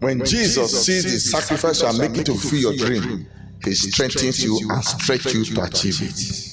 When 0.00 0.24
Jesus 0.24 0.84
sees 0.84 1.04
the 1.04 1.18
sacrifice 1.18 1.80
you 1.80 1.86
are 1.88 1.92
making 1.92 2.24
to 2.24 2.34
fulfill 2.34 2.72
your 2.72 2.86
dream, 2.86 3.26
he 3.64 3.74
strengthens 3.74 4.44
you 4.44 4.58
and 4.70 4.84
stretches 4.84 5.34
you 5.34 5.54
to 5.54 5.62
achieve 5.62 6.02
it. 6.02 6.44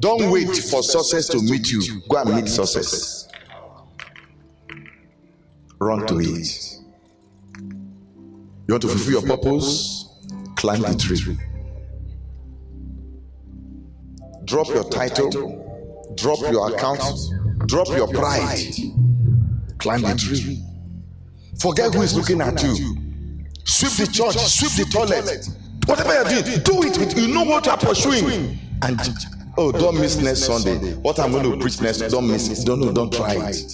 Don't 0.00 0.30
wait 0.32 0.48
for 0.48 0.82
success 0.82 1.28
to 1.28 1.40
meet 1.42 1.70
you. 1.70 2.00
Go 2.08 2.16
and 2.16 2.34
meet 2.34 2.48
success. 2.48 3.28
Run 5.78 6.06
to 6.06 6.18
it. 6.18 6.78
You 8.66 8.74
want 8.74 8.82
to 8.82 8.88
fulfill 8.88 9.12
your 9.12 9.36
purpose? 9.36 10.08
Climb 10.56 10.82
the 10.82 10.94
tree. 10.94 11.36
Drop 14.44 14.68
your 14.68 14.84
title, 14.88 15.30
drop 16.16 16.38
your 16.50 16.74
account, 16.74 17.02
drop 17.66 17.88
your 17.88 18.08
pride. 18.08 18.74
Climb 19.78 20.02
the 20.02 20.14
tree. 20.16 20.62
Forget 21.62 21.94
who 21.94 22.02
is 22.02 22.16
looking 22.16 22.40
at 22.40 22.60
you. 22.60 22.74
Sweep 23.64 23.92
the 23.92 24.12
church, 24.12 24.34
sweep 24.36 24.72
the 24.84 24.92
toilet. 24.92 25.46
Whatever 25.86 26.34
you're 26.34 26.42
doing, 26.42 26.60
do 26.64 26.82
it 26.82 26.98
with 26.98 27.16
you 27.16 27.32
know 27.32 27.44
what 27.44 27.66
you're 27.66 27.76
pursuing. 27.76 28.58
And 28.82 29.00
oh, 29.56 29.70
don't 29.70 29.94
miss 30.00 30.16
next 30.16 30.40
Sunday. 30.40 30.94
What 30.94 31.20
I'm 31.20 31.30
going 31.30 31.48
to 31.52 31.56
preach 31.58 31.80
next, 31.80 32.00
don't 32.00 32.26
miss 32.26 32.48
it. 32.48 32.66
Don't 32.66 32.92
don't 32.92 33.12
try 33.12 33.34
it. 33.34 33.72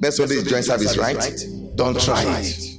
Next 0.00 0.16
Sunday 0.16 0.34
is 0.34 0.44
joint 0.50 0.64
service, 0.64 0.96
right? 0.96 1.32
Don't 1.76 2.00
try 2.00 2.24
it. 2.40 2.78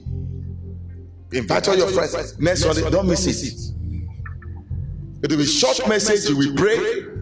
Invite 1.32 1.70
all 1.70 1.78
your 1.78 1.88
friends. 1.88 2.38
Next 2.38 2.64
Sunday, 2.64 2.90
don't 2.90 3.08
miss 3.08 3.26
it. 3.28 3.72
It 5.24 5.32
will 5.32 5.38
be 5.38 5.46
short 5.46 5.88
message, 5.88 6.30
you 6.30 6.36
will 6.36 6.54
pray, 6.58 6.78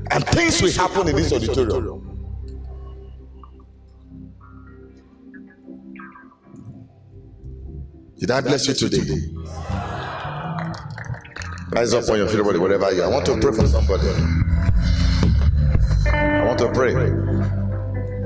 and 0.09 0.25
things 0.29 0.59
will 0.59 0.71
happen 0.71 1.07
in 1.09 1.17
this 1.17 1.31
auditorium. 1.33 2.08
Did 8.19 8.31
I 8.31 8.41
bless 8.41 8.67
you 8.67 8.73
today? 8.73 8.99
Rise 11.71 11.93
up 11.93 12.09
on 12.09 12.17
your 12.17 12.27
feet, 12.27 12.39
everybody, 12.39 12.59
wherever 12.59 12.91
you 12.91 13.01
are. 13.01 13.05
I 13.05 13.07
want 13.07 13.25
to 13.27 13.37
pray 13.39 13.53
for 13.53 13.65
somebody. 13.65 14.09
I 16.05 16.43
want 16.45 16.59
to 16.59 16.69
pray. 16.73 16.93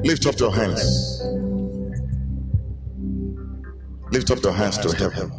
Lift 0.01 0.25
up 0.25 0.39
your 0.39 0.51
hands. 0.51 1.21
Lift 4.11 4.31
up 4.31 4.41
your 4.41 4.53
hands 4.53 4.79
to 4.79 4.95
heaven. 4.95 5.31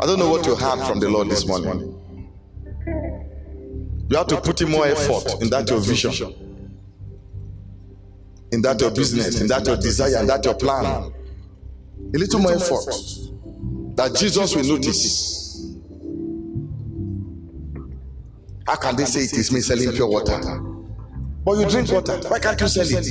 I 0.00 0.06
don't 0.06 0.18
know 0.18 0.30
what 0.30 0.46
you 0.46 0.56
heard 0.56 0.86
from 0.86 0.98
the 0.98 1.10
Lord 1.10 1.28
this 1.28 1.46
morning. 1.46 1.94
You 4.08 4.16
have 4.16 4.28
to 4.28 4.40
put 4.40 4.62
in 4.62 4.70
more 4.70 4.86
effort 4.86 5.42
in 5.42 5.50
that 5.50 5.68
your 5.68 5.80
vision, 5.80 6.49
in 8.52 8.62
that 8.62 8.80
your 8.80 8.90
business, 8.90 9.40
in 9.40 9.46
that 9.48 9.66
your 9.66 9.76
desire, 9.76 10.20
in 10.20 10.26
that 10.26 10.44
your 10.44 10.54
plan. 10.54 10.84
A 10.86 12.18
little 12.18 12.40
more 12.40 12.52
effort 12.52 12.84
that 13.96 14.14
Jesus 14.16 14.56
will 14.56 14.64
notice. 14.64 15.76
How 18.66 18.76
can 18.76 18.96
they 18.96 19.04
say 19.04 19.20
it 19.20 19.32
is 19.32 19.52
me 19.52 19.60
selling 19.60 19.92
pure 19.92 20.08
water? 20.08 20.38
But 21.44 21.52
you 21.58 21.68
drink 21.68 21.90
water. 21.92 22.18
Why 22.28 22.38
can't 22.38 22.60
you 22.60 22.68
sell 22.68 22.86
it? 22.86 23.06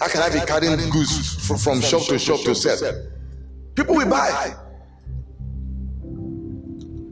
How 0.00 0.08
can 0.08 0.22
I 0.22 0.28
be 0.30 0.44
carrying 0.46 0.90
goods 0.90 1.46
from, 1.46 1.58
from 1.58 1.80
shop 1.80 2.02
to 2.06 2.18
shop 2.18 2.40
to 2.40 2.54
sell? 2.54 2.78
People 3.74 3.96
will 3.96 4.08
buy. 4.08 4.54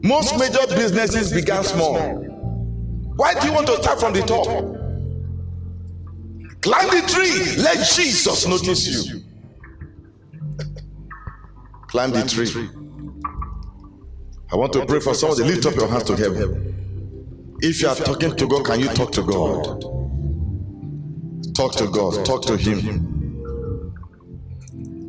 Most 0.03 0.37
major 0.37 0.65
businesses 0.67 1.31
began 1.31 1.63
small. 1.63 1.97
Why 3.15 3.33
do 3.39 3.47
you 3.47 3.53
want 3.53 3.67
to 3.67 3.75
start 3.81 3.99
from 3.99 4.13
the 4.13 4.21
top? 4.21 4.80
Climb 6.61 6.89
the 6.89 7.01
tree. 7.07 7.55
Let 7.63 7.77
Jesus 7.87 8.47
notice 8.47 8.87
you. 8.87 9.21
Climb 11.87 12.11
the 12.11 12.23
tree. 12.23 12.69
I 14.51 14.55
want 14.55 14.73
to 14.73 14.85
pray 14.85 14.99
for 14.99 15.13
somebody. 15.13 15.43
Lift 15.43 15.65
up 15.65 15.75
your 15.75 15.87
hands 15.87 16.03
to 16.03 16.15
heaven. 16.15 17.57
If 17.61 17.81
you 17.81 17.87
are 17.87 17.95
talking 17.95 18.35
to 18.35 18.47
God, 18.47 18.65
can 18.65 18.79
you 18.79 18.87
talk 18.89 19.11
to 19.13 19.23
God? 19.23 19.81
Talk 21.55 21.75
to 21.75 21.87
God. 21.87 22.25
Talk 22.25 22.43
to 22.45 22.57
Him. 22.57 23.07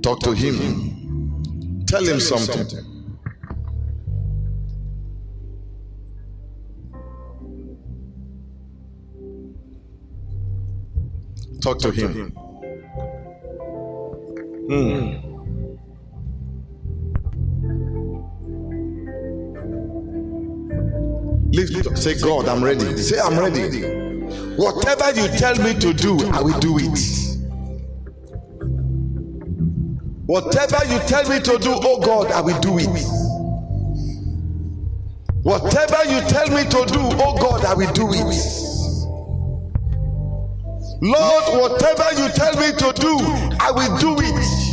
Talk 0.03 0.20
to 0.20 0.32
Him. 0.32 1.84
Tell 1.86 2.05
Him 2.05 2.20
something. 2.20 2.91
Talk 11.63 11.79
to 11.79 11.93
Him. 11.93 12.33
Hmm. 14.69 15.33
Lift, 21.53 21.97
say, 21.99 22.19
God, 22.19 22.49
I'm 22.49 22.65
ready. 22.65 22.97
Say, 22.97 23.21
I'm 23.21 23.39
ready. 23.39 23.81
Whatever 24.57 25.13
you 25.21 25.29
tell 25.39 25.55
me 25.63 25.75
to 25.75 25.93
do, 25.93 26.19
I 26.33 26.43
will 26.43 26.59
do 26.59 26.79
it. 26.79 26.99
Whatever 30.27 30.85
you 30.87 30.99
tell 31.01 31.29
me 31.29 31.39
to 31.41 31.59
do, 31.59 31.75
oh 31.75 32.01
God, 32.01 32.33
I 32.33 32.41
will 32.41 32.59
do 32.61 32.79
it. 32.79 32.89
Whatever 35.45 36.05
you 36.11 36.21
tell 36.23 36.49
me 36.49 36.65
to 36.65 36.85
do, 36.93 37.01
oh 37.23 37.37
God, 37.41 37.65
I 37.65 37.75
will 37.75 37.93
do 37.93 38.09
it. 38.13 38.62
Lord, 41.05 41.72
whatever 41.72 42.12
you 42.16 42.28
tell 42.28 42.55
me 42.55 42.70
to 42.78 42.92
do, 42.94 43.18
I 43.59 43.72
will 43.72 43.98
do 43.98 44.14
it. 44.20 44.72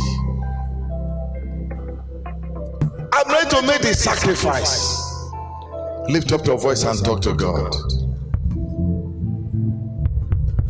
I'm 3.12 3.28
ready 3.28 3.50
to 3.50 3.62
make 3.66 3.82
the 3.82 3.92
sacrifice. 3.92 4.96
Lift 6.08 6.30
up 6.30 6.46
your 6.46 6.56
voice 6.56 6.84
and 6.84 7.04
talk 7.04 7.20
to 7.22 7.34
God. 7.34 7.74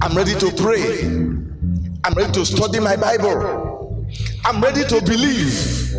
I'm 0.01 0.17
ready 0.17 0.35
to 0.41 0.51
pray. 0.53 1.03
I'm 2.05 2.15
ready 2.15 2.33
to 2.33 2.47
study 2.47 2.81
my 2.81 2.97
Bible. 2.97 4.07
I'm 4.47 4.63
ready 4.63 4.85
to 4.85 5.03
believe. 5.03 5.93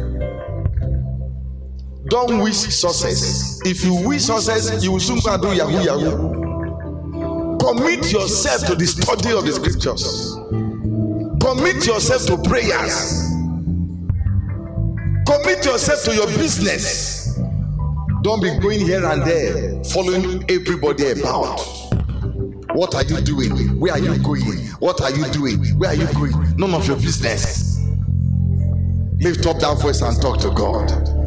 Don't 2.09 2.41
wish 2.41 2.55
success. 2.57 3.61
If 3.63 3.85
you 3.85 3.93
wish 4.07 4.23
success, 4.23 4.83
you 4.83 4.93
will 4.93 4.99
soon 4.99 5.19
go 5.19 5.37
do 5.37 5.53
yahoo 5.55 5.83
yahoo. 5.83 6.50
Commit 7.61 8.11
yourself 8.11 8.65
to 8.65 8.75
the 8.75 8.87
study 8.87 9.31
of 9.31 9.45
the 9.45 9.51
scriptures. 9.53 10.33
Commit 11.39 11.85
yourself 11.85 12.25
to 12.25 12.37
prayers. 12.49 13.29
Commit 15.27 15.63
yourself 15.63 16.03
to 16.05 16.15
your 16.15 16.25
business. 16.25 17.37
Don't 18.23 18.41
be 18.41 18.49
going 18.57 18.79
here 18.79 19.05
and 19.05 19.21
there, 19.21 19.83
following 19.83 20.43
everybody 20.49 21.11
about. 21.11 21.59
What 22.73 22.95
are 22.95 23.03
you 23.03 23.21
doing? 23.21 23.79
Where 23.79 23.93
are 23.93 23.99
you 23.99 24.17
going? 24.17 24.41
What 24.79 24.99
are 25.01 25.11
you 25.11 25.25
doing? 25.25 25.63
Where 25.77 25.91
are 25.91 25.95
you 25.95 26.07
going? 26.13 26.33
None 26.57 26.73
of 26.73 26.87
your 26.87 26.97
business. 26.97 27.79
Lift 29.19 29.45
up 29.45 29.59
that 29.59 29.77
voice 29.79 30.01
and 30.01 30.19
talk 30.19 30.39
to 30.39 30.49
God. 30.49 31.20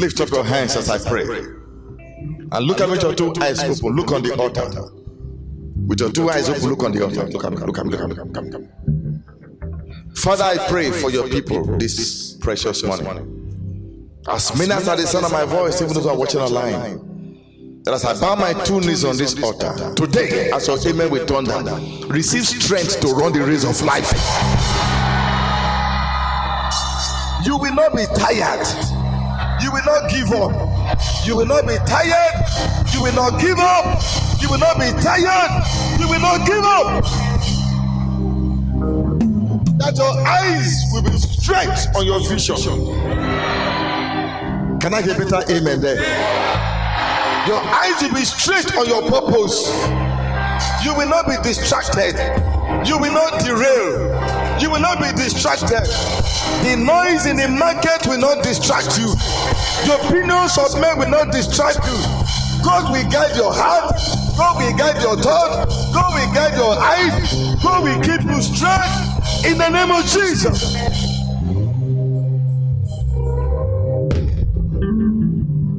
Lift 0.00 0.18
up 0.22 0.30
your 0.30 0.44
hands 0.44 0.76
as 0.76 0.88
I 0.88 0.96
pray. 0.96 1.24
And 1.24 2.66
look 2.66 2.80
at 2.80 2.88
me 2.88 2.92
with 2.92 3.02
your 3.02 3.14
two 3.14 3.34
eyes 3.38 3.62
open. 3.62 3.94
Look 3.94 4.10
on 4.12 4.22
the 4.22 4.34
altar. 4.34 4.64
With 5.86 6.00
your 6.00 6.10
two 6.10 6.30
eyes 6.30 6.48
open, 6.48 6.70
look 6.70 6.82
on 6.84 6.92
the 6.92 7.04
altar. 7.04 7.26
Look 7.26 7.44
at 7.44 7.52
me, 7.52 7.58
look 7.58 7.78
at 7.78 7.84
me, 7.84 7.90
look 7.92 8.00
at 8.00 8.08
me. 8.08 8.14
Come, 8.16 8.32
come, 8.32 8.50
come. 8.50 10.12
Father, 10.14 10.44
I 10.44 10.56
pray 10.68 10.90
for 10.90 11.10
your 11.10 11.28
people 11.28 11.76
this 11.76 12.34
precious 12.40 12.82
morning. 12.82 14.10
As 14.26 14.56
many 14.56 14.72
as 14.72 14.88
are 14.88 14.96
the 14.96 15.06
sound 15.06 15.26
of 15.26 15.32
my 15.32 15.44
voice, 15.44 15.82
even 15.82 15.92
those 15.92 16.04
who 16.04 16.08
are 16.10 16.16
watching 16.16 16.40
online, 16.40 17.82
that 17.84 17.92
as 17.92 18.04
I 18.06 18.18
bow 18.18 18.36
my 18.36 18.54
two 18.64 18.80
knees 18.80 19.04
on 19.04 19.18
this 19.18 19.42
altar, 19.42 19.92
today, 19.96 20.50
as 20.50 20.66
your 20.66 20.78
amen 20.88 21.10
will 21.10 21.26
thunder, 21.26 21.78
receive 22.06 22.46
strength 22.46 23.00
to 23.00 23.08
run 23.08 23.34
the 23.34 23.40
race 23.44 23.64
of 23.64 23.82
life. 23.82 24.10
You 27.44 27.58
will 27.58 27.74
not 27.74 27.94
be 27.94 28.06
tired. 28.16 28.99
You 29.62 29.72
will 29.72 29.84
not 29.84 30.10
give 30.10 30.30
up. 30.32 30.52
You 31.26 31.36
will 31.36 31.46
not 31.46 31.66
be 31.66 31.76
tired. 31.86 32.44
You 32.92 33.02
will 33.02 33.14
not 33.14 33.40
give 33.40 33.58
up. 33.58 34.02
You 34.40 34.48
will 34.48 34.58
not 34.58 34.78
be 34.78 34.90
tired. 35.00 35.64
You 36.00 36.08
will 36.08 36.20
not 36.20 36.46
give 36.46 36.64
up 36.64 37.04
that 39.80 39.96
your 39.96 40.12
eyes 40.28 40.84
will 40.92 41.02
be 41.02 41.16
straight 41.16 41.96
on 41.96 42.04
your 42.04 42.20
vision. 42.28 42.56
Can 44.78 44.92
I 44.92 45.00
get 45.02 45.16
better 45.16 45.40
amen 45.50 45.80
there? 45.80 45.96
Your 47.48 47.60
eyes 47.60 48.02
will 48.02 48.14
be 48.14 48.24
straight 48.24 48.76
on 48.76 48.86
your 48.86 49.02
purpose. 49.08 49.72
You 50.84 50.94
will 50.94 51.08
not 51.08 51.26
be 51.26 51.36
distracted. 51.42 52.14
You 52.86 52.98
will 52.98 53.12
not 53.12 53.40
derail. 53.40 54.09
You 54.60 54.70
will 54.70 54.80
not 54.80 54.98
be 55.00 55.10
distracted. 55.16 55.84
The 56.64 56.76
noise 56.76 57.24
in 57.26 57.36
the 57.36 57.48
market 57.48 58.06
will 58.06 58.18
not 58.18 58.44
distract 58.44 58.98
you. 58.98 59.08
The 59.88 59.96
opinions 60.04 60.58
of 60.58 60.78
men 60.80 60.98
will 60.98 61.08
not 61.08 61.32
distract 61.32 61.78
you. 61.86 61.96
God 62.62 62.92
will 62.92 63.08
guide 63.10 63.34
your 63.36 63.52
heart. 63.52 63.96
God 64.36 64.56
will 64.58 64.76
guide 64.76 65.00
your 65.00 65.16
thought. 65.16 65.68
God 65.94 66.12
will 66.14 66.34
guide 66.34 66.56
your 66.56 66.76
eyes. 66.78 67.62
God 67.62 67.84
will 67.84 68.00
keep 68.02 68.22
you 68.28 68.42
straight 68.42 69.50
in 69.50 69.56
the 69.56 69.68
name 69.70 69.90
of 69.90 70.04
Jesus. 70.04 70.76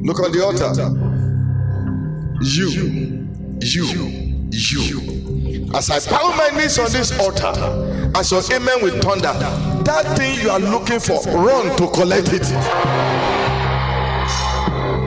Look 0.04 0.18
on 0.18 0.32
the 0.32 0.42
altar. 0.44 0.72
You, 2.42 2.68
you, 3.60 3.84
you. 4.50 5.01
As 5.74 5.88
I 5.90 5.98
bow 6.10 6.36
my 6.36 6.50
knees 6.50 6.78
on 6.78 6.92
this 6.92 7.18
altar, 7.18 7.48
as 8.14 8.30
your 8.30 8.42
amen 8.52 8.82
with 8.82 9.02
thunder, 9.02 9.32
that 9.84 10.16
thing 10.18 10.38
you 10.38 10.50
are 10.50 10.60
looking 10.60 11.00
for, 11.00 11.22
run 11.32 11.74
to 11.78 11.88
collect 11.88 12.28
it. 12.28 12.44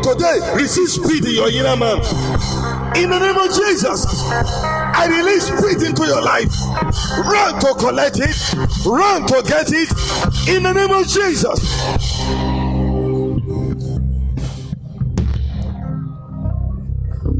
Today, 0.01 0.39
receive 0.55 0.89
speed 0.89 1.26
in 1.26 1.36
your 1.36 1.49
inner 1.49 1.76
man. 1.76 1.97
In 2.97 3.09
the 3.11 3.20
name 3.20 3.38
of 3.38 3.53
Jesus, 3.53 4.05
I 4.32 5.07
release 5.07 5.45
speed 5.45 5.88
into 5.88 6.03
your 6.05 6.22
life. 6.22 6.51
Run 7.20 7.59
to 7.59 7.74
collect 7.78 8.18
it, 8.20 8.36
run 8.86 9.28
to 9.28 9.43
get 9.47 9.72
it. 9.72 9.89
In 10.49 10.63
the 10.63 10.74
name 10.74 10.91
of 10.91 11.07
Jesus. 11.07 11.59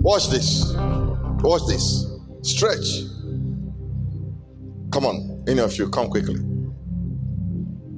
Watch 0.04 0.30
this. 0.30 0.74
Watch 1.42 1.64
this. 1.68 2.06
Stretch. 2.44 3.15
Come 4.96 5.08
on, 5.08 5.44
any 5.46 5.60
of 5.60 5.78
you, 5.78 5.90
come 5.90 6.08
quickly. 6.08 6.40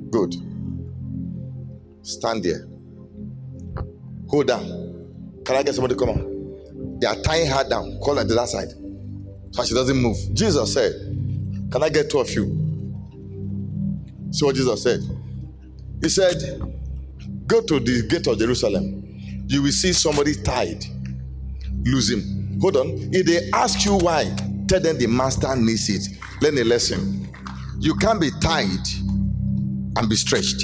Good. 0.09 0.33
Stand 2.01 2.43
there. 2.43 2.67
Hold 4.29 4.49
on. 4.49 5.43
Can 5.45 5.57
I 5.57 5.61
get 5.61 5.75
somebody 5.75 5.93
to 5.93 5.99
come 5.99 6.09
on? 6.09 6.97
They 6.99 7.05
are 7.05 7.21
tying 7.21 7.45
her 7.51 7.69
down. 7.69 7.99
Call 7.99 8.15
her 8.15 8.25
to 8.25 8.33
that 8.33 8.49
side. 8.49 8.69
So 9.51 9.63
she 9.63 9.75
doesn't 9.75 9.95
move. 9.95 10.17
Jesus 10.33 10.73
said, 10.73 10.91
Can 11.71 11.83
I 11.83 11.89
get 11.89 12.09
two 12.09 12.17
of 12.17 12.31
you? 12.31 12.45
See 14.31 14.43
what 14.43 14.55
Jesus 14.55 14.81
said? 14.81 15.01
He 16.01 16.09
said, 16.09 16.59
Go 17.45 17.61
to 17.61 17.79
the 17.79 18.07
gate 18.07 18.25
of 18.25 18.39
Jerusalem. 18.39 19.45
You 19.45 19.61
will 19.61 19.71
see 19.71 19.93
somebody 19.93 20.33
tied. 20.33 20.83
Lose 21.83 22.09
him. 22.09 22.59
Hold 22.59 22.77
on. 22.77 22.87
If 23.13 23.27
they 23.27 23.51
ask 23.53 23.85
you 23.85 23.97
why, 23.99 24.35
tell 24.67 24.79
them 24.79 24.97
the 24.97 25.07
master 25.07 25.55
needs 25.55 25.89
it. 25.89 26.17
Learn 26.41 26.57
a 26.57 26.63
lesson. 26.63 27.27
You 27.79 27.95
can't 27.95 28.19
be 28.19 28.31
tied 28.41 28.87
and 29.95 30.09
be 30.09 30.15
stretched. 30.15 30.63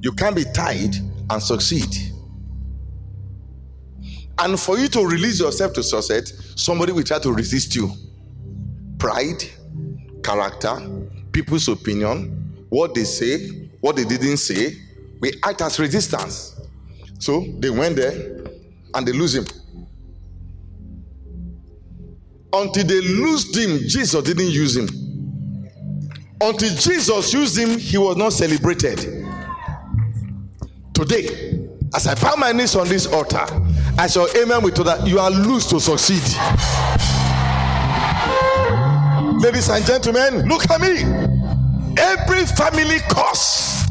You 0.00 0.12
can't 0.12 0.34
be 0.34 0.44
tied 0.44 0.96
and 1.30 1.42
succeed. 1.42 2.12
And 4.38 4.58
for 4.58 4.78
you 4.78 4.88
to 4.88 5.06
release 5.06 5.38
yourself 5.40 5.72
to 5.74 5.82
success, 5.82 6.32
somebody 6.56 6.92
will 6.92 7.04
try 7.04 7.18
to 7.20 7.32
resist 7.32 7.76
you. 7.76 7.92
Pride, 8.98 9.44
character, 10.24 10.76
people's 11.30 11.68
opinion, 11.68 12.66
what 12.68 12.94
they 12.94 13.04
say, 13.04 13.68
what 13.80 13.96
they 13.96 14.04
didn't 14.04 14.38
say, 14.38 14.76
we 15.20 15.32
act 15.44 15.62
as 15.62 15.78
resistance. 15.78 16.60
So 17.18 17.44
they 17.58 17.70
went 17.70 17.96
there 17.96 18.46
and 18.94 19.06
they 19.06 19.12
lose 19.12 19.34
him. 19.34 19.46
Until 22.54 22.84
they 22.84 23.00
loosed 23.00 23.56
him, 23.56 23.78
Jesus 23.88 24.22
didn't 24.22 24.50
use 24.50 24.76
him. 24.76 24.88
Until 26.40 26.74
Jesus 26.74 27.32
used 27.32 27.56
him, 27.56 27.78
he 27.78 27.96
was 27.96 28.16
not 28.16 28.32
celebrated. 28.32 28.98
Today, 30.92 31.68
as 31.94 32.06
I 32.06 32.14
bow 32.14 32.34
my 32.36 32.52
knees 32.52 32.76
on 32.76 32.88
this 32.88 33.06
altar, 33.06 33.46
I 33.98 34.06
shall 34.06 34.28
amen 34.36 34.62
with 34.62 34.76
that 34.84 35.06
you 35.06 35.18
are 35.18 35.30
loose 35.30 35.66
to 35.68 35.80
succeed. 35.80 36.22
Ladies 39.42 39.68
and 39.68 39.84
gentlemen, 39.84 40.48
look 40.48 40.70
at 40.70 40.80
me. 40.80 41.02
Every 41.96 42.44
family 42.46 42.98
curse, 43.10 43.88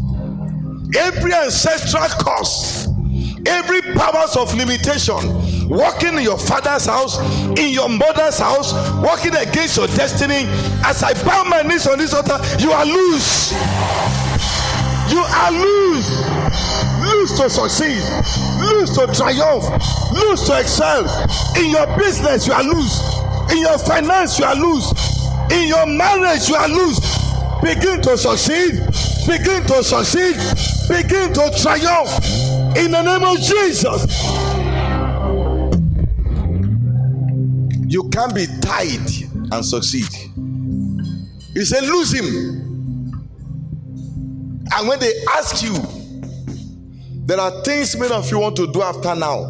every 0.98 1.34
ancestral 1.34 2.08
curse, 2.20 2.88
every 3.46 3.82
powers 3.94 4.36
of 4.36 4.54
limitation 4.56 5.51
walking 5.72 6.18
in 6.18 6.24
your 6.24 6.38
father's 6.38 6.86
house, 6.86 7.18
in 7.58 7.70
your 7.70 7.88
mother's 7.88 8.38
house, 8.38 8.74
walking 9.00 9.34
against 9.36 9.78
your 9.78 9.88
destiny. 9.88 10.44
As 10.84 11.02
I 11.02 11.14
bow 11.24 11.46
my 11.46 11.62
knees 11.62 11.88
on 11.88 11.98
this 11.98 12.14
altar, 12.14 12.38
you 12.60 12.72
are 12.72 12.86
loose. 12.86 13.54
You 15.10 15.24
are 15.24 15.52
loose. 15.52 16.12
Loose 17.00 17.38
to 17.40 17.50
succeed. 17.50 18.04
Loose 18.60 18.96
to 18.98 19.08
triumph. 19.16 19.64
Loose 20.12 20.46
to 20.48 20.60
excel. 20.60 21.08
In 21.56 21.72
your 21.72 21.88
business, 21.98 22.48
you 22.48 22.54
are 22.54 22.64
loose. 22.64 23.00
In 23.52 23.60
your 23.60 23.78
finance, 23.80 24.40
you 24.40 24.46
are 24.46 24.56
loose. 24.56 24.92
In 25.52 25.68
your 25.68 25.86
marriage, 25.86 26.50
you 26.50 26.56
are 26.56 26.68
loose. 26.68 27.00
Begin 27.64 28.02
to 28.02 28.18
succeed. 28.18 28.76
Begin 29.26 29.64
to 29.68 29.84
succeed. 29.84 30.36
Begin 30.90 31.32
to 31.34 31.52
triumph. 31.62 32.12
In 32.76 32.92
the 32.92 33.02
name 33.02 33.24
of 33.24 33.38
Jesus. 33.38 34.61
You 37.92 38.08
can't 38.08 38.34
be 38.34 38.46
tied 38.62 39.06
and 39.52 39.66
succeed. 39.66 40.08
He 41.54 41.66
said, 41.66 41.84
lose 41.84 42.14
him. 42.14 42.26
And 44.74 44.88
when 44.88 44.98
they 44.98 45.12
ask 45.36 45.62
you, 45.62 45.76
there 47.26 47.38
are 47.38 47.62
things 47.64 47.98
many 47.98 48.14
of 48.14 48.32
you 48.32 48.40
want 48.40 48.56
to 48.56 48.72
do 48.72 48.82
after 48.82 49.14
now. 49.14 49.44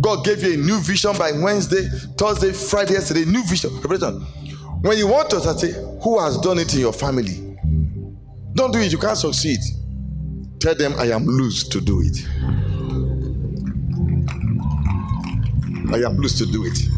God 0.00 0.24
gave 0.24 0.42
you 0.42 0.54
a 0.54 0.56
new 0.56 0.80
vision 0.80 1.16
by 1.16 1.30
Wednesday, 1.30 1.88
Thursday, 2.18 2.52
Friday, 2.52 2.94
yesterday, 2.94 3.26
new 3.26 3.44
vision. 3.44 3.70
When 3.70 4.98
you 4.98 5.06
want 5.06 5.30
to 5.30 5.40
say, 5.56 5.70
who 6.02 6.18
has 6.18 6.36
done 6.38 6.58
it 6.58 6.74
in 6.74 6.80
your 6.80 6.92
family? 6.92 7.56
Don't 8.54 8.72
do 8.72 8.80
it, 8.80 8.90
you 8.90 8.98
can't 8.98 9.16
succeed. 9.16 9.60
Tell 10.58 10.74
them 10.74 10.94
I 10.98 11.12
am 11.12 11.26
loose 11.26 11.68
to 11.68 11.80
do 11.80 12.00
it. 12.00 12.26
I 15.92 15.98
am 16.04 16.16
loose 16.16 16.36
to 16.38 16.46
do 16.46 16.64
it. 16.64 16.88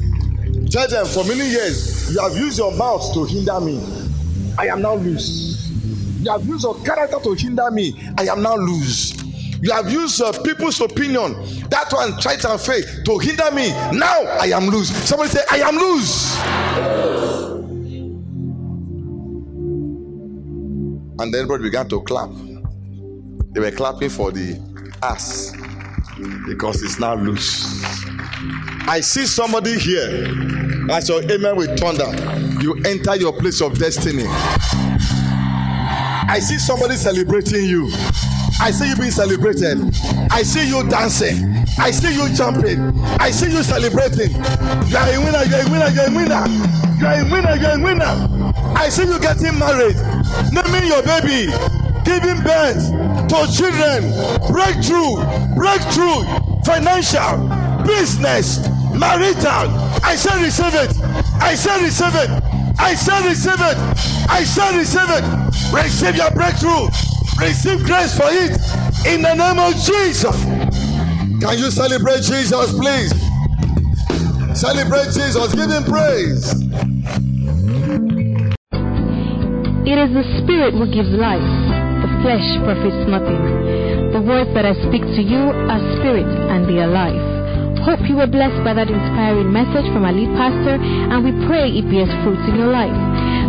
Tell 0.77 0.87
them 0.89 1.07
for 1.07 1.25
many 1.25 1.49
years 1.49 2.13
you 2.15 2.21
have 2.21 2.37
used 2.37 2.59
your 2.59 2.71
mouth 2.77 3.15
to 3.15 3.25
hinder 3.25 3.59
me. 3.63 3.81
I 4.59 4.67
am 4.67 4.83
now 4.83 4.97
loose. 4.97 5.71
You 6.21 6.31
have 6.31 6.45
used 6.45 6.65
your 6.65 6.75
character 6.85 7.17
to 7.19 7.33
hinder 7.33 7.71
me. 7.71 7.99
I 8.19 8.25
am 8.27 8.43
now 8.43 8.57
loose. 8.57 9.17
You 9.63 9.73
have 9.73 9.91
used 9.91 10.21
uh, 10.21 10.33
people's 10.43 10.79
opinion, 10.83 11.33
that 11.71 11.87
one 11.91 12.21
tried 12.21 12.45
and 12.45 12.61
faith 12.61 13.05
to 13.07 13.19
hinder 13.19 13.51
me. 13.53 13.71
Now 13.99 14.21
I 14.39 14.49
am 14.55 14.67
loose. 14.67 14.95
Somebody 14.95 15.31
say, 15.31 15.41
I 15.51 15.61
am 15.61 15.77
loose. 15.77 16.39
And 21.19 21.33
then 21.33 21.41
everybody 21.41 21.63
began 21.63 21.89
to 21.89 22.03
clap. 22.03 22.29
They 23.53 23.61
were 23.61 23.71
clapping 23.71 24.11
for 24.11 24.31
the 24.31 24.61
ass 25.03 25.57
because 26.47 26.83
it's 26.83 27.01
now 27.01 27.15
loose. 27.15 27.65
I 28.89 29.01
see 29.01 29.25
somebody 29.25 29.79
here. 29.79 30.66
As 30.91 31.09
your 31.09 31.23
amen 31.31 31.57
with 31.57 31.79
thunder, 31.79 32.11
you 32.63 32.75
enter 32.85 33.17
your 33.17 33.33
place 33.33 33.61
of 33.61 33.79
destiny. 33.79 34.25
I 36.29 36.39
see 36.41 36.59
somebody 36.59 36.97
celebrating 36.97 37.65
you. 37.65 37.91
I 38.61 38.71
see 38.71 38.89
you 38.89 38.97
being 38.97 39.11
celebrated. 39.11 39.79
I 40.31 40.43
see 40.43 40.69
you 40.69 40.89
dancing. 40.89 41.65
I 41.79 41.91
see 41.91 42.15
you 42.15 42.33
jumping. 42.35 42.99
I 43.21 43.31
see 43.31 43.51
you 43.51 43.63
celebrating. 43.63 44.31
You 44.89 44.97
are 44.97 45.13
a 45.13 45.19
winner. 45.19 45.45
You 45.45 45.57
are 45.57 45.67
a 45.67 45.71
winner. 45.71 45.91
You 45.91 46.01
are 46.01 46.09
a 46.09 46.15
winner. 46.15 46.47
You 46.99 47.07
are 47.07 47.21
a 47.21 47.25
winner. 47.31 47.57
You 47.57 47.67
are 47.67 47.79
a 47.79 47.83
winner. 47.83 48.53
I 48.77 48.89
see 48.89 49.05
you 49.05 49.19
getting 49.19 49.59
married, 49.59 49.97
naming 50.53 50.87
your 50.87 51.03
baby, 51.03 51.51
giving 52.05 52.43
birth 52.45 52.91
to 53.29 53.47
children, 53.51 54.13
breakthrough, 54.53 55.17
breakthrough, 55.57 56.23
financial, 56.65 57.49
business, 57.87 58.59
marital. 58.99 59.69
I 60.03 60.17
shall 60.17 60.41
receive 60.41 60.75
it. 60.75 60.97
I 61.41 61.55
shall 61.55 61.81
receive 61.81 62.15
it. 62.15 62.31
I 62.79 62.95
shall 62.95 63.23
receive 63.25 63.61
it. 63.61 63.77
I 64.29 64.45
shall 64.45 64.77
receive 64.77 65.11
it. 65.11 65.25
Receive 65.73 66.17
your 66.17 66.31
breakthrough. 66.31 66.89
Receive 67.41 67.85
grace 67.85 68.17
for 68.17 68.29
it 68.29 68.53
in 69.07 69.23
the 69.23 69.35
name 69.35 69.59
of 69.59 69.75
Jesus. 69.77 70.37
Can 71.41 71.59
you 71.59 71.71
celebrate 71.71 72.23
Jesus, 72.23 72.73
please? 72.73 73.13
Celebrate 74.59 75.13
Jesus. 75.13 75.55
Give 75.55 75.71
him 75.71 75.85
praise. 75.85 76.53
It 79.87 79.99
is 79.99 80.11
the 80.17 80.25
Spirit 80.43 80.75
who 80.75 80.87
gives 80.91 81.11
life, 81.11 81.45
the 82.03 82.11
flesh 82.23 82.47
profits 82.65 83.09
nothing. 83.09 83.39
The 84.13 84.21
words 84.21 84.51
that 84.55 84.65
I 84.65 84.73
speak 84.89 85.03
to 85.03 85.23
you 85.23 85.39
are 85.39 85.81
spirit 86.01 86.27
and 86.27 86.67
they 86.69 86.81
are 86.81 86.89
life. 86.89 87.36
Hope 87.87 88.03
you 88.11 88.19
were 88.19 88.27
blessed 88.27 88.67
by 88.67 88.75
that 88.75 88.91
inspiring 88.91 89.55
message 89.55 89.87
from 89.95 90.03
our 90.03 90.11
lead 90.11 90.35
pastor, 90.35 90.75
and 90.75 91.23
we 91.23 91.31
pray 91.47 91.71
it 91.71 91.87
bears 91.87 92.11
fruits 92.27 92.43
in 92.51 92.59
your 92.59 92.75
life. 92.75 92.91